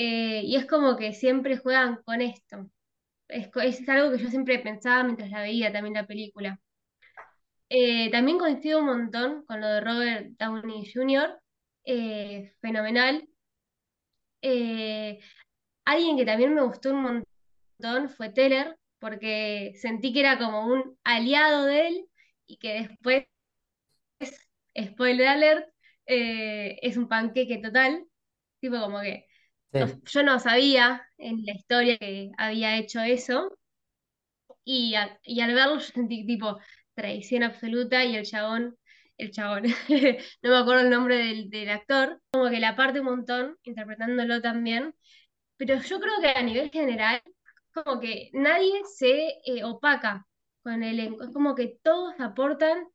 eh, 0.00 0.42
y 0.44 0.56
es 0.56 0.66
como 0.66 0.96
que 0.96 1.12
siempre 1.12 1.58
juegan 1.58 1.96
con 2.04 2.20
esto. 2.22 2.70
Es, 3.28 3.50
algo 3.88 4.12
que 4.12 4.22
yo 4.22 4.30
siempre 4.30 4.58
pensaba 4.60 5.02
mientras 5.04 5.30
la 5.30 5.42
veía 5.42 5.72
también 5.72 5.94
la 5.94 6.06
película. 6.06 6.60
Eh, 7.68 8.10
también 8.10 8.38
coincido 8.38 8.78
un 8.80 8.86
montón 8.86 9.44
con 9.46 9.60
lo 9.60 9.68
de 9.68 9.80
Robert 9.80 10.28
Downey 10.38 10.90
Jr., 10.92 11.40
eh, 11.84 12.54
fenomenal. 12.60 13.28
Alguien 15.84 16.16
que 16.16 16.24
también 16.24 16.54
me 16.54 16.62
gustó 16.62 16.90
un 16.92 17.02
montón 17.02 18.08
fue 18.10 18.30
Teller, 18.30 18.78
porque 19.00 19.72
sentí 19.76 20.12
que 20.12 20.20
era 20.20 20.38
como 20.38 20.66
un 20.66 20.98
aliado 21.04 21.64
de 21.66 21.88
él 21.88 22.08
y 22.46 22.58
que 22.58 22.74
después, 22.82 23.26
spoiler 24.80 25.28
alert, 25.28 25.68
es 26.06 26.96
un 26.96 27.08
panqueque 27.08 27.58
total. 27.58 28.04
Tipo 28.60 28.80
como 28.80 29.00
que 29.00 29.27
no- 29.72 29.86
Sí, 29.86 30.02
yo 30.06 30.22
no 30.22 30.38
sabía 30.40 31.02
en 31.18 31.44
la 31.44 31.52
historia 31.54 31.98
que 31.98 32.30
había 32.38 32.76
hecho 32.78 33.00
eso 33.00 33.56
Y, 34.64 34.94
a- 34.94 35.18
y 35.22 35.40
al 35.40 35.54
verlo 35.54 35.76
yo 35.76 35.80
sentí 35.80 36.26
tipo 36.26 36.58
traición 36.94 37.42
absoluta 37.42 38.04
y 38.04 38.16
el 38.16 38.24
chabón, 38.26 38.76
el 39.16 39.30
chabón, 39.30 39.64
no 40.42 40.50
me 40.50 40.56
acuerdo 40.56 40.82
el 40.82 40.90
nombre 40.90 41.16
del, 41.18 41.50
del 41.50 41.70
actor, 41.70 42.20
como 42.30 42.50
que 42.50 42.60
la 42.60 42.76
parte 42.76 43.00
un 43.00 43.06
montón 43.06 43.56
interpretándolo 43.62 44.40
también, 44.42 44.94
pero 45.56 45.80
yo 45.82 46.00
creo 46.00 46.14
que 46.22 46.28
a 46.30 46.42
nivel 46.42 46.70
general, 46.70 47.22
como 47.74 48.00
que 48.00 48.30
nadie 48.34 48.72
se 48.96 49.38
eh, 49.46 49.64
opaca 49.64 50.26
con 50.62 50.82
el 50.82 51.00
elenco, 51.00 51.24
es 51.24 51.30
como 51.32 51.54
que 51.54 51.78
todos 51.82 52.14
aportan 52.20 52.86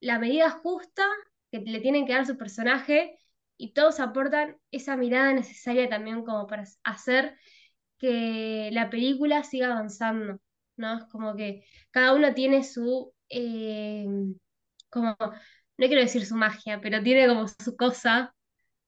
la 0.00 0.18
medida 0.18 0.50
justa 0.50 1.04
que 1.50 1.60
le 1.60 1.80
tienen 1.80 2.06
que 2.06 2.12
dar 2.14 2.26
su 2.26 2.36
personaje 2.36 3.18
y 3.60 3.74
todos 3.74 4.00
aportan 4.00 4.56
esa 4.70 4.96
mirada 4.96 5.34
necesaria 5.34 5.88
también 5.88 6.24
como 6.24 6.46
para 6.46 6.64
hacer 6.82 7.36
que 7.98 8.70
la 8.72 8.88
película 8.88 9.44
siga 9.44 9.66
avanzando, 9.66 10.40
¿no? 10.76 10.96
Es 10.96 11.04
como 11.04 11.36
que 11.36 11.66
cada 11.90 12.14
uno 12.14 12.32
tiene 12.32 12.64
su, 12.64 13.12
eh, 13.28 14.06
como, 14.88 15.14
no 15.20 15.86
quiero 15.86 16.00
decir 16.00 16.24
su 16.24 16.36
magia, 16.36 16.80
pero 16.80 17.02
tiene 17.02 17.28
como 17.28 17.46
su 17.48 17.76
cosa, 17.76 18.34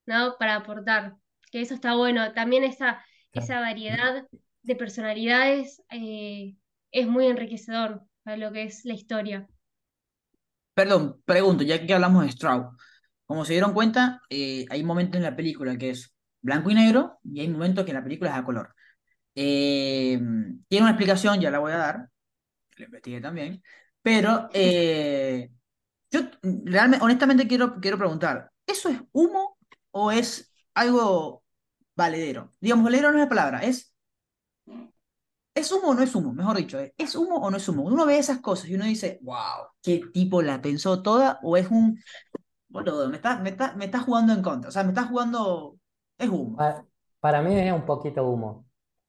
¿no? 0.07 0.37
Para 0.39 0.57
aportar, 0.57 1.17
que 1.51 1.61
eso 1.61 1.75
está 1.75 1.95
bueno. 1.95 2.33
También 2.33 2.65
esa, 2.65 3.05
esa 3.35 3.61
variedad 3.61 4.27
de 4.63 4.77
personalidades 4.77 5.83
eh, 5.91 6.57
es 6.91 7.07
muy 7.07 7.27
enriquecedor 7.27 8.03
para 8.23 8.39
lo 8.39 8.51
que 8.51 8.63
es 8.63 8.87
la 8.87 8.95
historia. 8.95 9.47
Perdón, 10.73 11.21
pregunto, 11.27 11.63
ya 11.63 11.85
que 11.85 11.93
hablamos 11.93 12.25
de 12.25 12.33
Straub. 12.33 12.75
Como 13.33 13.47
se 13.47 13.55
dieron 13.55 13.73
cuenta, 13.73 14.21
eh, 14.29 14.67
hay 14.69 14.85
momentos 14.85 15.17
en 15.17 15.23
la 15.23 15.35
película 15.35 15.79
que 15.79 15.89
es 15.91 16.15
blanco 16.43 16.71
y 16.71 16.75
negro 16.75 17.19
y 17.25 17.41
hay 17.41 17.49
momentos 17.49 17.87
que 17.87 17.95
la 17.95 18.03
película 18.05 18.31
es 18.31 18.37
a 18.37 18.45
color. 18.45 18.75
Eh, 19.35 20.21
tiene 20.69 20.83
una 20.85 20.91
explicación, 20.91 21.41
ya 21.41 21.51
la 21.51 21.59
voy 21.61 21.73
a 21.73 21.79
dar, 21.79 22.09
la 22.79 22.85
investigué 22.87 23.21
también, 23.21 23.63
pero 24.03 24.49
eh, 24.55 25.51
Yo 26.11 26.23
realmente, 26.43 27.05
honestamente 27.05 27.49
quiero, 27.49 27.81
quiero 27.81 27.99
preguntar, 27.99 28.53
¿eso 28.67 28.89
es 28.91 29.01
humo 29.13 29.59
o 29.93 30.13
es 30.13 30.55
algo 30.75 31.45
valedero? 31.97 32.53
Digamos, 32.61 32.85
valedero 32.85 33.13
no 33.13 33.19
es 33.19 33.25
la 33.25 33.31
palabra, 33.31 33.61
es, 33.65 33.95
¿es 35.55 35.71
humo 35.73 35.89
o 35.89 35.95
no 35.95 36.03
es 36.03 36.15
humo? 36.15 36.33
Mejor 36.33 36.57
dicho, 36.57 36.79
¿es, 36.79 36.93
¿es 36.97 37.15
humo 37.15 37.37
o 37.37 37.51
no 37.51 37.57
es 37.57 37.69
humo? 37.69 37.83
Uno 37.85 38.07
ve 38.07 38.19
esas 38.19 38.41
cosas 38.41 38.69
y 38.69 38.75
uno 38.75 38.85
dice, 38.85 39.19
wow, 39.23 39.67
¿qué 39.83 40.03
tipo 40.13 40.43
la 40.43 40.61
pensó 40.63 41.03
toda? 41.03 41.39
¿O 41.43 41.57
es 41.57 41.69
un, 41.71 42.01
boludo, 42.73 43.09
me 43.09 43.17
está, 43.17 43.39
me 43.39 43.51
está, 43.51 43.75
me 43.77 43.85
está 43.87 44.01
jugando 44.01 44.33
en 44.33 44.43
contra? 44.43 44.69
O 44.69 44.73
sea, 44.73 44.83
me 44.85 44.91
está 44.91 45.05
jugando, 45.07 45.79
es 46.19 46.29
humo. 46.31 46.57
Pa- 46.57 46.85
Para 47.21 47.43
mí 47.43 47.55
es 47.59 47.73
un 47.73 47.85
poquito 47.87 48.27
humo. 48.27 48.67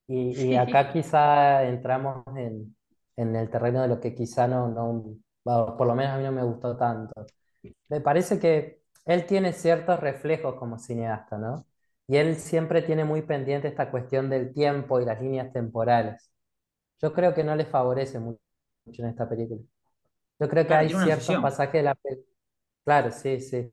Y, 0.07 0.51
y 0.51 0.55
acá 0.55 0.91
quizá 0.91 1.63
entramos 1.63 2.23
en, 2.37 2.75
en 3.15 3.35
el 3.35 3.49
terreno 3.49 3.81
de 3.81 3.87
lo 3.87 3.99
que 3.99 4.13
quizá 4.13 4.47
no, 4.47 4.67
no, 4.69 5.15
bueno, 5.43 5.77
por 5.77 5.87
lo 5.87 5.95
menos 5.95 6.13
a 6.13 6.17
mí 6.17 6.23
no 6.23 6.31
me 6.31 6.43
gustó 6.43 6.77
tanto. 6.77 7.25
Me 7.89 8.01
parece 8.01 8.39
que 8.39 8.81
él 9.05 9.25
tiene 9.27 9.53
ciertos 9.53 9.99
reflejos 10.01 10.55
como 10.57 10.79
cineasta, 10.79 11.37
¿no? 11.37 11.65
Y 12.07 12.17
él 12.17 12.37
siempre 12.37 12.81
tiene 12.83 13.05
muy 13.05 13.23
pendiente 13.23 13.67
esta 13.69 13.91
cuestión 13.91 14.29
del 14.29 14.53
tiempo 14.53 14.99
y 15.01 15.05
las 15.05 15.21
líneas 15.21 15.53
temporales. 15.53 16.31
Yo 17.01 17.13
creo 17.13 17.33
que 17.35 17.43
no 17.43 17.55
le 17.55 17.65
favorece 17.65 18.19
mu- 18.19 18.37
mucho 18.85 19.03
en 19.03 19.09
esta 19.09 19.29
película. 19.29 19.61
Yo 20.39 20.49
creo 20.49 20.67
que 20.67 20.75
Claro, 20.75 20.85
hay 20.89 20.89
ciertos 20.89 21.37
obsesión. 21.37 21.39
pasajes 21.39 21.73
de 21.75 21.83
la 21.83 21.95
película, 21.95 22.27
claro, 22.83 23.11
sí, 23.11 23.39
sí. 23.39 23.69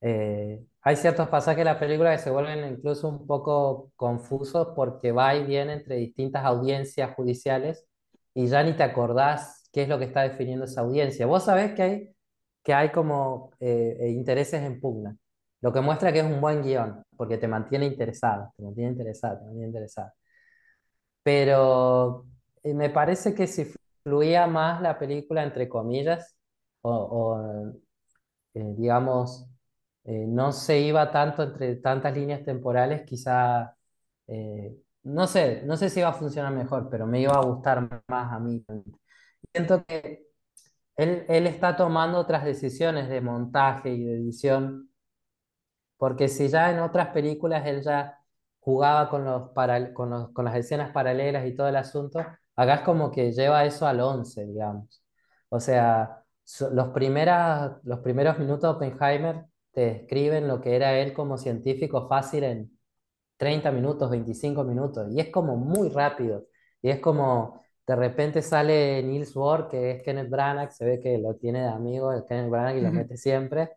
Eh, 0.00 0.64
hay 0.82 0.96
ciertos 0.96 1.28
pasajes 1.28 1.58
de 1.58 1.64
la 1.64 1.78
película 1.78 2.12
que 2.12 2.18
se 2.22 2.30
vuelven 2.30 2.72
incluso 2.72 3.08
un 3.08 3.26
poco 3.26 3.92
confusos 3.96 4.68
porque 4.74 5.12
va 5.12 5.34
y 5.36 5.44
viene 5.44 5.74
entre 5.74 5.96
distintas 5.96 6.44
audiencias 6.44 7.14
judiciales 7.14 7.86
y 8.34 8.48
ya 8.48 8.62
ni 8.64 8.74
te 8.76 8.82
acordás 8.82 9.68
qué 9.72 9.82
es 9.82 9.88
lo 9.88 9.98
que 9.98 10.06
está 10.06 10.22
definiendo 10.22 10.64
esa 10.64 10.80
audiencia. 10.82 11.26
Vos 11.26 11.44
sabés 11.44 11.72
que 11.74 11.82
hay, 11.82 12.16
que 12.64 12.74
hay 12.74 12.90
como 12.90 13.52
eh, 13.60 13.96
eh, 14.00 14.08
intereses 14.10 14.62
en 14.62 14.80
pugna, 14.80 15.16
lo 15.60 15.72
que 15.72 15.80
muestra 15.80 16.12
que 16.12 16.20
es 16.20 16.24
un 16.26 16.40
buen 16.40 16.62
guion, 16.62 17.02
porque 17.16 17.38
te 17.38 17.46
mantiene 17.48 17.86
interesado, 17.86 18.52
te 18.56 18.62
mantiene 18.64 18.90
interesado, 18.90 19.38
te 19.38 19.44
mantiene 19.44 19.66
interesado. 19.68 20.12
Pero 21.22 22.26
me 22.64 22.90
parece 22.90 23.34
que 23.34 23.46
si 23.46 23.64
fluía 24.02 24.46
más 24.46 24.80
la 24.82 24.98
película, 24.98 25.42
entre 25.44 25.68
comillas, 25.68 26.36
o, 26.82 27.38
eh, 28.54 28.74
digamos, 28.76 29.46
eh, 30.04 30.26
no 30.28 30.52
se 30.52 30.80
iba 30.80 31.10
tanto 31.10 31.42
entre 31.42 31.76
tantas 31.76 32.14
líneas 32.16 32.44
temporales, 32.44 33.02
quizá, 33.06 33.76
eh, 34.28 34.76
no 35.04 35.26
sé, 35.26 35.62
no 35.64 35.76
sé 35.76 35.90
si 35.90 36.00
iba 36.00 36.08
a 36.10 36.12
funcionar 36.14 36.52
mejor, 36.52 36.88
pero 36.90 37.06
me 37.06 37.20
iba 37.20 37.34
a 37.34 37.44
gustar 37.44 38.02
más 38.08 38.32
a 38.32 38.38
mí. 38.40 38.64
Siento 39.52 39.84
que 39.86 40.26
él, 40.96 41.24
él 41.28 41.46
está 41.48 41.76
tomando 41.76 42.18
otras 42.18 42.44
decisiones 42.44 43.08
de 43.10 43.20
montaje 43.20 43.90
y 43.94 44.04
de 44.04 44.14
edición, 44.16 44.90
porque 45.96 46.28
si 46.28 46.48
ya 46.48 46.70
en 46.70 46.80
otras 46.80 47.08
películas 47.08 47.66
él 47.66 47.82
ya 47.82 48.18
jugaba 48.60 49.08
con 49.08 49.24
los, 49.24 49.50
para, 49.50 49.92
con 49.94 50.10
los- 50.10 50.30
con 50.32 50.44
las 50.44 50.56
escenas 50.56 50.90
paralelas 50.92 51.46
y 51.46 51.54
todo 51.54 51.68
el 51.68 51.76
asunto, 51.76 52.18
acá 52.56 52.74
es 52.76 52.80
como 52.82 53.10
que 53.10 53.32
lleva 53.32 53.64
eso 53.64 53.86
al 53.86 54.00
11 54.00 54.44
digamos. 54.46 55.02
O 55.48 55.60
sea, 55.60 56.21
so- 56.44 56.70
los, 56.70 56.88
primeras, 56.90 57.72
los 57.84 58.00
primeros 58.00 58.38
minutos 58.38 58.62
de 58.62 58.68
Oppenheimer 58.88 59.46
te 59.72 59.80
describen 59.82 60.48
lo 60.48 60.60
que 60.60 60.76
era 60.76 60.98
él 60.98 61.12
como 61.14 61.38
científico 61.38 62.08
fácil 62.08 62.44
en 62.44 62.78
30 63.36 63.70
minutos, 63.72 64.10
25 64.10 64.64
minutos, 64.64 65.08
y 65.12 65.20
es 65.20 65.30
como 65.30 65.56
muy 65.56 65.88
rápido, 65.90 66.46
y 66.82 66.90
es 66.90 67.00
como 67.00 67.62
de 67.86 67.96
repente 67.96 68.42
sale 68.42 69.02
Niels 69.02 69.34
Bohr, 69.34 69.68
que 69.68 69.92
es 69.92 70.02
Kenneth 70.02 70.30
Branagh, 70.30 70.72
se 70.72 70.84
ve 70.84 71.00
que 71.00 71.18
lo 71.18 71.34
tiene 71.36 71.62
de 71.62 71.68
amigo 71.68 72.12
el 72.12 72.24
Kenneth 72.26 72.50
Branagh 72.50 72.76
y 72.78 72.80
lo 72.82 72.92
mete 72.92 73.16
siempre, 73.16 73.70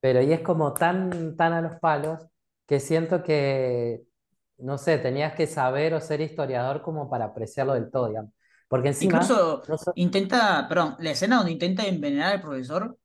pero 0.00 0.22
y 0.22 0.32
es 0.32 0.40
como 0.40 0.76
tan, 0.76 1.36
tan 1.36 1.52
a 1.52 1.60
los 1.62 1.76
palos 1.80 2.26
que 2.66 2.80
siento 2.80 3.22
que, 3.22 4.04
no 4.58 4.78
sé, 4.78 4.98
tenías 4.98 5.34
que 5.34 5.46
saber 5.46 5.94
o 5.94 6.00
ser 6.00 6.20
historiador 6.20 6.82
como 6.82 7.10
para 7.10 7.26
apreciarlo 7.26 7.74
del 7.74 7.90
todo, 7.90 8.08
digamos. 8.08 8.32
Porque 8.70 8.88
encima, 8.88 9.22
Incluso 9.24 9.64
no 9.66 9.76
so- 9.78 9.94
intenta, 9.94 10.66
perdón, 10.68 10.96
la 11.00 11.10
escena 11.12 11.36
donde 11.36 11.52
intenta 11.52 11.86
envenenar 11.86 12.34
al 12.34 12.42
profesor, 12.42 12.98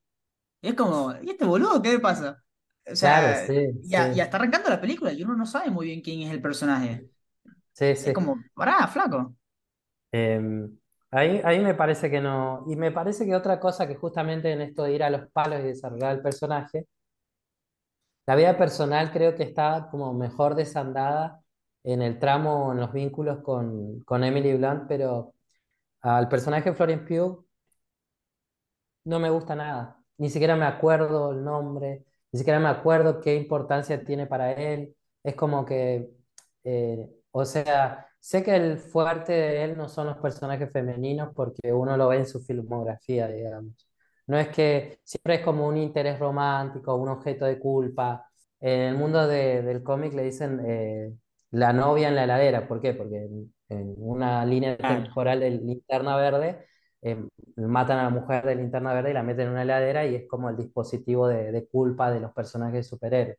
es 0.61 0.76
como, 0.76 1.13
¿y 1.24 1.32
este 1.32 1.45
boludo 1.45 1.82
qué 1.82 1.91
le 1.93 1.99
pasa? 1.99 2.43
O 2.91 2.95
claro, 2.99 3.34
sea, 3.36 3.36
sí, 3.36 3.72
ya, 3.82 4.11
ya 4.13 4.26
está 4.26 4.38
arrancando 4.38 4.70
la 4.70 4.82
película 4.82 5.13
y 5.13 5.24
uno 5.24 5.36
no 5.38 5.45
sabe 5.47 5.72
muy 5.72 5.88
bien 5.88 6.01
quién 6.01 6.22
es 6.24 6.32
el 6.32 6.41
personaje. 6.41 7.07
sí, 7.74 7.95
Es 8.03 8.13
sí. 8.13 8.13
como, 8.13 8.45
pará, 8.55 8.88
flaco. 8.88 9.36
Em, 10.11 10.78
ahí, 11.11 11.41
ahí 11.43 11.59
me 11.59 11.74
parece 11.76 12.09
que 12.09 12.22
no. 12.22 12.63
Y 12.68 12.76
me 12.76 12.91
parece 12.91 13.26
que 13.26 13.36
otra 13.36 13.59
cosa 13.59 13.88
que 13.88 13.95
justamente 13.95 14.51
en 14.51 14.61
esto 14.61 14.84
de 14.84 14.93
ir 14.93 15.03
a 15.03 15.09
los 15.09 15.28
palos 15.32 15.59
y 15.59 15.63
desarrollar 15.63 16.16
el 16.16 16.22
personaje, 16.22 16.88
la 18.28 18.36
vida 18.36 18.57
personal 18.57 19.11
creo 19.11 19.36
que 19.36 19.43
está 19.43 19.88
como 19.91 20.13
mejor 20.13 20.55
desandada 20.55 21.41
en 21.84 22.01
el 22.01 22.20
tramo, 22.20 22.72
en 22.74 22.80
los 22.80 22.91
vínculos 22.93 23.41
con, 23.43 24.01
con 24.03 24.24
Emily 24.24 24.55
Blunt, 24.57 24.86
pero 24.88 25.34
al 26.05 26.29
personaje 26.29 26.69
de 26.69 26.75
Florence 26.75 27.05
Pugh 27.05 27.45
no 29.03 29.19
me 29.19 29.29
gusta 29.29 29.55
nada. 29.55 29.97
Ni 30.17 30.29
siquiera 30.29 30.55
me 30.55 30.65
acuerdo 30.65 31.31
el 31.31 31.43
nombre, 31.43 32.05
ni 32.31 32.37
siquiera 32.39 32.59
me 32.59 32.69
acuerdo 32.69 33.19
qué 33.21 33.35
importancia 33.35 34.03
tiene 34.03 34.27
para 34.27 34.51
él. 34.53 34.95
Es 35.23 35.35
como 35.35 35.65
que, 35.65 36.09
eh, 36.63 37.09
o 37.31 37.45
sea, 37.45 38.07
sé 38.19 38.43
que 38.43 38.55
el 38.55 38.77
fuerte 38.79 39.33
de 39.33 39.63
él 39.63 39.77
no 39.77 39.89
son 39.89 40.07
los 40.07 40.17
personajes 40.17 40.71
femeninos 40.71 41.33
porque 41.35 41.73
uno 41.73 41.97
lo 41.97 42.07
ve 42.09 42.17
en 42.17 42.27
su 42.27 42.41
filmografía, 42.41 43.27
digamos. 43.27 43.73
No 44.27 44.37
es 44.39 44.47
que 44.49 44.99
siempre 45.03 45.35
es 45.35 45.41
como 45.41 45.67
un 45.67 45.77
interés 45.77 46.17
romántico, 46.19 46.95
un 46.95 47.09
objeto 47.09 47.45
de 47.45 47.59
culpa. 47.59 48.27
En 48.59 48.79
el 48.81 48.95
mundo 48.95 49.27
de- 49.27 49.61
del 49.61 49.83
cómic 49.83 50.13
le 50.13 50.23
dicen 50.23 50.61
eh, 50.65 51.13
la 51.51 51.73
novia 51.73 52.07
en 52.07 52.15
la 52.15 52.23
heladera. 52.23 52.67
¿Por 52.67 52.81
qué? 52.81 52.93
Porque 52.93 53.27
una 53.70 54.45
línea 54.45 54.78
temporal 54.78 55.39
de 55.39 55.51
Linterna 55.51 56.16
Verde 56.18 56.66
eh, 57.01 57.18
matan 57.57 57.99
a 57.99 58.03
la 58.03 58.09
mujer 58.09 58.45
de 58.45 58.55
Linterna 58.55 58.93
Verde 58.93 59.11
y 59.11 59.13
la 59.13 59.24
meten 59.24 59.47
en 59.47 59.51
una 59.53 59.63
heladera 59.63 60.05
y 60.05 60.16
es 60.16 60.28
como 60.28 60.49
el 60.49 60.57
dispositivo 60.57 61.28
de, 61.28 61.51
de 61.51 61.68
culpa 61.68 62.11
de 62.11 62.20
los 62.20 62.32
personajes 62.34 62.88
superhéroes. 62.88 63.38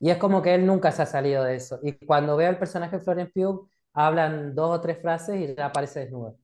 Y 0.00 0.10
es 0.10 0.18
como 0.18 0.42
que 0.42 0.54
él 0.54 0.66
nunca 0.66 0.92
se 0.92 1.02
ha 1.02 1.06
salido 1.06 1.44
de 1.44 1.56
eso. 1.56 1.78
Y 1.82 1.92
cuando 2.06 2.36
ve 2.36 2.46
al 2.46 2.58
personaje 2.58 2.98
de 2.98 3.04
Florence 3.04 3.32
Pugh, 3.34 3.68
hablan 3.94 4.54
dos 4.54 4.78
o 4.78 4.80
tres 4.80 5.00
frases 5.00 5.36
y 5.40 5.54
ya 5.54 5.66
aparece 5.66 6.00
desnudo. 6.00 6.38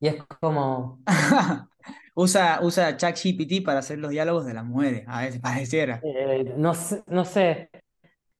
Y 0.00 0.08
es 0.08 0.16
como, 0.40 1.00
Usa, 2.16 2.60
usa 2.62 2.96
ChatGPT 2.96 3.64
para 3.64 3.80
hacer 3.80 3.98
los 3.98 4.10
diálogos 4.10 4.46
de 4.46 4.54
las 4.54 4.64
mujeres, 4.64 5.04
a 5.08 5.22
veces 5.22 5.40
pareciera. 5.40 6.00
eh, 6.02 6.54
no 6.56 6.72
no 7.06 7.24
sé. 7.24 7.70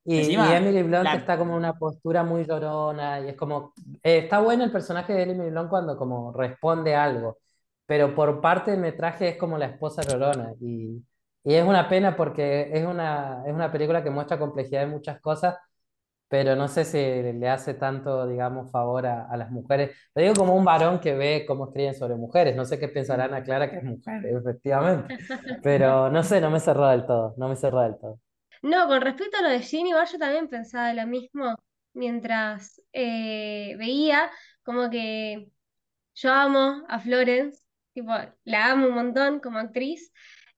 Y, 0.07 0.44
y 0.48 0.52
Encima, 0.52 0.55
Emily 0.55 0.82
Blunt 0.82 1.14
la, 1.14 1.14
está 1.14 1.38
como 1.38 1.52
en 1.52 1.59
una 1.61 1.78
postura 1.78 2.22
muy 2.24 2.44
llorona 2.44 3.20
y 3.20 3.28
es 3.30 3.36
como, 3.36 3.72
eh, 4.02 4.18
está 4.18 4.40
bueno 4.40 4.64
el 4.64 4.70
personaje 4.72 5.14
de 5.14 5.22
Emily 5.22 5.50
Blunt 5.50 5.70
cuando 5.70 5.96
como 5.96 6.32
responde 6.32 6.94
algo, 6.94 7.38
pero 7.86 8.14
por 8.14 8.40
parte 8.40 8.72
del 8.72 8.80
metraje 8.80 9.30
es 9.30 9.36
como 9.38 9.57
la 9.59 9.66
esposa 9.66 10.02
llorona 10.02 10.52
y, 10.61 11.02
y 11.44 11.55
es 11.55 11.64
una 11.66 11.88
pena 11.88 12.16
porque 12.16 12.68
es 12.72 12.84
una, 12.86 13.42
es 13.46 13.55
una 13.55 13.72
película 13.72 14.02
que 14.05 14.11
muestra 14.11 14.38
complejidad 14.38 14.82
en 14.82 14.90
muchas 14.90 15.20
cosas, 15.22 15.57
pero 16.28 16.57
no 16.57 16.68
sé 16.68 16.84
si 16.84 16.98
le 16.98 17.48
hace 17.48 17.74
tanto, 17.74 18.26
digamos, 18.26 18.70
favor 18.70 19.07
a, 19.07 19.26
a 19.28 19.36
las 19.36 19.50
mujeres. 19.50 19.96
Lo 20.14 20.22
digo 20.22 20.34
como 20.34 20.55
un 20.57 20.64
varón 20.64 21.00
que 21.00 21.14
ve 21.14 21.44
cómo 21.46 21.66
escriben 21.66 21.94
sobre 21.94 22.16
mujeres, 22.16 22.57
no 22.57 22.64
sé 22.66 22.78
qué 22.78 22.88
pensará 22.88 23.24
Ana 23.26 23.42
Clara 23.44 23.70
que 23.70 23.78
es 23.78 23.84
mujer, 23.84 24.26
efectivamente, 24.26 25.14
pero 25.62 26.11
no 26.11 26.22
sé, 26.24 26.40
no 26.40 26.50
me 26.50 26.61
cerró 26.61 26.88
del 26.88 27.07
todo, 27.07 27.34
no 27.38 27.48
me 27.48 27.57
cerró 27.57 27.82
del 27.82 27.98
todo. 27.98 28.20
No, 28.64 28.86
con 28.88 29.00
respecto 29.02 29.36
a 29.36 29.42
lo 29.42 29.50
de 29.50 29.60
Ginny, 29.60 29.90
igual 29.90 30.06
yo 30.10 30.18
también 30.18 30.48
pensaba 30.48 30.94
lo 30.94 31.06
mismo 31.06 31.54
mientras 31.92 32.80
eh, 32.92 33.76
veía, 33.78 34.30
como 34.62 34.88
que 34.90 35.50
yo 36.14 36.32
amo 36.32 36.84
a 36.88 37.00
Florence, 37.00 37.62
tipo, 37.94 38.12
la 38.44 38.72
amo 38.72 38.88
un 38.88 38.94
montón 38.94 39.40
como 39.40 39.58
actriz, 39.58 40.12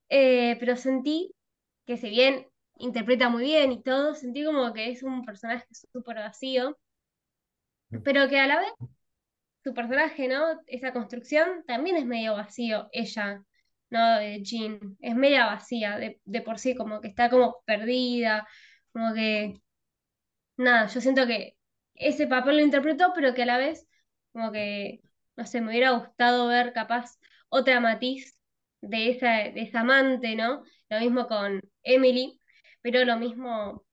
eh, 0.08 0.56
pero 0.60 0.76
sentí 0.76 1.34
que 1.86 1.96
si 1.96 2.10
bien 2.10 2.46
interpreta 2.78 3.28
muy 3.30 3.44
bien 3.44 3.72
y 3.72 3.82
todo, 3.82 4.14
sentí 4.14 4.44
como 4.44 4.72
que 4.72 4.90
es 4.92 5.02
un 5.02 5.24
personaje 5.24 5.66
súper 5.72 6.16
vacío, 6.18 6.78
pero 8.04 8.28
que 8.28 8.38
a 8.38 8.46
la 8.46 8.60
vez 8.60 8.72
su 9.64 9.74
personaje, 9.74 10.28
¿no? 10.28 10.60
Esa 10.66 10.92
construcción 10.92 11.64
también 11.66 11.96
es 11.96 12.06
medio 12.06 12.34
vacío, 12.34 12.88
ella, 12.92 13.44
¿no? 13.90 14.18
De 14.18 14.42
Jean, 14.42 14.96
es 15.00 15.14
media 15.16 15.46
vacía 15.46 15.98
de, 15.98 16.42
por 16.42 16.58
sí, 16.58 16.74
como 16.76 17.00
que 17.00 17.08
está 17.08 17.30
como 17.30 17.62
perdida, 17.66 18.46
como 18.92 19.14
que, 19.14 19.54
nada, 20.56 20.86
yo 20.88 21.00
siento 21.00 21.26
que 21.26 21.56
ese 21.94 22.26
papel 22.26 22.56
lo 22.56 22.62
interpretó, 22.62 23.12
pero 23.14 23.34
que 23.34 23.42
a 23.42 23.46
la 23.46 23.58
vez, 23.58 23.86
como 24.32 24.52
que, 24.52 25.00
no 25.36 25.46
sé, 25.46 25.60
me 25.60 25.70
hubiera 25.70 25.90
gustado 25.92 26.48
ver 26.48 26.72
capaz 26.72 27.18
otra 27.48 27.80
matiz 27.80 28.40
de 28.80 29.10
esa, 29.10 29.28
de 29.50 29.62
esa 29.62 29.80
amante, 29.80 30.36
¿no? 30.36 30.62
Lo 30.88 31.00
mismo 31.00 31.26
con 31.26 31.60
Emily, 31.82 32.40
pero 32.82 33.04
lo 33.04 33.16
mismo 33.18 33.84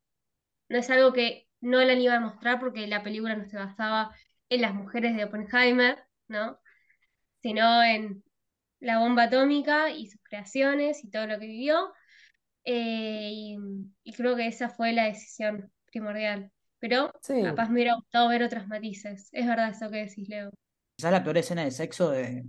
no 0.70 0.78
es 0.78 0.90
algo 0.90 1.14
que 1.14 1.48
no 1.62 1.82
la 1.84 1.94
iba 1.94 2.16
a 2.16 2.20
mostrar 2.20 2.60
porque 2.60 2.88
la 2.88 3.04
película 3.04 3.36
no 3.36 3.46
se 3.46 3.58
basaba 3.58 4.16
en 4.50 4.62
las 4.62 4.74
mujeres 4.76 5.16
de 5.16 5.26
Oppenheimer, 5.26 6.04
¿no? 6.28 6.60
Sino 7.42 7.84
en 7.84 8.24
la 8.84 9.00
bomba 9.00 9.24
atómica 9.24 9.90
y 9.92 10.08
sus 10.08 10.22
creaciones 10.24 11.04
y 11.04 11.10
todo 11.10 11.26
lo 11.26 11.40
que 11.40 11.48
vivió. 11.48 11.92
Eh, 12.66 13.30
y, 13.32 13.58
y 14.04 14.14
creo 14.14 14.36
que 14.36 14.48
esa 14.48 14.70
fue 14.70 14.94
la 14.94 15.06
decisión 15.06 15.72
primordial. 15.92 16.52
Pero 16.80 17.14
capaz 17.44 17.68
me 17.70 17.76
hubiera 17.76 17.96
gustado 17.96 18.28
ver 18.28 18.44
otros 18.44 18.68
matices. 18.68 19.30
Es 19.32 19.48
verdad 19.48 19.70
eso 19.70 19.90
que 19.90 20.06
decís, 20.06 20.28
Leo. 20.28 20.52
quizás 20.96 21.12
la 21.12 21.24
peor 21.24 21.38
escena 21.38 21.64
de 21.64 21.72
sexo 21.72 22.12
de, 22.12 22.44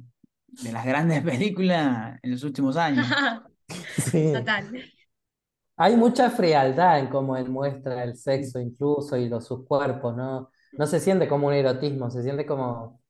de 0.48 0.72
las 0.72 0.84
grandes 0.84 1.22
películas 1.24 2.18
en 2.20 2.30
los 2.32 2.42
últimos 2.42 2.76
años. 2.76 3.06
sí. 4.10 4.32
Total. 4.32 4.70
Hay 5.76 5.96
mucha 5.96 6.30
frialdad 6.30 6.98
en 7.00 7.08
cómo 7.08 7.36
él 7.36 7.48
muestra 7.48 8.02
el 8.04 8.16
sexo 8.16 8.60
incluso 8.60 9.16
y 9.16 9.28
los, 9.28 9.46
sus 9.46 9.64
cuerpos, 9.66 10.16
¿no? 10.16 10.50
No 10.72 10.86
se 10.86 11.00
siente 11.00 11.28
como 11.28 11.48
un 11.48 11.52
erotismo, 11.54 12.10
se 12.10 12.22
siente 12.22 12.46
como 12.46 13.00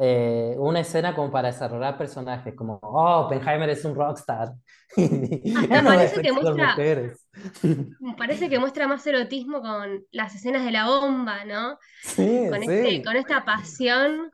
eh, 0.00 0.54
una 0.58 0.80
escena 0.80 1.14
como 1.14 1.30
para 1.30 1.48
desarrollar 1.48 1.98
personajes, 1.98 2.54
como, 2.54 2.78
oh, 2.82 3.26
Oppenheimer 3.26 3.68
es 3.68 3.84
un 3.84 3.94
rockstar 3.94 4.54
Hasta 4.96 5.84
parece 5.84 6.22
que 6.22 6.32
muestra, 6.32 6.66
mujeres. 6.70 7.28
parece 8.18 8.48
que 8.48 8.58
muestra 8.58 8.88
más 8.88 9.06
erotismo 9.06 9.60
con 9.60 10.04
las 10.10 10.34
escenas 10.34 10.64
de 10.64 10.72
la 10.72 10.86
bomba, 10.86 11.44
¿no? 11.44 11.78
Sí, 12.02 12.46
Con 12.48 12.62
este, 12.62 12.90
sí. 12.90 13.02
con 13.02 13.16
esta 13.16 13.44
pasión 13.44 14.30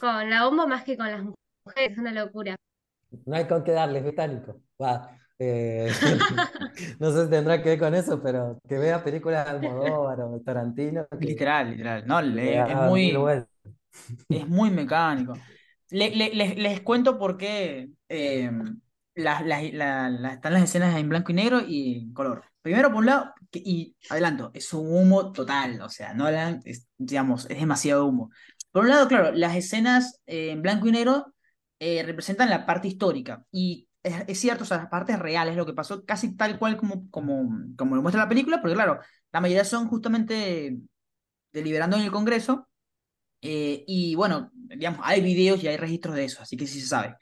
con 0.00 0.28
la 0.28 0.44
bomba 0.44 0.66
más 0.66 0.84
que 0.84 0.96
con 0.96 1.10
las 1.10 1.22
mujeres, 1.22 1.92
es 1.92 1.98
una 1.98 2.12
locura. 2.12 2.56
No 3.24 3.36
hay 3.36 3.46
con 3.46 3.64
qué 3.64 3.72
darles, 3.72 4.02
británico. 4.02 4.60
Va, 4.80 5.18
eh, 5.38 5.88
no 6.98 7.12
sé 7.12 7.24
si 7.24 7.30
tendrá 7.30 7.62
que 7.62 7.70
ver 7.70 7.78
con 7.78 7.94
eso, 7.94 8.20
pero 8.22 8.58
que 8.68 8.78
vea 8.78 9.02
películas 9.02 9.44
de 9.60 9.68
Almodóvar 9.68 10.20
o 10.22 10.32
de 10.32 10.40
Tarantino, 10.40 11.06
que 11.08 11.26
Literal, 11.26 11.70
literal. 11.70 12.06
No, 12.06 12.20
le 12.20 12.58
es 12.60 12.76
muy. 12.76 13.16
Es 14.28 14.48
muy 14.48 14.70
mecánico. 14.70 15.34
Le- 15.90 16.14
le- 16.14 16.34
les, 16.34 16.56
les 16.56 16.80
cuento 16.82 17.18
por 17.18 17.36
qué 17.36 17.90
eh, 18.08 18.50
las- 19.14 19.44
las- 19.44 19.72
la- 19.72 20.10
la- 20.10 20.32
están 20.34 20.52
las 20.54 20.62
escenas 20.64 20.96
en 20.96 21.08
blanco 21.08 21.32
y 21.32 21.34
negro 21.34 21.60
y 21.66 22.02
en 22.02 22.12
color. 22.12 22.44
Primero, 22.62 22.88
por 22.90 22.98
un 22.98 23.06
lado, 23.06 23.32
y 23.52 23.96
adelanto, 24.10 24.50
es 24.54 24.72
un 24.74 24.86
humo 24.94 25.32
total, 25.32 25.80
o 25.80 25.88
sea, 25.88 26.12
Nolan 26.14 26.60
es, 26.64 26.86
digamos, 26.98 27.46
es 27.50 27.58
demasiado 27.58 28.04
humo. 28.06 28.30
Por 28.70 28.84
un 28.84 28.90
lado, 28.90 29.08
claro, 29.08 29.32
las 29.32 29.56
escenas 29.56 30.20
en 30.26 30.60
blanco 30.62 30.86
y 30.88 30.92
negro 30.92 31.34
eh, 31.78 32.02
representan 32.02 32.50
la 32.50 32.66
parte 32.66 32.88
histórica 32.88 33.44
y 33.50 33.88
es, 34.02 34.14
es 34.28 34.38
cierto, 34.40 34.64
o 34.64 34.66
sea, 34.66 34.76
las 34.78 34.88
partes 34.88 35.18
reales, 35.18 35.56
lo 35.56 35.64
que 35.66 35.72
pasó 35.72 36.04
casi 36.04 36.36
tal 36.36 36.58
cual 36.58 36.76
como, 36.76 37.08
como, 37.10 37.48
como 37.76 37.96
lo 37.96 38.02
muestra 38.02 38.22
la 38.24 38.28
película, 38.28 38.60
porque 38.60 38.74
claro, 38.74 39.00
la 39.32 39.40
mayoría 39.40 39.64
son 39.64 39.88
justamente 39.88 40.78
deliberando 41.52 41.96
en 41.96 42.02
el 42.04 42.10
Congreso, 42.10 42.67
eh, 43.42 43.84
y 43.86 44.14
bueno, 44.14 44.50
digamos, 44.52 45.00
hay 45.04 45.20
videos 45.20 45.62
y 45.62 45.68
hay 45.68 45.76
registros 45.76 46.14
de 46.16 46.24
eso, 46.24 46.42
así 46.42 46.56
que 46.56 46.66
sí 46.66 46.80
se 46.80 46.88
sabe. 46.88 47.16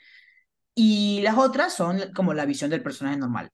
Y 0.74 1.20
las 1.22 1.36
otras 1.38 1.74
son 1.74 2.12
como 2.14 2.34
la 2.34 2.44
visión 2.44 2.70
del 2.70 2.82
personaje 2.82 3.16
normal. 3.16 3.50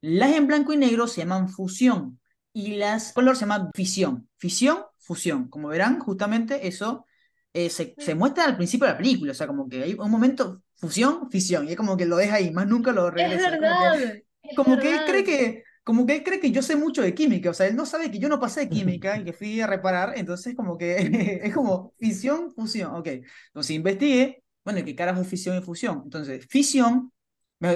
Las 0.00 0.32
en 0.32 0.46
blanco 0.46 0.72
y 0.72 0.76
negro 0.76 1.06
se 1.06 1.20
llaman 1.20 1.48
fusión 1.48 2.20
y 2.52 2.76
las 2.76 3.12
color 3.12 3.36
se 3.36 3.40
llaman 3.42 3.70
fisión. 3.74 4.28
Fisión, 4.36 4.84
fusión. 4.98 5.48
Como 5.48 5.68
verán, 5.68 5.98
justamente 5.98 6.66
eso 6.66 7.06
eh, 7.52 7.70
se, 7.70 7.94
se 7.98 8.14
muestra 8.14 8.44
al 8.44 8.56
principio 8.56 8.86
de 8.86 8.92
la 8.92 8.98
película. 8.98 9.32
O 9.32 9.34
sea, 9.34 9.46
como 9.46 9.68
que 9.68 9.82
hay 9.82 9.94
un 9.94 10.10
momento, 10.10 10.62
fusión, 10.76 11.30
fisión. 11.30 11.68
Y 11.68 11.72
es 11.72 11.76
como 11.76 11.96
que 11.96 12.06
lo 12.06 12.16
deja 12.16 12.36
ahí, 12.36 12.50
más 12.50 12.66
nunca 12.66 12.92
lo 12.92 13.08
Es 13.08 13.14
regresa. 13.14 13.48
Es 13.48 13.56
como 13.56 13.60
verdad, 13.60 13.98
que, 13.98 14.24
es 14.42 14.56
como 14.56 14.78
que 14.78 14.94
él 14.94 15.00
cree 15.06 15.24
que, 15.24 15.64
como 15.84 16.06
que 16.06 16.16
él 16.16 16.22
cree 16.24 16.40
que 16.40 16.50
yo 16.50 16.62
sé 16.62 16.76
mucho 16.76 17.02
de 17.02 17.14
química. 17.14 17.50
O 17.50 17.54
sea, 17.54 17.66
él 17.66 17.76
no 17.76 17.86
sabe 17.86 18.10
que 18.10 18.18
yo 18.18 18.28
no 18.28 18.40
pasé 18.40 18.60
de 18.60 18.68
química 18.70 19.18
y 19.18 19.24
que 19.24 19.32
fui 19.32 19.60
a 19.60 19.66
reparar. 19.66 20.14
Entonces, 20.16 20.54
como 20.54 20.76
que 20.78 21.40
es 21.44 21.54
como 21.54 21.94
fisión, 21.98 22.52
fusión. 22.52 22.94
Ok. 22.94 23.08
Entonces 23.48 23.70
investigué, 23.70 24.42
bueno, 24.64 24.84
¿qué 24.84 24.94
carajo 24.94 25.20
es 25.20 25.28
fisión 25.28 25.56
y 25.58 25.62
fusión? 25.62 26.02
Entonces, 26.04 26.46
fisión, 26.48 27.12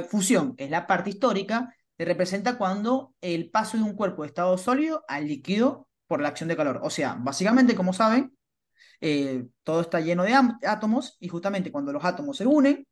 fusión 0.09 0.55
es 0.59 0.71
la 0.71 0.87
parte 0.87 1.11
histórica 1.11 1.75
que 1.97 2.05
representa 2.05 2.59
cuando 2.59 3.15
el 3.21 3.51
paso 3.51 3.77
de 3.77 3.85
un 3.85 3.95
cuerpo 3.95 4.23
de 4.23 4.29
estado 4.29 4.59
sólido 4.59 5.05
al 5.09 5.29
líquido 5.29 5.89
por 6.07 6.21
la 6.21 6.29
acción 6.29 6.49
de 6.49 6.57
calor. 6.57 6.81
O 6.83 6.91
sea, 6.91 7.17
básicamente, 7.19 7.75
como 7.75 7.93
saben, 7.93 8.37
eh, 9.01 9.47
todo 9.63 9.81
está 9.81 10.01
lleno 10.01 10.25
de 10.25 10.35
átomos 10.67 11.17
y 11.21 11.29
justamente 11.29 11.71
cuando 11.73 11.93
los 11.93 12.05
átomos 12.05 12.37
se 12.37 12.47
unen, 12.47 12.87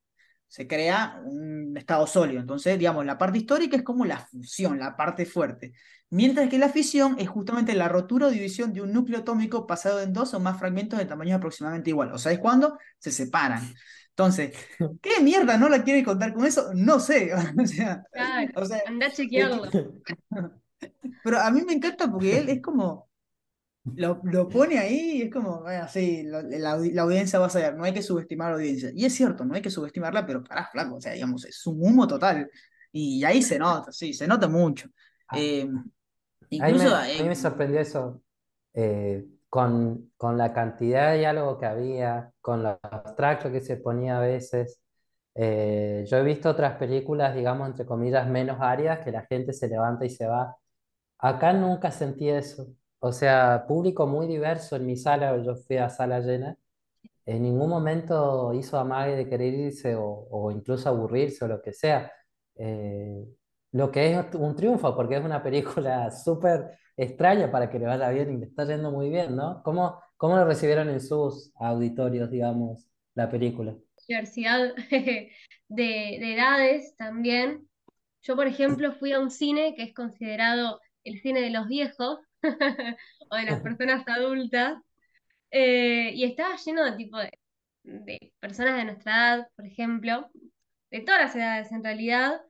se 0.52 0.66
crea 0.66 1.18
un 1.24 1.74
estado 1.78 2.06
sólido. 2.06 2.38
Entonces, 2.38 2.78
digamos, 2.78 3.06
la 3.06 3.16
parte 3.16 3.38
histórica 3.38 3.74
es 3.74 3.82
como 3.82 4.04
la 4.04 4.18
fusión, 4.18 4.78
la 4.78 4.94
parte 4.98 5.24
fuerte. 5.24 5.72
Mientras 6.10 6.50
que 6.50 6.58
la 6.58 6.68
fisión 6.68 7.16
es 7.18 7.26
justamente 7.30 7.72
la 7.72 7.88
rotura 7.88 8.26
o 8.26 8.30
división 8.30 8.74
de 8.74 8.82
un 8.82 8.92
núcleo 8.92 9.20
atómico 9.20 9.66
pasado 9.66 10.02
en 10.02 10.12
dos 10.12 10.34
o 10.34 10.40
más 10.40 10.58
fragmentos 10.58 10.98
de 10.98 11.06
tamaños 11.06 11.38
aproximadamente 11.38 11.88
igual. 11.88 12.12
O 12.12 12.18
sea, 12.18 12.32
es 12.32 12.38
cuando 12.38 12.78
se 12.98 13.10
separan. 13.10 13.62
Entonces, 14.10 14.54
¿qué 15.00 15.22
mierda 15.22 15.56
no 15.56 15.70
la 15.70 15.82
quiere 15.84 16.04
contar 16.04 16.34
con 16.34 16.44
eso? 16.44 16.70
No 16.74 17.00
sé. 17.00 17.32
O 17.58 17.66
sea, 17.66 18.04
Claro, 18.12 18.52
o 18.54 18.66
sea, 18.66 18.82
anda 18.86 19.06
a 19.06 19.10
chequearlo. 19.10 19.70
pero 21.24 21.40
a 21.40 21.50
mí 21.50 21.62
me 21.62 21.72
encanta 21.72 22.10
porque 22.10 22.40
él 22.40 22.50
es 22.50 22.60
como, 22.60 23.08
lo, 23.84 24.20
lo 24.24 24.48
pone 24.48 24.78
ahí 24.78 25.18
y 25.18 25.22
es 25.22 25.32
como, 25.32 25.62
bueno, 25.62 25.86
sí, 25.88 26.22
la, 26.24 26.42
la 26.42 27.02
audiencia 27.02 27.38
va 27.38 27.46
a 27.46 27.50
saber, 27.50 27.76
no 27.76 27.84
hay 27.84 27.92
que 27.94 28.02
subestimar 28.02 28.48
a 28.48 28.50
la 28.52 28.56
audiencia. 28.58 28.90
Y 28.94 29.04
es 29.04 29.14
cierto, 29.14 29.44
no 29.44 29.54
hay 29.54 29.62
que 29.62 29.70
subestimarla, 29.70 30.26
pero 30.26 30.42
pará, 30.44 30.68
flaco, 30.72 30.96
o 30.96 31.00
sea, 31.00 31.12
digamos, 31.12 31.44
es 31.44 31.66
un 31.66 31.78
humo 31.82 32.06
total. 32.06 32.48
Y 32.92 33.24
ahí 33.24 33.42
se 33.42 33.58
nota, 33.58 33.92
sí, 33.92 34.12
se 34.14 34.26
nota 34.28 34.48
mucho. 34.48 34.88
Eh, 35.30 35.68
A 36.58 36.68
mí 36.70 36.78
me, 36.78 36.88
incluso, 36.88 36.94
a 36.94 37.04
mí 37.04 37.10
eh, 37.18 37.24
me 37.28 37.34
sorprendió 37.36 37.80
eso, 37.80 38.22
eh, 38.74 39.26
con, 39.48 40.12
con 40.16 40.36
la 40.38 40.52
cantidad 40.52 41.12
de 41.12 41.18
diálogo 41.18 41.58
que 41.58 41.66
había, 41.66 42.32
con 42.40 42.62
lo 42.62 42.78
abstracto 42.82 43.50
que 43.50 43.60
se 43.60 43.76
ponía 43.78 44.18
a 44.18 44.20
veces. 44.20 44.80
Eh, 45.34 46.04
yo 46.08 46.18
he 46.18 46.22
visto 46.24 46.50
otras 46.50 46.76
películas, 46.78 47.34
digamos, 47.34 47.68
entre 47.68 47.86
comillas, 47.86 48.28
menos 48.28 48.58
áridas, 48.60 49.00
que 49.04 49.12
la 49.12 49.26
gente 49.26 49.52
se 49.52 49.68
levanta 49.68 50.04
y 50.04 50.10
se 50.10 50.26
va. 50.26 50.56
Acá 51.18 51.52
nunca 51.54 51.90
sentí 51.90 52.28
eso. 52.30 52.68
O 53.04 53.10
sea, 53.12 53.64
público 53.66 54.06
muy 54.06 54.28
diverso 54.28 54.76
en 54.76 54.86
mi 54.86 54.96
sala, 54.96 55.36
yo 55.42 55.56
fui 55.56 55.76
a 55.76 55.90
sala 55.90 56.20
llena, 56.20 56.56
en 57.26 57.42
ningún 57.42 57.68
momento 57.68 58.54
hizo 58.54 58.78
amague 58.78 59.16
de 59.16 59.28
querer 59.28 59.54
irse 59.54 59.96
o, 59.96 60.28
o 60.30 60.52
incluso 60.52 60.88
aburrirse 60.88 61.44
o 61.44 61.48
lo 61.48 61.60
que 61.60 61.72
sea. 61.72 62.12
Eh, 62.54 63.24
lo 63.72 63.90
que 63.90 64.12
es 64.12 64.34
un 64.36 64.54
triunfo, 64.54 64.94
porque 64.94 65.16
es 65.16 65.24
una 65.24 65.42
película 65.42 66.10
súper 66.24 66.78
extraña 66.96 67.50
para 67.50 67.68
que 67.68 67.80
le 67.80 67.86
vaya 67.86 68.08
bien 68.10 68.34
y 68.34 68.38
le 68.38 68.46
está 68.46 68.64
yendo 68.66 68.92
muy 68.92 69.10
bien, 69.10 69.34
¿no? 69.34 69.62
¿Cómo, 69.64 70.00
cómo 70.16 70.36
lo 70.36 70.44
recibieron 70.44 70.88
en 70.88 71.00
sus 71.00 71.50
auditorios, 71.56 72.30
digamos, 72.30 72.86
la 73.16 73.28
película? 73.28 73.74
Diversidad 74.06 74.76
de, 74.90 75.28
de 75.68 76.34
edades 76.34 76.94
también. 76.96 77.68
Yo, 78.22 78.36
por 78.36 78.46
ejemplo, 78.46 78.92
fui 78.92 79.12
a 79.12 79.18
un 79.18 79.32
cine 79.32 79.74
que 79.74 79.82
es 79.82 79.92
considerado 79.92 80.80
el 81.02 81.20
cine 81.20 81.40
de 81.40 81.50
los 81.50 81.66
viejos 81.66 82.20
o 83.30 83.36
de 83.36 83.44
las 83.44 83.60
personas 83.60 84.06
adultas, 84.08 84.78
eh, 85.50 86.12
y 86.14 86.24
estaba 86.24 86.56
lleno 86.56 86.84
de 86.84 86.96
tipo 86.96 87.18
de, 87.18 87.30
personas 88.40 88.76
de 88.76 88.84
nuestra 88.84 89.12
edad, 89.12 89.48
por 89.56 89.66
ejemplo, 89.66 90.30
de 90.90 91.00
todas 91.00 91.20
las 91.22 91.36
edades 91.36 91.72
en 91.72 91.84
realidad. 91.84 92.40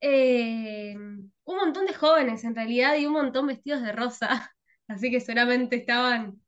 Eh, 0.00 0.94
un 0.96 1.56
montón 1.56 1.86
de 1.86 1.94
jóvenes 1.94 2.44
en 2.44 2.54
realidad 2.56 2.96
y 2.96 3.06
un 3.06 3.12
montón 3.14 3.46
vestidos 3.46 3.82
de 3.82 3.92
rosa, 3.92 4.28
así 4.88 5.10
que 5.10 5.20
seguramente 5.20 5.76
estaban 5.76 6.42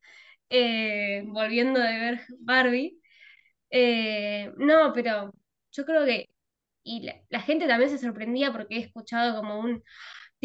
eh, 0.49 1.23
volviendo 1.27 1.79
de 1.79 1.99
ver 1.99 2.21
Barbie. 2.39 2.99
No, 4.57 4.93
pero 4.93 5.33
yo 5.71 5.85
creo 5.85 6.05
que 6.05 6.29
y 6.85 7.09
la 7.29 7.41
gente 7.41 7.67
también 7.67 7.89
se 7.89 7.97
sorprendía 7.97 8.51
porque 8.51 8.75
he 8.77 8.79
escuchado 8.79 9.35
como 9.37 9.59
un 9.59 9.83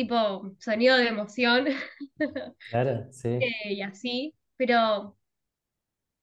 tipo 0.04 0.54
sonido 0.58 0.96
de 0.96 1.08
emoción 1.08 1.66
Claro, 2.68 3.08
sí. 3.12 3.54
eh, 3.64 3.74
y 3.74 3.82
así, 3.82 4.34
pero 4.56 5.16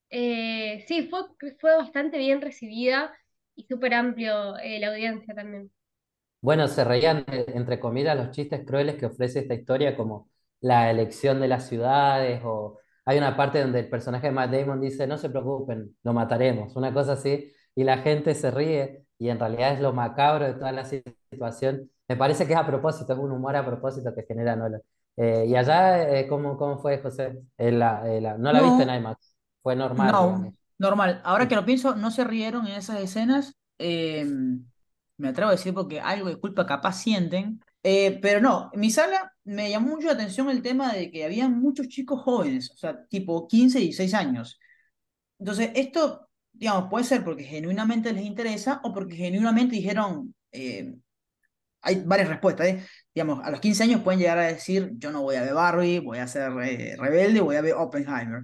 eh, 0.09 0.83
sí, 0.87 1.07
fue, 1.09 1.21
fue 1.59 1.75
bastante 1.77 2.17
bien 2.17 2.41
recibida 2.41 3.13
y 3.55 3.65
súper 3.67 3.93
amplio 3.93 4.57
eh, 4.57 4.79
la 4.79 4.89
audiencia 4.89 5.33
también. 5.35 5.71
Bueno, 6.41 6.67
se 6.67 6.83
reían, 6.83 7.25
de- 7.25 7.45
entre 7.55 7.79
comillas, 7.79 8.15
los 8.15 8.31
chistes 8.31 8.65
crueles 8.65 8.95
que 8.95 9.07
ofrece 9.07 9.39
esta 9.39 9.53
historia, 9.55 9.95
como 9.97 10.29
la 10.61 10.89
elección 10.91 11.39
de 11.41 11.47
las 11.47 11.67
ciudades, 11.67 12.41
o 12.43 12.79
hay 13.05 13.17
una 13.17 13.35
parte 13.35 13.61
donde 13.61 13.79
el 13.79 13.89
personaje 13.89 14.27
de 14.27 14.33
Matt 14.33 14.51
Damon 14.51 14.79
dice, 14.81 15.07
no 15.07 15.17
se 15.17 15.29
preocupen, 15.29 15.97
lo 16.03 16.13
mataremos, 16.13 16.75
una 16.75 16.93
cosa 16.93 17.13
así, 17.13 17.51
y 17.75 17.83
la 17.83 17.97
gente 17.99 18.33
se 18.35 18.51
ríe, 18.51 19.03
y 19.17 19.29
en 19.29 19.39
realidad 19.39 19.73
es 19.73 19.79
lo 19.81 19.93
macabro 19.93 20.45
de 20.45 20.53
toda 20.53 20.71
la 20.71 20.85
situación. 20.85 21.89
Me 22.07 22.15
parece 22.17 22.47
que 22.47 22.53
es 22.53 22.59
a 22.59 22.65
propósito, 22.65 23.13
es 23.13 23.19
un 23.19 23.31
humor 23.31 23.55
a 23.55 23.65
propósito 23.65 24.13
que 24.15 24.23
genera 24.23 24.55
Nolan. 24.55 24.81
Eh, 25.17 25.45
y 25.47 25.55
allá, 25.55 26.09
eh, 26.19 26.27
¿cómo, 26.27 26.57
cómo 26.57 26.77
fue, 26.79 26.99
José? 27.01 27.41
En 27.57 27.79
la- 27.79 28.01
en 28.15 28.23
la- 28.23 28.37
no 28.37 28.51
la 28.53 28.61
viste 28.61 28.83
en 28.83 28.89
no, 28.89 28.95
IMAX, 28.95 29.35
fue 29.61 29.75
normal, 29.75 30.17
no, 30.17 30.19
digamos. 30.19 30.53
normal. 30.77 31.21
Ahora 31.23 31.47
que 31.47 31.55
lo 31.55 31.65
pienso, 31.65 31.95
no 31.95 32.11
se 32.11 32.23
rieron 32.23 32.67
en 32.67 32.73
esas 32.75 32.99
escenas. 33.01 33.53
eh, 33.79 34.25
me 35.17 35.29
atrevo 35.29 35.49
a 35.49 35.53
decir 35.53 35.73
porque 35.73 35.99
algo 35.99 36.29
de 36.29 36.37
culpa 36.39 36.65
capaz 36.65 36.93
sienten. 37.01 37.59
Eh, 37.83 38.19
pero 38.21 38.41
no, 38.41 38.69
en 38.73 38.79
mi 38.81 38.91
sala 38.91 39.33
me 39.45 39.69
llamó 39.69 39.89
mucho 39.95 40.07
la 40.07 40.13
atención 40.13 40.49
el 40.49 40.61
tema 40.61 40.93
de 40.93 41.11
que 41.11 41.25
había 41.25 41.47
muchos 41.49 41.87
chicos 41.87 42.21
jóvenes, 42.23 42.71
o 42.71 42.77
sea, 42.77 43.05
tipo 43.07 43.47
15 43.47 43.79
y 43.79 43.83
16 43.83 44.13
años. 44.13 44.59
Entonces, 45.39 45.71
esto, 45.75 46.29
digamos, 46.53 46.89
puede 46.89 47.05
ser 47.05 47.23
porque 47.23 47.43
genuinamente 47.43 48.13
les 48.13 48.25
interesa 48.25 48.81
o 48.83 48.93
porque 48.93 49.15
genuinamente 49.15 49.75
dijeron, 49.75 50.33
eh, 50.51 50.95
hay 51.87 52.03
varias 52.05 52.27
respuestas, 52.29 52.67
¿eh? 52.67 52.85
Digamos, 53.15 53.43
a 53.43 53.49
los 53.49 53.59
15 53.61 53.83
años 53.83 54.01
pueden 54.01 54.19
llegar 54.19 54.37
a 54.37 54.47
decir, 54.47 54.91
yo 54.97 55.11
no 55.11 55.21
voy 55.21 55.37
a 55.37 55.41
ver 55.41 55.53
Barbie, 55.53 55.99
voy 55.99 56.19
a 56.19 56.27
ser 56.27 56.51
eh, 56.63 56.95
rebelde, 56.97 57.39
voy 57.39 57.55
a 57.55 57.61
ver 57.61 57.73
Oppenheimer. 57.75 58.43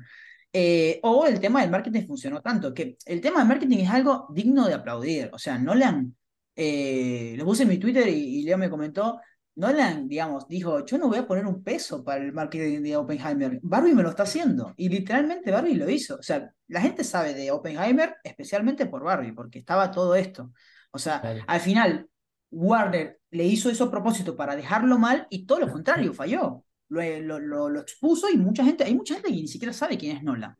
Eh, 0.53 0.99
o 1.03 1.25
el 1.25 1.39
tema 1.39 1.61
del 1.61 1.71
marketing 1.71 2.07
funcionó 2.07 2.41
tanto, 2.41 2.73
que 2.73 2.97
el 3.05 3.21
tema 3.21 3.39
del 3.39 3.47
marketing 3.47 3.79
es 3.79 3.89
algo 3.89 4.27
digno 4.33 4.67
de 4.67 4.75
aplaudir. 4.75 5.29
O 5.33 5.39
sea, 5.39 5.57
Nolan, 5.57 6.15
eh, 6.55 7.35
lo 7.37 7.45
puse 7.45 7.63
en 7.63 7.69
mi 7.69 7.77
Twitter 7.77 8.07
y, 8.07 8.39
y 8.39 8.43
Leo 8.43 8.57
me 8.57 8.69
comentó, 8.69 9.19
Nolan, 9.55 10.07
digamos, 10.07 10.47
dijo, 10.47 10.85
yo 10.85 10.97
no 10.97 11.09
voy 11.09 11.19
a 11.19 11.27
poner 11.27 11.45
un 11.45 11.63
peso 11.63 12.03
para 12.03 12.23
el 12.23 12.31
marketing 12.31 12.81
de 12.81 12.95
Oppenheimer, 12.95 13.59
Barbie 13.61 13.93
me 13.93 14.03
lo 14.03 14.09
está 14.09 14.23
haciendo. 14.23 14.73
Y 14.77 14.89
literalmente 14.89 15.51
Barbie 15.51 15.75
lo 15.75 15.89
hizo. 15.89 16.15
O 16.15 16.23
sea, 16.23 16.51
la 16.67 16.81
gente 16.81 17.03
sabe 17.03 17.33
de 17.33 17.51
Oppenheimer 17.51 18.15
especialmente 18.23 18.85
por 18.85 19.03
Barbie, 19.03 19.33
porque 19.33 19.59
estaba 19.59 19.91
todo 19.91 20.15
esto. 20.15 20.51
O 20.91 20.99
sea, 20.99 21.21
al 21.47 21.59
final 21.59 22.07
Warner 22.53 23.19
le 23.33 23.45
hizo 23.45 23.69
eso 23.69 23.85
a 23.85 23.91
propósito 23.91 24.35
para 24.35 24.55
dejarlo 24.55 24.97
mal 24.99 25.27
y 25.29 25.45
todo 25.45 25.59
lo 25.61 25.71
contrario, 25.71 26.13
falló. 26.13 26.65
Lo, 26.89 27.01
lo, 27.21 27.39
lo- 27.39 27.69
lo 27.69 27.81
expuso 27.81 28.29
y 28.29 28.37
mucha 28.37 28.63
gente, 28.63 28.83
hay 28.83 28.95
mucha 28.95 29.15
gente 29.15 29.29
que 29.29 29.35
ni 29.35 29.47
siquiera 29.47 29.73
sabe 29.73 29.97
quién 29.97 30.17
es 30.17 30.23
Nolan. 30.23 30.55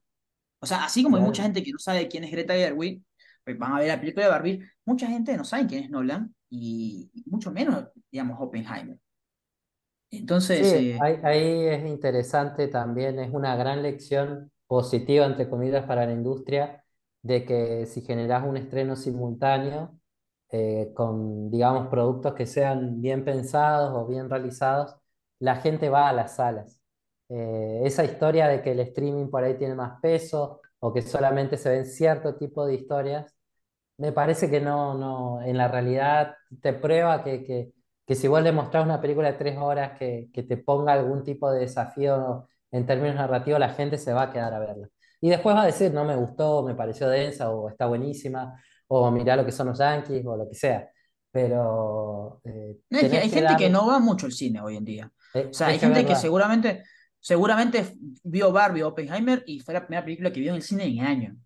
O 0.60 0.66
sea, 0.66 0.86
así 0.86 1.04
como 1.04 1.18
hay 1.18 1.24
mucha 1.24 1.44
gente 1.44 1.64
que 1.64 1.72
no 1.72 1.80
sabe 1.80 2.08
quién 2.08 2.24
es 2.24 2.32
Greta 2.32 2.54
Gerwig, 2.56 3.02
pues 3.44 3.58
van 3.58 3.74
a 3.74 3.80
ver 3.80 3.90
la 3.90 4.00
película 4.00 4.26
de 4.26 4.32
Barbie, 4.32 4.64
mucha 4.86 5.08
gente 5.08 5.36
no 5.38 5.44
sabe 5.46 5.68
quién 5.68 5.84
es 5.86 5.90
Nolan 5.90 6.34
y, 6.50 7.10
y 7.14 7.24
mucho 7.30 7.52
menos, 7.52 7.86
digamos, 8.12 8.38
Oppenheimer. 8.42 8.98
Sí, 10.10 10.20
Entonces, 10.20 10.70
eh, 10.72 10.94
ahí, 11.00 11.18
ahí 11.24 11.68
es 11.68 11.86
interesante 11.86 12.68
también, 12.68 13.20
es 13.20 13.34
una 13.34 13.56
gran 13.56 13.82
lección 13.82 14.52
positiva, 14.68 15.26
entre 15.26 15.50
comillas, 15.50 15.86
para 15.86 16.06
la 16.06 16.12
industria, 16.14 16.84
de 17.24 17.44
que 17.46 17.86
si 17.88 18.02
generas 18.02 18.46
un 18.48 18.58
estreno 18.58 18.96
simultáneo 18.96 20.00
eh, 20.54 20.92
con, 20.96 21.50
digamos, 21.52 21.88
productos 21.90 22.34
que 22.36 22.46
sean 22.46 23.02
bien 23.02 23.26
pensados 23.26 23.92
o 23.96 24.08
bien 24.08 24.30
realizados, 24.30 24.96
la 25.40 25.56
gente 25.58 25.90
va 25.90 26.10
a 26.10 26.14
las 26.14 26.36
salas. 26.36 26.80
Eh, 27.30 27.82
esa 27.86 28.04
historia 28.04 28.48
de 28.48 28.62
que 28.62 28.72
el 28.72 28.80
streaming 28.82 29.30
por 29.30 29.44
ahí 29.44 29.58
tiene 29.58 29.76
más 29.76 30.00
peso 30.02 30.62
o 30.80 30.94
que 30.94 31.02
solamente 31.02 31.58
se 31.58 31.70
ven 31.70 31.86
cierto 31.86 32.36
tipo 32.38 32.66
de 32.66 32.76
historias, 32.76 33.34
Me 33.98 34.12
parece 34.12 34.50
que 34.50 34.60
no, 34.62 34.96
no, 34.96 35.42
en 35.44 35.58
la 35.58 35.68
realidad 35.68 36.36
te 36.62 36.74
prueba 36.74 37.24
que, 37.24 37.44
que, 37.44 37.74
que 38.06 38.16
si 38.16 38.28
vos 38.28 38.42
le 38.42 38.52
mostrás 38.52 38.86
una 38.86 39.00
película 39.02 39.32
de 39.32 39.38
tres 39.38 39.58
horas 39.58 39.98
que, 40.00 40.30
que 40.34 40.44
te 40.44 40.58
ponga 40.58 40.94
algún 40.94 41.24
tipo 41.24 41.52
de 41.52 41.62
desafío 41.62 42.48
en 42.72 42.86
términos 42.88 43.16
narrativos, 43.16 43.60
la 43.60 43.70
gente 43.70 43.98
se 43.98 44.14
va 44.14 44.24
a 44.24 44.32
quedar 44.34 44.54
a 44.54 44.60
verla. 44.60 44.90
Y 45.22 45.30
después 45.30 45.56
va 45.56 45.64
a 45.64 45.66
decir, 45.68 45.94
no 45.94 46.06
me 46.06 46.16
gustó, 46.16 46.64
me 46.64 46.76
pareció 46.76 47.08
densa, 47.10 47.52
o 47.52 47.70
está 47.70 47.86
buenísima, 47.86 48.60
o 48.88 49.12
mirá 49.12 49.36
lo 49.36 49.46
que 49.46 49.52
son 49.52 49.68
los 49.68 49.80
Yankees, 49.80 50.26
o 50.26 50.38
lo 50.38 50.48
que 50.50 50.56
sea. 50.56 50.90
Pero 51.32 52.42
eh, 52.44 52.78
No, 52.90 53.00
es 53.00 53.04
que 53.04 53.10
tenés 53.10 53.24
hay 53.24 53.30
que 53.30 53.36
gente 53.36 53.42
dar, 53.42 53.58
que 53.58 53.70
no 53.70 53.88
va 53.88 54.00
mucho 54.00 54.26
al 54.26 54.32
cine 54.32 54.62
hoy 54.62 54.78
en 54.78 54.86
día. 54.86 55.12
O 55.34 55.38
eh, 55.40 55.50
sea, 55.52 55.68
es 55.68 55.74
hay 55.74 55.80
gente 55.80 56.06
que 56.06 56.16
seguramente, 56.16 56.84
seguramente 57.20 57.96
vio 58.24 58.52
Barbie 58.52 58.84
o 58.84 58.90
Oppenheimer 58.90 59.44
y 59.48 59.60
fue 59.60 59.74
la 59.74 59.82
primera 59.82 60.04
película 60.04 60.32
que 60.32 60.40
vio 60.40 60.50
en 60.52 60.58
el 60.58 60.62
cine 60.62 60.86
en 60.86 61.02
años. 61.02 61.38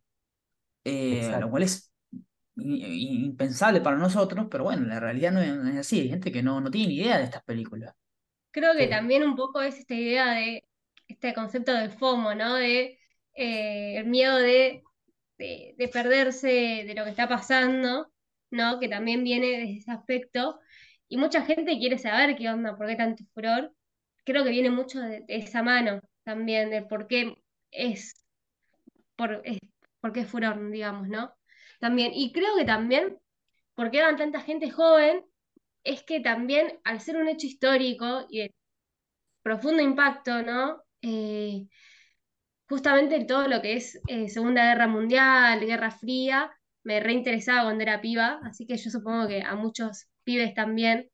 Eh, 0.83 1.35
lo 1.39 1.49
cual 1.49 1.63
es 1.63 1.93
impensable 2.55 3.81
para 3.81 3.97
nosotros, 3.97 4.47
pero 4.49 4.63
bueno, 4.63 4.85
la 4.87 4.99
realidad 4.99 5.31
no 5.31 5.41
es, 5.41 5.77
así. 5.77 6.01
Hay 6.01 6.09
gente 6.09 6.31
que 6.31 6.41
no, 6.41 6.59
no 6.61 6.71
tiene 6.71 6.87
ni 6.87 6.95
idea 6.95 7.17
de 7.17 7.25
estas 7.25 7.43
películas. 7.43 7.93
Creo 8.51 8.73
que 8.75 8.85
Sí. 8.85 8.89
también 8.89 9.23
un 9.23 9.35
poco 9.35 9.61
es 9.61 9.77
esta 9.77 9.93
idea 9.93 10.31
de 10.31 10.63
este 11.07 11.33
concepto 11.33 11.73
de 11.73 11.89
FOMO, 11.89 12.33
¿no? 12.35 12.55
De 12.55 12.99
eh, 13.35 13.97
el 13.97 14.05
miedo 14.07 14.37
de, 14.37 14.81
de, 15.37 15.75
de 15.77 15.87
perderse 15.87 16.47
de 16.87 16.93
lo 16.95 17.03
que 17.03 17.11
está 17.11 17.27
pasando, 17.27 18.11
¿no? 18.51 18.79
Que 18.79 18.89
también 18.89 19.23
viene 19.23 19.47
desde 19.47 19.77
ese 19.79 19.91
aspecto. 19.91 20.59
Y 21.07 21.17
mucha 21.17 21.43
gente 21.43 21.77
quiere 21.79 21.97
saber 21.97 22.35
qué 22.35 22.49
onda, 22.49 22.77
por 22.77 22.87
qué 22.87 22.95
tanto 22.95 23.23
furor. 23.33 23.73
Creo 24.25 24.43
que 24.43 24.49
viene 24.51 24.69
mucho 24.71 24.99
de, 24.99 25.23
esa 25.27 25.63
mano 25.63 26.01
también, 26.23 26.69
de 26.69 26.81
por 26.83 27.07
qué 27.07 27.35
es, 27.71 28.25
por, 29.15 29.41
es, 29.45 29.59
por 30.01 30.13
qué 30.13 30.21
es 30.21 30.27
furor, 30.29 30.71
digamos, 30.71 31.07
¿no? 31.07 31.33
También. 31.79 32.11
Y 32.13 32.31
creo 32.33 32.55
que 32.57 32.65
también, 32.65 33.17
por 33.75 33.91
qué 33.91 34.01
van 34.01 34.17
tanta 34.17 34.41
gente 34.41 34.71
joven, 34.71 35.25
es 35.83 36.03
que 36.03 36.19
también 36.19 36.79
al 36.83 36.99
ser 37.01 37.17
un 37.17 37.29
hecho 37.29 37.47
histórico 37.47 38.25
y 38.29 38.39
de 38.41 38.55
profundo 39.41 39.81
impacto, 39.81 40.43
¿no? 40.43 40.83
Eh, 41.01 41.67
justamente 42.69 43.23
todo 43.25 43.47
lo 43.47 43.61
que 43.61 43.73
es 43.77 43.99
eh, 44.07 44.29
Segunda 44.29 44.65
Guerra 44.65 44.87
Mundial, 44.87 45.59
Guerra 45.61 45.91
Fría, 45.91 46.51
me 46.83 46.99
reinteresaba 46.99 47.63
cuando 47.63 47.83
era 47.83 48.01
piba, 48.01 48.39
así 48.43 48.65
que 48.65 48.77
yo 48.77 48.89
supongo 48.89 49.27
que 49.27 49.41
a 49.41 49.55
muchos 49.55 50.07
pibes 50.23 50.53
también 50.53 51.09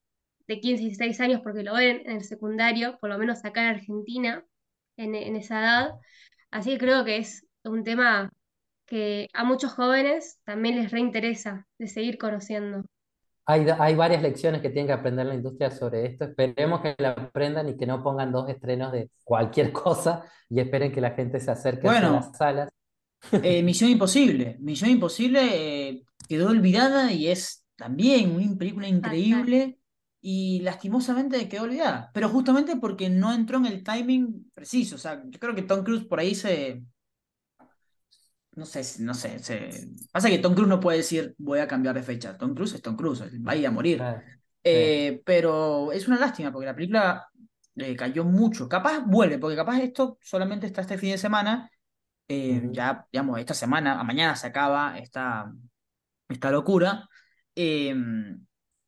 de 0.47 0.59
15 0.59 0.83
y 0.83 0.85
16 0.87 1.19
años, 1.21 1.41
porque 1.43 1.63
lo 1.63 1.73
ven 1.75 2.01
en 2.05 2.17
el 2.17 2.23
secundario, 2.23 2.97
por 2.99 3.09
lo 3.09 3.17
menos 3.17 3.43
acá 3.45 3.61
en 3.63 3.75
Argentina, 3.75 4.45
en, 4.97 5.15
en 5.15 5.35
esa 5.35 5.59
edad, 5.61 5.91
así 6.51 6.71
que 6.71 6.77
creo 6.79 7.05
que 7.05 7.17
es 7.17 7.45
un 7.63 7.83
tema 7.83 8.31
que 8.85 9.29
a 9.33 9.43
muchos 9.43 9.73
jóvenes 9.73 10.39
también 10.45 10.75
les 10.75 10.91
reinteresa 10.91 11.67
de 11.79 11.87
seguir 11.87 12.17
conociendo. 12.17 12.83
Hay, 13.45 13.65
hay 13.77 13.95
varias 13.95 14.21
lecciones 14.21 14.61
que 14.61 14.69
tienen 14.69 14.87
que 14.87 14.93
aprender 14.93 15.25
la 15.25 15.35
industria 15.35 15.69
sobre 15.71 16.05
esto. 16.05 16.25
Esperemos 16.25 16.81
que 16.81 16.95
la 16.97 17.11
aprendan 17.11 17.67
y 17.69 17.75
que 17.77 17.85
no 17.85 18.01
pongan 18.03 18.31
dos 18.31 18.49
estrenos 18.49 18.91
de 18.91 19.09
cualquier 19.23 19.71
cosa 19.73 20.25
y 20.49 20.59
esperen 20.59 20.91
que 20.91 21.01
la 21.01 21.11
gente 21.11 21.39
se 21.39 21.51
acerque 21.51 21.89
hacia 21.89 22.09
las 22.09 22.31
Bueno, 22.31 22.33
salas. 22.33 22.69
eh, 23.41 23.61
Misión 23.63 23.89
Imposible. 23.89 24.57
Misión 24.59 24.89
Imposible 24.91 25.89
eh, 25.89 26.03
quedó 26.27 26.49
olvidada 26.49 27.11
y 27.11 27.27
es 27.27 27.65
también 27.75 28.35
una 28.35 28.55
película 28.57 28.87
increíble 28.87 29.79
y 30.21 30.61
lastimosamente 30.61 31.49
quedó 31.49 31.63
olvidada. 31.63 32.11
Pero 32.13 32.29
justamente 32.29 32.77
porque 32.77 33.09
no 33.09 33.33
entró 33.33 33.57
en 33.57 33.65
el 33.65 33.83
timing 33.83 34.51
preciso. 34.53 34.95
O 34.95 34.99
sea, 34.99 35.21
yo 35.25 35.39
creo 35.39 35.55
que 35.55 35.63
Tom 35.63 35.83
Cruise 35.83 36.05
por 36.05 36.19
ahí 36.19 36.35
se 36.35 36.83
No 38.55 38.65
sé, 38.65 38.83
no 39.01 39.13
sé. 39.15 39.39
se- 39.39 39.87
Pasa 40.11 40.29
que 40.29 40.37
Tom 40.39 40.53
Cruise 40.53 40.69
no 40.69 40.79
puede 40.79 40.97
decir 40.99 41.33
voy 41.39 41.59
a 41.59 41.67
cambiar 41.67 41.95
de 41.95 42.03
fecha. 42.03 42.37
Tom 42.37 42.53
Cruise 42.53 42.73
es 42.75 42.81
Tom 42.81 42.95
Cruise, 42.95 43.21
va 43.45 43.51
a 43.53 43.55
ir 43.55 43.65
a 43.67 43.71
morir. 43.71 44.03
Ah, 44.03 44.21
sí. 44.63 44.71
Eh, 44.71 45.21
pero 45.25 45.91
es 45.91 46.07
una 46.07 46.19
lástima 46.19 46.51
porque 46.51 46.67
la 46.67 46.75
película 46.75 47.27
eh, 47.75 47.95
cayó 47.95 48.23
mucho. 48.25 48.69
Capaz 48.69 48.99
vuelve, 49.05 49.39
porque 49.39 49.55
capaz 49.55 49.79
esto 49.81 50.17
solamente 50.21 50.67
está 50.67 50.81
este 50.81 50.97
fin 50.99 51.11
de 51.11 51.17
semana. 51.17 51.69
Eh, 52.27 52.61
ya, 52.71 53.07
digamos, 53.11 53.39
esta 53.39 53.53
semana, 53.55 53.99
a 53.99 54.03
mañana 54.03 54.35
se 54.35 54.47
acaba 54.47 54.97
esta, 54.99 55.51
esta 56.29 56.51
locura. 56.51 57.07
Eh, 57.55 57.95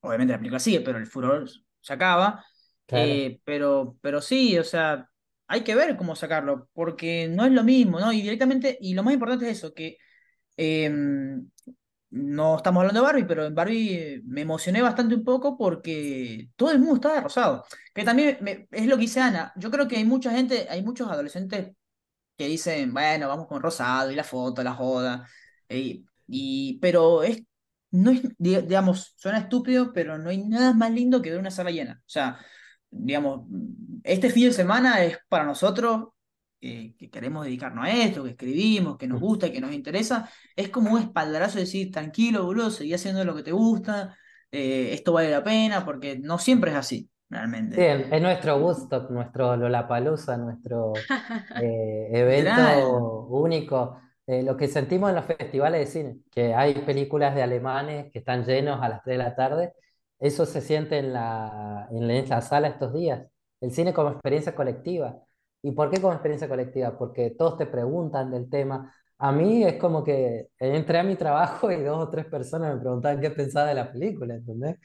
obviamente 0.01 0.34
la 0.34 0.39
película 0.39 0.59
sigue, 0.59 0.82
pero 0.82 0.97
el 0.97 1.07
furor 1.07 1.49
se 1.82 1.93
acaba. 1.93 2.45
Claro. 2.88 3.13
Eh, 3.13 3.41
pero, 3.43 3.97
pero 4.01 4.22
sí, 4.22 4.57
o 4.59 4.63
sea, 4.63 5.09
hay 5.47 5.63
que 5.63 5.75
ver 5.75 5.97
cómo 5.97 6.15
sacarlo, 6.15 6.69
porque 6.73 7.27
no 7.29 7.45
es 7.45 7.51
lo 7.51 7.63
mismo, 7.63 7.99
¿no? 7.99 8.11
Y 8.13 8.21
directamente, 8.21 8.77
y 8.81 8.93
lo 8.93 9.03
más 9.03 9.13
importante 9.13 9.49
es 9.49 9.57
eso, 9.59 9.73
que 9.73 9.97
eh, 10.57 10.89
no 12.11 12.57
estamos 12.57 12.81
hablando 12.81 13.01
de 13.01 13.05
Barbie, 13.07 13.25
pero 13.25 13.45
en 13.45 13.55
Barbie 13.55 14.21
me 14.25 14.41
emocioné 14.41 14.81
bastante 14.81 15.15
un 15.15 15.23
poco 15.23 15.57
porque 15.57 16.49
todo 16.55 16.71
el 16.71 16.79
mundo 16.79 16.95
estaba 16.95 17.19
rosado. 17.21 17.65
Que 17.93 18.03
también 18.03 18.37
me- 18.41 18.67
es 18.71 18.85
lo 18.87 18.95
que 18.95 19.01
dice 19.01 19.19
Ana. 19.21 19.51
Yo 19.57 19.69
creo 19.71 19.87
que 19.87 19.97
hay 19.97 20.05
mucha 20.05 20.31
gente, 20.31 20.67
hay 20.69 20.81
muchos 20.83 21.09
adolescentes 21.11 21.75
que 22.37 22.47
dicen, 22.47 22.93
bueno, 22.93 23.27
vamos 23.29 23.47
con 23.47 23.61
rosado 23.61 24.11
y 24.11 24.15
la 24.15 24.23
foto, 24.23 24.63
la 24.63 24.73
joda. 24.75 25.27
eh, 25.69 26.03
y, 26.27 26.79
pero 26.81 27.23
es, 27.23 27.43
no 27.91 28.11
es, 28.11 28.21
di- 28.37 28.57
digamos, 28.63 29.13
suena 29.17 29.39
estúpido, 29.39 29.93
pero 29.93 30.17
no 30.17 30.29
hay 30.29 30.39
nada 30.45 30.73
más 30.73 30.91
lindo 30.91 31.21
que 31.21 31.31
ver 31.31 31.39
una 31.39 31.51
sala 31.51 31.71
llena. 31.71 31.99
O 32.01 32.09
sea, 32.09 32.39
digamos, 32.97 33.47
este 34.03 34.29
fin 34.29 34.45
de 34.47 34.53
semana 34.53 35.03
es 35.03 35.17
para 35.29 35.45
nosotros 35.45 36.09
eh, 36.61 36.95
que 36.97 37.09
queremos 37.09 37.45
dedicarnos 37.45 37.85
a 37.85 37.91
esto, 37.91 38.23
que 38.23 38.31
escribimos, 38.31 38.97
que 38.97 39.07
nos 39.07 39.19
gusta, 39.19 39.51
que 39.51 39.61
nos 39.61 39.73
interesa. 39.73 40.29
Es 40.55 40.69
como 40.69 40.91
un 40.93 41.01
espaldarazo 41.01 41.55
de 41.55 41.61
decir, 41.65 41.91
tranquilo, 41.91 42.45
boludo, 42.45 42.71
seguí 42.71 42.93
haciendo 42.93 43.23
lo 43.25 43.35
que 43.35 43.43
te 43.43 43.51
gusta, 43.51 44.17
eh, 44.51 44.89
esto 44.93 45.13
vale 45.13 45.29
la 45.31 45.43
pena, 45.43 45.85
porque 45.85 46.17
no 46.19 46.37
siempre 46.39 46.71
es 46.71 46.77
así, 46.77 47.09
Sí, 47.73 47.81
realmente. 47.81 47.81
es 47.81 48.11
es 48.11 48.21
nuestro 48.21 48.57
Woodstock, 48.57 49.09
nuestro 49.11 49.55
Lollapalooza, 49.57 50.37
nuestro 50.37 50.93
eh, 51.61 52.07
evento 52.11 53.25
único. 53.29 53.99
Eh, 54.27 54.41
lo 54.43 54.57
que 54.57 54.67
sentimos 54.67 55.09
en 55.09 55.15
los 55.17 55.25
festivales 55.25 55.81
de 55.81 55.85
cine, 55.87 56.17
que 56.31 56.53
hay 56.55 56.73
películas 56.81 57.35
de 57.35 57.43
alemanes 57.43 58.11
que 58.11 58.19
están 58.19 58.43
llenos 58.45 58.81
a 58.81 58.89
las 58.89 59.03
3 59.03 59.17
de 59.17 59.23
la 59.23 59.35
tarde, 59.35 59.73
eso 60.20 60.45
se 60.45 60.61
siente 60.61 60.97
en 60.99 61.13
la, 61.13 61.88
en 61.91 62.30
la, 62.30 62.41
sala 62.41 62.70
estos 62.70 62.93
días. 62.93 63.28
El 63.61 63.72
cine 63.72 63.93
como 63.93 64.11
experiencia 64.11 64.55
colectiva. 64.55 65.20
¿Y 65.61 65.72
por 65.72 65.89
qué 65.89 66.01
como 66.01 66.13
experiencia 66.13 66.47
colectiva? 66.47 66.97
Porque 66.97 67.32
todos 67.32 67.57
te 67.57 67.66
preguntan 67.66 68.32
del 68.32 68.49
tema. 68.49 68.93
A 69.18 69.32
mí 69.32 69.63
es 69.63 69.76
como 69.78 70.03
que 70.03 70.49
entré 70.59 70.99
a 70.99 71.03
mi 71.03 71.16
trabajo 71.16 71.72
y 71.72 71.82
dos 71.84 72.07
o 72.07 72.09
tres 72.09 72.26
personas 72.26 72.76
me 72.76 72.82
preguntaban 72.82 73.22
qué 73.22 73.32
pensaba 73.32 73.68
de 73.68 73.76
la 73.76 73.91
película, 73.91 74.36
¿entendés? 74.36 74.78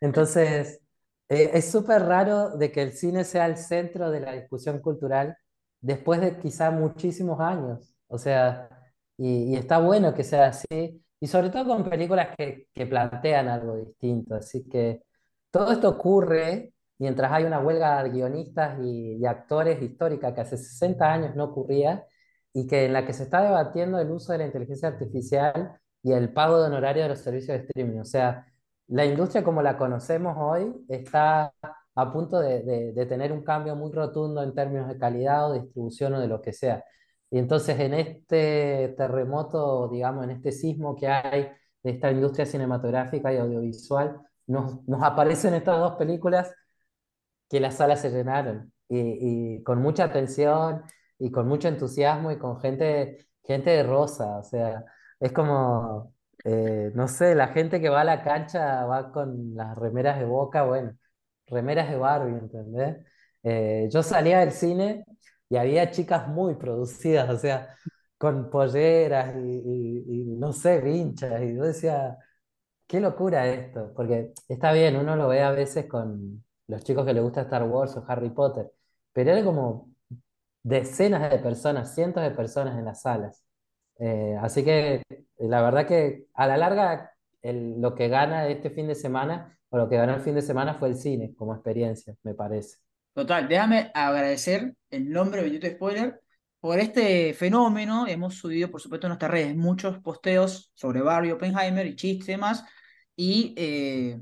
Entonces... 0.00 0.80
Eh, 1.28 1.52
es 1.54 1.70
súper 1.70 2.02
raro 2.02 2.50
de 2.56 2.70
que 2.70 2.82
el 2.82 2.92
cine 2.92 3.24
sea 3.24 3.46
el 3.46 3.56
centro 3.56 4.10
de 4.10 4.20
la 4.20 4.32
discusión 4.32 4.80
cultural 4.80 5.36
después 5.80 6.20
de 6.20 6.38
quizá 6.38 6.70
muchísimos 6.70 7.40
años. 7.40 7.94
O 8.08 8.18
sea, 8.18 8.68
y 9.16 9.56
está 9.56 9.78
bueno 9.78 10.14
que 10.14 10.24
sea 10.24 10.46
así, 10.48 11.03
y 11.24 11.26
sobre 11.26 11.50
todo 11.50 11.66
con 11.66 11.84
películas 11.88 12.28
que, 12.36 12.68
que 12.74 12.86
plantean 12.86 13.48
algo 13.48 13.76
distinto. 13.76 14.34
Así 14.34 14.68
que 14.68 15.02
todo 15.50 15.72
esto 15.72 15.88
ocurre 15.90 16.74
mientras 16.98 17.32
hay 17.32 17.44
una 17.44 17.60
huelga 17.60 18.02
de 18.04 18.10
guionistas 18.10 18.78
y, 18.82 19.16
y 19.20 19.26
actores 19.26 19.80
histórica 19.82 20.34
que 20.34 20.40
hace 20.42 20.56
60 20.58 21.12
años 21.12 21.34
no 21.36 21.44
ocurría 21.44 22.06
y 22.52 22.66
que 22.66 22.84
en 22.86 22.92
la 22.92 23.04
que 23.06 23.12
se 23.12 23.24
está 23.24 23.42
debatiendo 23.42 23.98
el 23.98 24.10
uso 24.10 24.32
de 24.32 24.38
la 24.38 24.46
inteligencia 24.46 24.88
artificial 24.88 25.78
y 26.02 26.12
el 26.12 26.32
pago 26.32 26.58
de 26.60 26.66
honorario 26.66 27.02
de 27.04 27.08
los 27.10 27.20
servicios 27.20 27.58
de 27.58 27.64
streaming. 27.66 28.00
O 28.00 28.04
sea, 28.04 28.46
la 28.88 29.04
industria 29.06 29.42
como 29.44 29.62
la 29.62 29.76
conocemos 29.78 30.36
hoy 30.38 30.84
está 30.88 31.52
a 31.96 32.12
punto 32.12 32.38
de, 32.40 32.62
de- 32.62 32.92
de 32.92 33.06
tener 33.06 33.32
un 33.32 33.42
cambio 33.44 33.76
muy 33.76 33.92
rotundo 33.92 34.42
en 34.42 34.54
términos 34.54 34.88
de 34.88 34.98
calidad 34.98 35.50
o 35.50 35.54
distribución 35.54 36.14
o 36.14 36.20
de 36.20 36.28
lo 36.28 36.40
que 36.42 36.52
sea. 36.52 36.84
Y 37.30 37.38
entonces 37.38 37.78
en 37.80 37.94
este 37.94 38.94
terremoto, 38.96 39.88
digamos, 39.88 40.24
en 40.24 40.30
este 40.30 40.52
sismo 40.52 40.94
que 40.96 41.08
hay 41.08 41.48
de 41.82 41.90
esta 41.90 42.10
industria 42.10 42.46
cinematográfica 42.46 43.32
y 43.32 43.38
audiovisual, 43.38 44.20
nos, 44.46 44.86
nos 44.86 45.02
aparecen 45.02 45.54
estas 45.54 45.78
dos 45.78 45.96
películas 45.96 46.54
que 47.48 47.60
las 47.60 47.76
salas 47.76 48.00
se 48.00 48.10
llenaron 48.10 48.72
y, 48.88 49.56
y 49.58 49.62
con 49.62 49.80
mucha 49.82 50.04
atención 50.04 50.82
y 51.18 51.30
con 51.30 51.48
mucho 51.48 51.68
entusiasmo 51.68 52.30
y 52.30 52.38
con 52.38 52.60
gente, 52.60 53.28
gente 53.44 53.70
de 53.70 53.82
rosa, 53.82 54.38
o 54.38 54.42
sea, 54.44 54.84
es 55.20 55.32
como, 55.32 56.14
eh, 56.44 56.90
no 56.94 57.08
sé, 57.08 57.34
la 57.34 57.48
gente 57.48 57.80
que 57.80 57.88
va 57.88 58.02
a 58.02 58.04
la 58.04 58.22
cancha 58.22 58.84
va 58.86 59.12
con 59.12 59.54
las 59.54 59.76
remeras 59.78 60.18
de 60.18 60.24
Boca, 60.26 60.64
bueno, 60.64 60.96
remeras 61.46 61.90
de 61.90 61.96
Barbie, 61.96 62.38
¿entendés? 62.38 62.98
Eh, 63.42 63.88
yo 63.90 64.02
salía 64.02 64.40
del 64.40 64.52
cine 64.52 65.04
y 65.48 65.56
había 65.56 65.90
chicas 65.90 66.28
muy 66.28 66.54
producidas, 66.56 67.28
o 67.30 67.38
sea, 67.38 67.76
con 68.18 68.50
polleras 68.50 69.34
y, 69.36 69.38
y- 69.40 70.22
y, 70.22 70.24
no 70.36 70.52
sé, 70.52 70.80
vinchas, 70.80 71.42
y 71.42 71.54
yo 71.56 71.62
decía... 71.64 72.16
Qué 72.86 73.00
locura 73.00 73.48
esto, 73.48 73.92
porque 73.96 74.32
está 74.48 74.72
bien, 74.72 74.96
uno 74.96 75.16
lo 75.16 75.28
ve 75.28 75.42
a 75.42 75.50
veces 75.52 75.86
con 75.86 76.44
los 76.68 76.84
chicos 76.84 77.06
que 77.06 77.14
les 77.14 77.22
gusta 77.22 77.42
Star 77.42 77.64
Wars 77.64 77.96
o 77.96 78.04
Harry 78.06 78.30
Potter, 78.30 78.70
pero 79.12 79.30
era 79.32 79.44
como 79.44 79.90
decenas 80.62 81.30
de 81.30 81.38
personas, 81.38 81.94
cientos 81.94 82.22
de 82.22 82.30
personas 82.32 82.78
en 82.78 82.84
las 82.86 83.02
salas. 83.02 83.44
Eh, 83.98 84.36
así 84.40 84.64
que 84.64 85.02
la 85.38 85.62
verdad 85.62 85.86
que 85.88 86.26
a 86.34 86.46
la 86.48 86.56
larga 86.58 87.12
el- 87.42 87.80
lo 87.80 87.94
que 87.94 88.08
gana 88.08 88.48
este 88.48 88.70
fin 88.70 88.88
de 88.88 88.94
semana 88.96 89.58
o 89.70 89.78
lo 89.78 89.88
que 89.88 89.96
ganó 89.96 90.14
el 90.14 90.20
fin 90.22 90.34
de 90.34 90.42
semana 90.42 90.74
fue 90.74 90.88
el 90.90 90.96
cine 90.96 91.34
como 91.36 91.54
experiencia, 91.54 92.16
me 92.24 92.34
parece. 92.34 92.78
Total, 93.14 93.46
déjame 93.48 93.92
agradecer 93.94 94.74
el 94.90 95.08
nombre 95.08 95.40
de 95.40 95.48
Bendito 95.48 95.68
Spoiler 95.68 96.20
por 96.58 96.80
este 96.80 97.32
fenómeno. 97.34 98.08
Hemos 98.08 98.34
subido, 98.34 98.72
por 98.72 98.80
supuesto, 98.80 99.06
en 99.06 99.10
nuestras 99.10 99.30
redes 99.30 99.54
muchos 99.54 100.00
posteos 100.00 100.72
sobre 100.74 101.00
Barbie 101.00 101.30
Oppenheimer 101.30 101.86
y 101.86 101.94
chistes 101.94 102.28
y 102.28 102.32
demás. 102.32 102.64
Y 103.14 103.54
eh, 103.56 104.20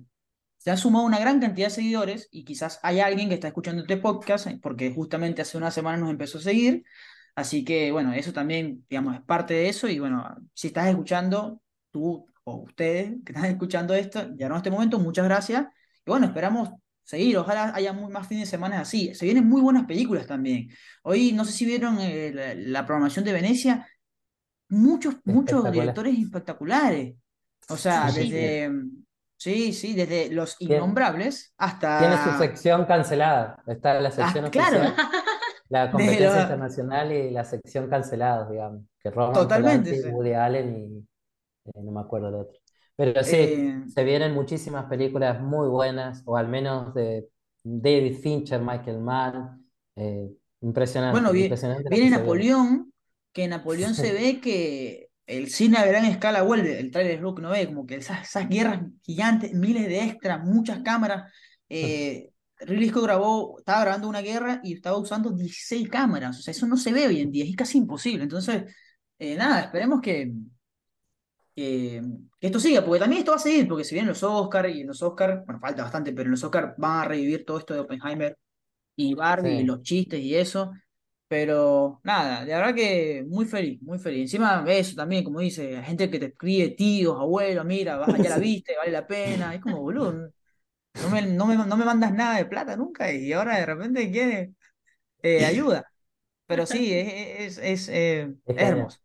se 0.59 0.71
ha 0.71 0.77
sumado 0.77 1.07
una 1.07 1.19
gran 1.19 1.41
cantidad 1.41 1.69
de 1.69 1.75
seguidores 1.75 2.29
y 2.31 2.45
quizás 2.45 2.81
hay 2.83 3.01
alguien 3.01 3.29
que 3.31 3.35
está 3.37 3.49
escuchando 3.49 3.81
este 3.81 3.97
podcast 3.97 4.47
eh, 4.49 4.59
porque 4.63 4.93
justamente 4.93 5.41
hace 5.41 5.57
una 5.57 5.71
semana 5.71 5.97
nos 5.97 6.11
empezó 6.11 6.37
a 6.37 6.43
seguir. 6.43 6.85
Así 7.35 7.65
que, 7.65 7.93
bueno, 7.93 8.13
eso 8.13 8.35
también, 8.35 8.85
digamos, 8.91 9.15
es 9.15 9.23
parte 9.23 9.55
de 9.55 9.71
eso. 9.71 9.89
Y 9.89 9.99
bueno, 10.01 10.37
si 10.53 10.67
estás 10.69 10.89
escuchando, 10.89 11.63
tú 11.91 12.27
o 12.45 12.57
ustedes 12.57 13.15
que 13.25 13.33
están 13.33 13.47
escuchando 13.47 13.95
esto, 13.95 14.29
ya 14.37 14.49
no 14.49 14.57
en 14.57 14.59
este 14.59 14.71
momento, 14.71 14.99
muchas 14.99 15.25
gracias. 15.25 15.67
Y 16.05 16.11
bueno, 16.11 16.27
esperamos 16.27 16.71
seguir. 17.05 17.37
Ojalá 17.39 17.75
haya 17.75 17.93
muy 17.93 18.13
más 18.13 18.27
fines 18.27 18.49
de 18.49 18.51
semana 18.51 18.81
así. 18.81 19.15
Se 19.15 19.25
vienen 19.25 19.49
muy 19.49 19.61
buenas 19.61 19.87
películas 19.87 20.27
también. 20.27 20.69
Hoy, 21.03 21.33
no 21.33 21.45
sé 21.45 21.53
si 21.53 21.65
vieron 21.65 21.99
eh, 22.01 22.33
la, 22.33 22.55
la 22.55 22.87
programación 22.87 23.25
de 23.25 23.33
Venecia, 23.33 23.87
muchos, 24.73 25.17
muchos 25.25 25.71
directores 25.71 26.19
espectaculares. 26.19 27.15
O 27.69 27.77
sea, 27.77 28.09
Sí, 28.11 28.31
desde, 28.31 28.71
sí, 29.37 29.73
sí, 29.73 29.95
desde 29.95 30.31
Los 30.31 30.57
Innombrables 30.61 31.55
tiene 31.79 32.17
su 32.17 32.31
hasta, 32.31 32.39
sección 32.39 32.85
cancelada. 32.87 33.63
Está 33.67 34.01
la 34.01 34.11
sección 34.11 34.47
hasta 34.47 34.51
claro, 34.51 34.95
la 35.69 35.91
competencia 35.91 36.43
internacional 36.43 37.13
y 37.13 37.31
la 37.31 37.45
sección 37.45 37.89
cancelados, 37.89 38.51
digamos, 38.51 38.83
que 38.99 39.11
Roman 39.11 39.35
totalmente. 39.35 40.03
Sí. 40.03 40.09
Woody 40.09 40.33
Allen 40.33 40.77
y 40.77 40.99
eh, 41.67 41.83
no 41.83 41.93
me 41.93 42.01
acuerdo 42.01 42.29
el 42.29 42.35
otro. 42.35 42.59
Pero 42.97 43.23
sí, 43.25 43.37
Eh, 43.39 43.83
se 43.87 44.05
vienen 44.05 44.35
muchísimas 44.35 44.87
películas 44.87 45.41
muy 45.41 45.69
buenas, 45.69 46.23
o 46.27 46.37
al 46.37 46.49
menos 46.49 46.95
de 46.95 47.29
David 47.65 48.19
Fincher, 48.19 48.61
Michael 48.61 48.99
Mann. 49.01 49.67
eh, 49.97 50.31
Bueno, 51.09 51.33
impresionante, 51.33 51.33
vi- 51.33 51.61
impresionante 51.77 51.91
que 51.91 51.97
viene. 51.97 52.09
Napoleón, 52.11 52.93
que 53.33 53.49
Napoleón 53.49 53.95
se 53.95 54.13
ve 54.13 54.41
que 54.41 55.09
el 55.27 55.51
cine 55.51 55.79
a 55.79 55.87
gran 55.87 56.05
escala 56.05 56.43
vuelve, 56.43 56.79
el 56.81 56.91
trailer 56.91 57.17
es 57.17 57.21
lo 57.21 57.35
que 57.35 57.41
uno 57.43 57.51
ve, 57.51 57.67
como 57.67 57.87
que 57.87 57.97
esas, 57.97 58.23
esas 58.29 58.49
guerras 58.49 58.83
gigantes, 59.03 59.53
miles 59.55 59.87
de 59.89 60.05
extras, 60.05 60.45
muchas 60.45 60.81
cámaras. 60.83 61.31
Eh, 61.69 62.31
Ridley 62.61 62.89
Scott 62.91 63.05
grabó, 63.05 63.59
estaba 63.59 63.81
grabando 63.83 64.09
una 64.09 64.21
guerra 64.21 64.61
y 64.63 64.75
estaba 64.75 64.97
usando 64.99 65.31
16 65.33 65.89
cámaras, 65.89 66.39
o 66.39 66.43
sea, 66.43 66.53
eso 66.53 66.67
no 66.67 66.77
se 66.77 66.93
ve 66.93 67.07
hoy 67.09 67.21
en 67.21 67.31
día, 67.33 67.45
es 67.45 67.57
casi 67.57 67.79
imposible. 67.79 68.23
Entonces, 68.25 68.65
eh, 69.19 69.37
nada, 69.37 69.61
esperemos 69.63 70.01
que, 70.01 70.33
que, 71.55 72.03
que 72.41 72.47
esto 72.47 72.61
siga, 72.61 72.85
porque 72.85 73.01
también 73.01 73.21
esto 73.21 73.33
va 73.33 73.37
a 73.37 73.41
seguir, 73.41 73.69
porque 73.69 73.85
si 73.85 73.95
vienen 73.95 74.09
los 74.11 74.23
Oscars 74.23 74.75
y 74.75 74.81
en 74.83 74.87
los 74.89 75.03
Oscars, 75.03 75.45
bueno, 75.47 75.61
falta 75.61 75.83
bastante, 75.85 76.13
pero 76.13 76.27
en 76.27 76.33
los 76.33 76.45
Oscars 76.45 76.75
van 76.79 77.01
a 77.01 77.05
revivir 77.09 77.45
todo 77.45 77.59
esto 77.59 77.75
de 77.75 77.81
Oppenheimer 77.81 78.39
y 78.97 79.15
Barbie 79.15 79.61
y 79.61 79.65
Sí. 79.65 79.65
los 79.65 79.83
chistes 79.83 80.21
y 80.21 80.35
eso. 80.37 80.73
Pero 81.29 82.01
nada, 82.05 82.45
de 82.45 82.55
verdad 82.55 82.75
que 82.75 83.25
muy 83.29 83.47
feliz, 83.47 83.81
muy 83.83 83.99
feliz. 83.99 84.23
Encima 84.23 84.65
eso 84.69 84.95
también, 84.97 85.25
como 85.25 85.41
dice, 85.41 85.77
hay 85.79 85.85
gente 85.85 86.11
que 86.11 86.19
te 86.19 86.27
escribe, 86.27 86.71
tíos, 86.71 87.19
abuelos, 87.19 87.65
mira, 87.65 88.17
ya 88.21 88.31
la 88.31 88.39
viste, 88.39 88.77
vale 88.77 88.93
la 88.93 89.07
pena. 89.07 89.55
Es 89.55 89.61
como, 89.63 89.81
boludo, 89.81 90.31
no 90.99 91.11
me, 91.11 91.23
no 91.23 91.47
me, 91.47 91.57
no 91.57 91.77
me 91.77 91.85
mandas 91.85 92.13
nada 92.15 92.37
de 92.39 92.47
plata 92.47 92.77
nunca 92.77 93.13
y 93.13 93.33
ahora 93.33 93.59
de 93.59 93.67
repente 93.67 94.11
quiere 94.11 94.55
eh, 95.23 95.45
ayuda. 95.47 95.85
Pero 96.47 96.67
sí, 96.67 96.93
es, 96.95 97.59
es, 97.59 97.59
es, 97.59 97.91
eh, 97.91 98.35
Es 98.47 98.57
hermoso. 98.57 99.01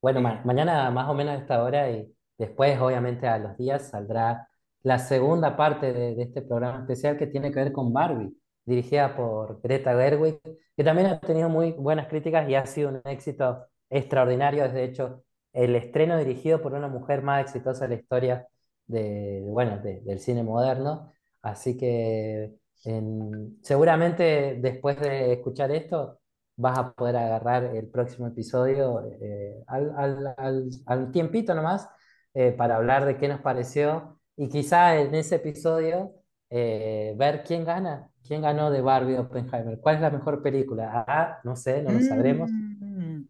Bueno, 0.00 0.20
ma- 0.20 0.42
mañana 0.44 0.90
más 0.90 1.08
o 1.08 1.14
menos 1.14 1.34
a 1.34 1.38
esta 1.40 1.62
hora 1.62 1.90
y 1.90 2.12
después, 2.38 2.78
obviamente, 2.80 3.26
a 3.26 3.38
los 3.38 3.56
días 3.56 3.88
saldrá 3.90 4.48
la 4.82 4.98
segunda 4.98 5.56
parte 5.56 5.92
de, 5.92 6.22
este 6.22 6.42
programa 6.42 6.80
especial 6.80 7.16
que 7.18 7.26
tiene 7.26 7.50
que 7.50 7.56
ver 7.60 7.72
con 7.72 7.92
Barbie, 7.92 8.32
dirigida 8.64 9.16
por 9.16 9.60
Greta 9.60 9.92
Gerwig, 9.94 10.40
que 10.76 10.84
también 10.84 11.08
ha 11.08 11.20
tenido 11.20 11.48
muy 11.48 11.72
buenas 11.72 12.06
críticas 12.08 12.48
y 12.48 12.54
ha 12.54 12.64
sido 12.66 12.90
un 12.90 13.00
éxito 13.04 13.66
extraordinario. 13.90 14.64
Es 14.64 14.72
de 14.72 14.84
hecho 14.84 15.24
el 15.52 15.74
estreno 15.74 16.16
dirigido 16.18 16.62
por 16.62 16.74
una 16.74 16.88
mujer 16.88 17.22
más 17.22 17.42
exitosa 17.42 17.86
de 17.88 17.96
la 17.96 18.00
historia 18.00 18.46
de, 18.86 19.42
bueno, 19.44 19.78
de- 19.78 20.00
del 20.02 20.20
cine 20.20 20.42
moderno. 20.44 21.12
Así 21.42 21.76
que 21.76 22.54
en- 22.84 23.58
seguramente 23.62 24.58
después 24.60 24.98
de 25.00 25.32
escuchar 25.32 25.70
esto 25.72 26.17
vas 26.58 26.78
a 26.78 26.92
poder 26.94 27.16
agarrar 27.16 27.64
el 27.64 27.88
próximo 27.88 28.28
episodio 28.28 29.02
eh, 29.22 29.64
al, 29.68 29.92
al- 29.96 30.34
al- 30.38 30.70
al 30.86 31.12
tiempito 31.12 31.54
nomás 31.54 31.88
eh, 32.34 32.52
para 32.52 32.76
hablar 32.76 33.06
de 33.06 33.16
qué 33.18 33.28
nos 33.28 33.40
pareció 33.42 34.20
y 34.36 34.48
quizá 34.50 34.96
en 35.00 35.14
ese 35.14 35.36
episodio 35.36 36.14
eh, 36.50 37.14
ver 37.18 37.44
quién 37.44 37.64
gana, 37.64 38.10
quién 38.26 38.42
ganó 38.42 38.70
de 38.70 38.82
Barbie 38.82 39.18
Oppenheimer, 39.18 39.80
cuál 39.80 39.96
es 39.96 40.02
la 40.02 40.10
mejor 40.10 40.42
película. 40.42 41.04
Ah, 41.08 41.40
no 41.44 41.56
sé, 41.56 41.82
no 41.82 41.92
lo 41.92 42.00
sabremos. 42.02 42.52
mm, 42.80 43.22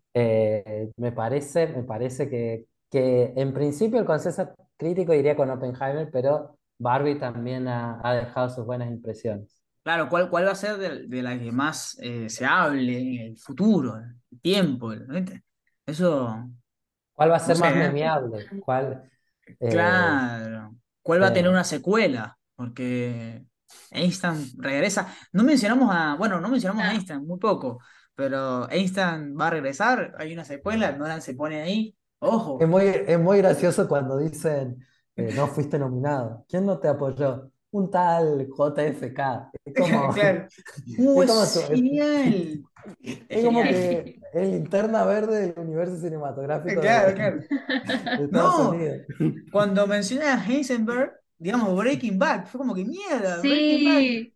me 0.97 1.13
parece, 1.13 1.67
me 1.69 1.83
parece 1.85 2.29
que, 2.29 2.67
que 2.91 3.33
en 3.37 3.53
principio 3.53 3.99
el 4.01 4.07
consenso 4.07 4.55
crítico 4.77 5.15
iría 5.15 5.37
con 5.37 5.51
Oppenheimer, 5.51 6.11
pero 6.11 6.59
Barbie 6.79 7.19
también 7.19 7.69
ha, 7.69 8.01
ha 8.03 8.15
dejado 8.15 8.49
sus 8.51 8.65
buenas 8.67 8.91
impresiones. 8.91 9.58
Claro, 9.89 10.09
¿cuál, 10.09 10.31
cuál 10.31 10.47
va 10.47 10.53
a 10.53 10.55
ser 10.55 10.77
de, 10.79 11.07
de 11.07 11.23
la 11.23 11.39
que 11.39 11.53
más 11.53 11.97
eh, 12.01 12.29
se 12.31 12.45
hable 12.47 12.99
en 13.01 13.21
el 13.33 13.39
futuro, 13.39 13.97
el 13.99 14.41
tiempo? 14.41 14.93
Eso, 15.87 16.51
¿Cuál 17.15 17.31
va 17.33 17.37
a 17.37 17.41
ser 17.41 17.57
sé, 17.57 17.59
más 17.59 17.77
¿eh? 17.77 17.77
memeable? 17.77 18.53
¿Cuál? 18.59 19.11
eh, 19.61 19.61
Claro. 19.67 20.77
¿Cuál 21.03 21.23
va 21.23 21.29
a 21.29 21.33
tener 21.33 21.51
una 21.51 21.65
secuela? 21.65 22.39
Porque 22.55 23.45
Einstein 23.91 24.53
regresa. 24.59 25.15
No 25.33 25.45
mencionamos 25.45 25.91
a, 25.95 26.17
bueno, 26.17 26.41
no 26.41 26.49
mencionamos 26.49 26.85
a 26.85 26.91
Ah, 26.91 26.93
Einstein, 26.93 27.27
muy 27.27 27.39
poco, 27.39 27.81
pero 28.15 28.69
Einstein 28.71 29.37
va 29.39 29.49
a 29.49 29.51
regresar, 29.51 30.15
hay 30.19 30.33
una 30.33 30.45
secuela, 30.45 30.93
Nolan 30.93 31.23
se 31.23 31.35
pone 31.35 31.61
ahí. 31.63 31.97
Es 32.59 32.67
Ojo. 32.67 32.69
muy, 32.69 32.85
es 32.85 33.19
muy 33.21 33.39
gracioso 33.39 33.89
cuando 33.89 34.19
dicen, 34.19 34.85
eh, 35.17 35.33
no 35.33 35.49
fuiste 35.49 35.79
nominado. 35.79 36.45
¿Quién 36.49 36.67
no 36.67 36.79
te 36.79 36.89
apoyó? 36.89 37.51
Un 37.71 37.91
tal 37.91 38.47
JFK. 38.49 39.51
Es 39.65 39.75
como, 39.75 40.09
Claro. 40.13 40.47
Uh, 40.97 41.23
es 41.23 41.31
es 41.31 41.33
como, 41.33 41.43
es, 41.43 41.69
genial. 41.69 42.65
Es 43.03 43.19
es 43.29 43.45
como 43.45 43.63
que 43.63 44.21
el 44.33 44.51
linterna 44.53 45.05
verde 45.05 45.49
del 45.53 45.59
universo 45.59 45.97
cinematográfico 45.99 46.81
Claro, 46.81 47.09
de, 47.09 47.15
claro. 47.15 47.41
de 48.17 48.25
Estados 48.25 48.31
No, 48.33 48.71
Unidos. 48.71 49.03
cuando 49.51 49.87
mencioné 49.87 50.27
a 50.27 50.45
Heisenberg, 50.45 51.13
digamos 51.39 51.77
Breaking 51.77 52.19
Bad, 52.19 52.47
fue 52.47 52.59
como 52.59 52.75
que 52.75 52.85
mierda, 52.85 53.43
Breaking 53.43 53.85
Bad. 53.85 54.01
sí, 54.01 54.33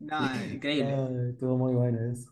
No, 0.00 0.16
increíble. 0.52 0.94
Ay, 0.94 1.30
estuvo 1.30 1.56
muy 1.58 1.74
bueno 1.74 1.98
eso. 2.12 2.30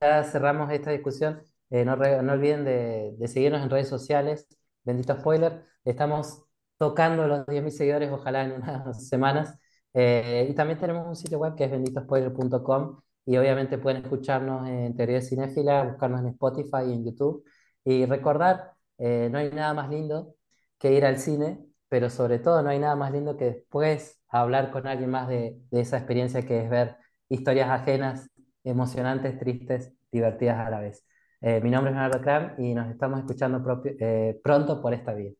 Ya 0.00 0.24
cerramos 0.24 0.70
esta 0.72 0.90
discusión. 0.90 1.42
Eh, 1.70 1.84
no, 1.84 1.96
re- 1.96 2.22
no 2.22 2.32
olviden 2.32 2.64
de, 2.64 3.14
de 3.18 3.28
seguirnos 3.28 3.62
en 3.62 3.70
redes 3.70 3.88
sociales. 3.88 4.46
Bendito 4.84 5.14
spoiler. 5.18 5.64
Estamos 5.84 6.44
tocando 6.80 7.28
los 7.28 7.46
10.000 7.46 7.72
seguidores, 7.72 8.10
ojalá 8.12 8.44
en 8.46 8.54
unas 8.54 9.08
semanas. 9.08 9.58
Eh, 9.94 10.48
y 10.50 10.54
también 10.54 10.80
tenemos 10.80 11.06
un 11.06 11.16
sitio 11.16 11.38
web 11.38 11.54
que 11.56 11.66
es 11.66 11.70
benditospoiler.com. 11.70 13.00
Y 13.26 13.36
obviamente 13.38 13.78
pueden 13.78 14.02
escucharnos 14.04 14.68
en 14.68 14.96
Teoría 14.96 15.22
Cinéfila, 15.22 15.84
buscarnos 15.84 16.20
en 16.22 16.28
Spotify 16.28 16.78
y 16.88 16.94
en 16.94 17.04
YouTube. 17.06 17.44
Y 17.84 18.06
recordar, 18.06 18.72
eh, 18.98 19.28
no 19.30 19.38
hay 19.38 19.50
nada 19.50 19.74
más 19.74 19.90
lindo 19.90 20.34
que 20.78 20.92
ir 20.94 21.04
al 21.04 21.18
cine, 21.18 21.66
pero 21.88 22.10
sobre 22.10 22.38
todo 22.38 22.62
no 22.62 22.70
hay 22.70 22.78
nada 22.78 22.96
más 22.96 23.12
lindo 23.12 23.36
que 23.36 23.44
después 23.46 24.20
hablar 24.28 24.70
con 24.70 24.86
alguien 24.86 25.10
más 25.10 25.28
de, 25.28 25.60
de 25.70 25.80
esa 25.80 25.98
experiencia 25.98 26.42
que 26.42 26.62
es 26.64 26.70
ver 26.70 26.96
historias 27.28 27.68
ajenas 27.70 28.28
emocionantes, 28.64 29.38
tristes, 29.38 29.92
divertidas 30.12 30.58
a 30.66 30.70
la 30.70 30.80
vez. 30.80 31.04
Eh, 31.40 31.60
mi 31.62 31.70
nombre 31.70 31.90
es 31.90 31.96
Leonardo 31.96 32.20
Kram 32.22 32.54
y 32.62 32.74
nos 32.74 32.90
estamos 32.90 33.18
escuchando 33.20 33.62
propio- 33.62 33.94
eh, 34.00 34.40
pronto 34.42 34.80
por 34.82 34.92
esta 34.94 35.14
vía. 35.14 35.32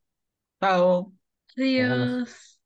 Chao. 0.61 1.13
Nos 1.57 1.89
vemos. 1.89 2.17
Dios. 2.17 2.59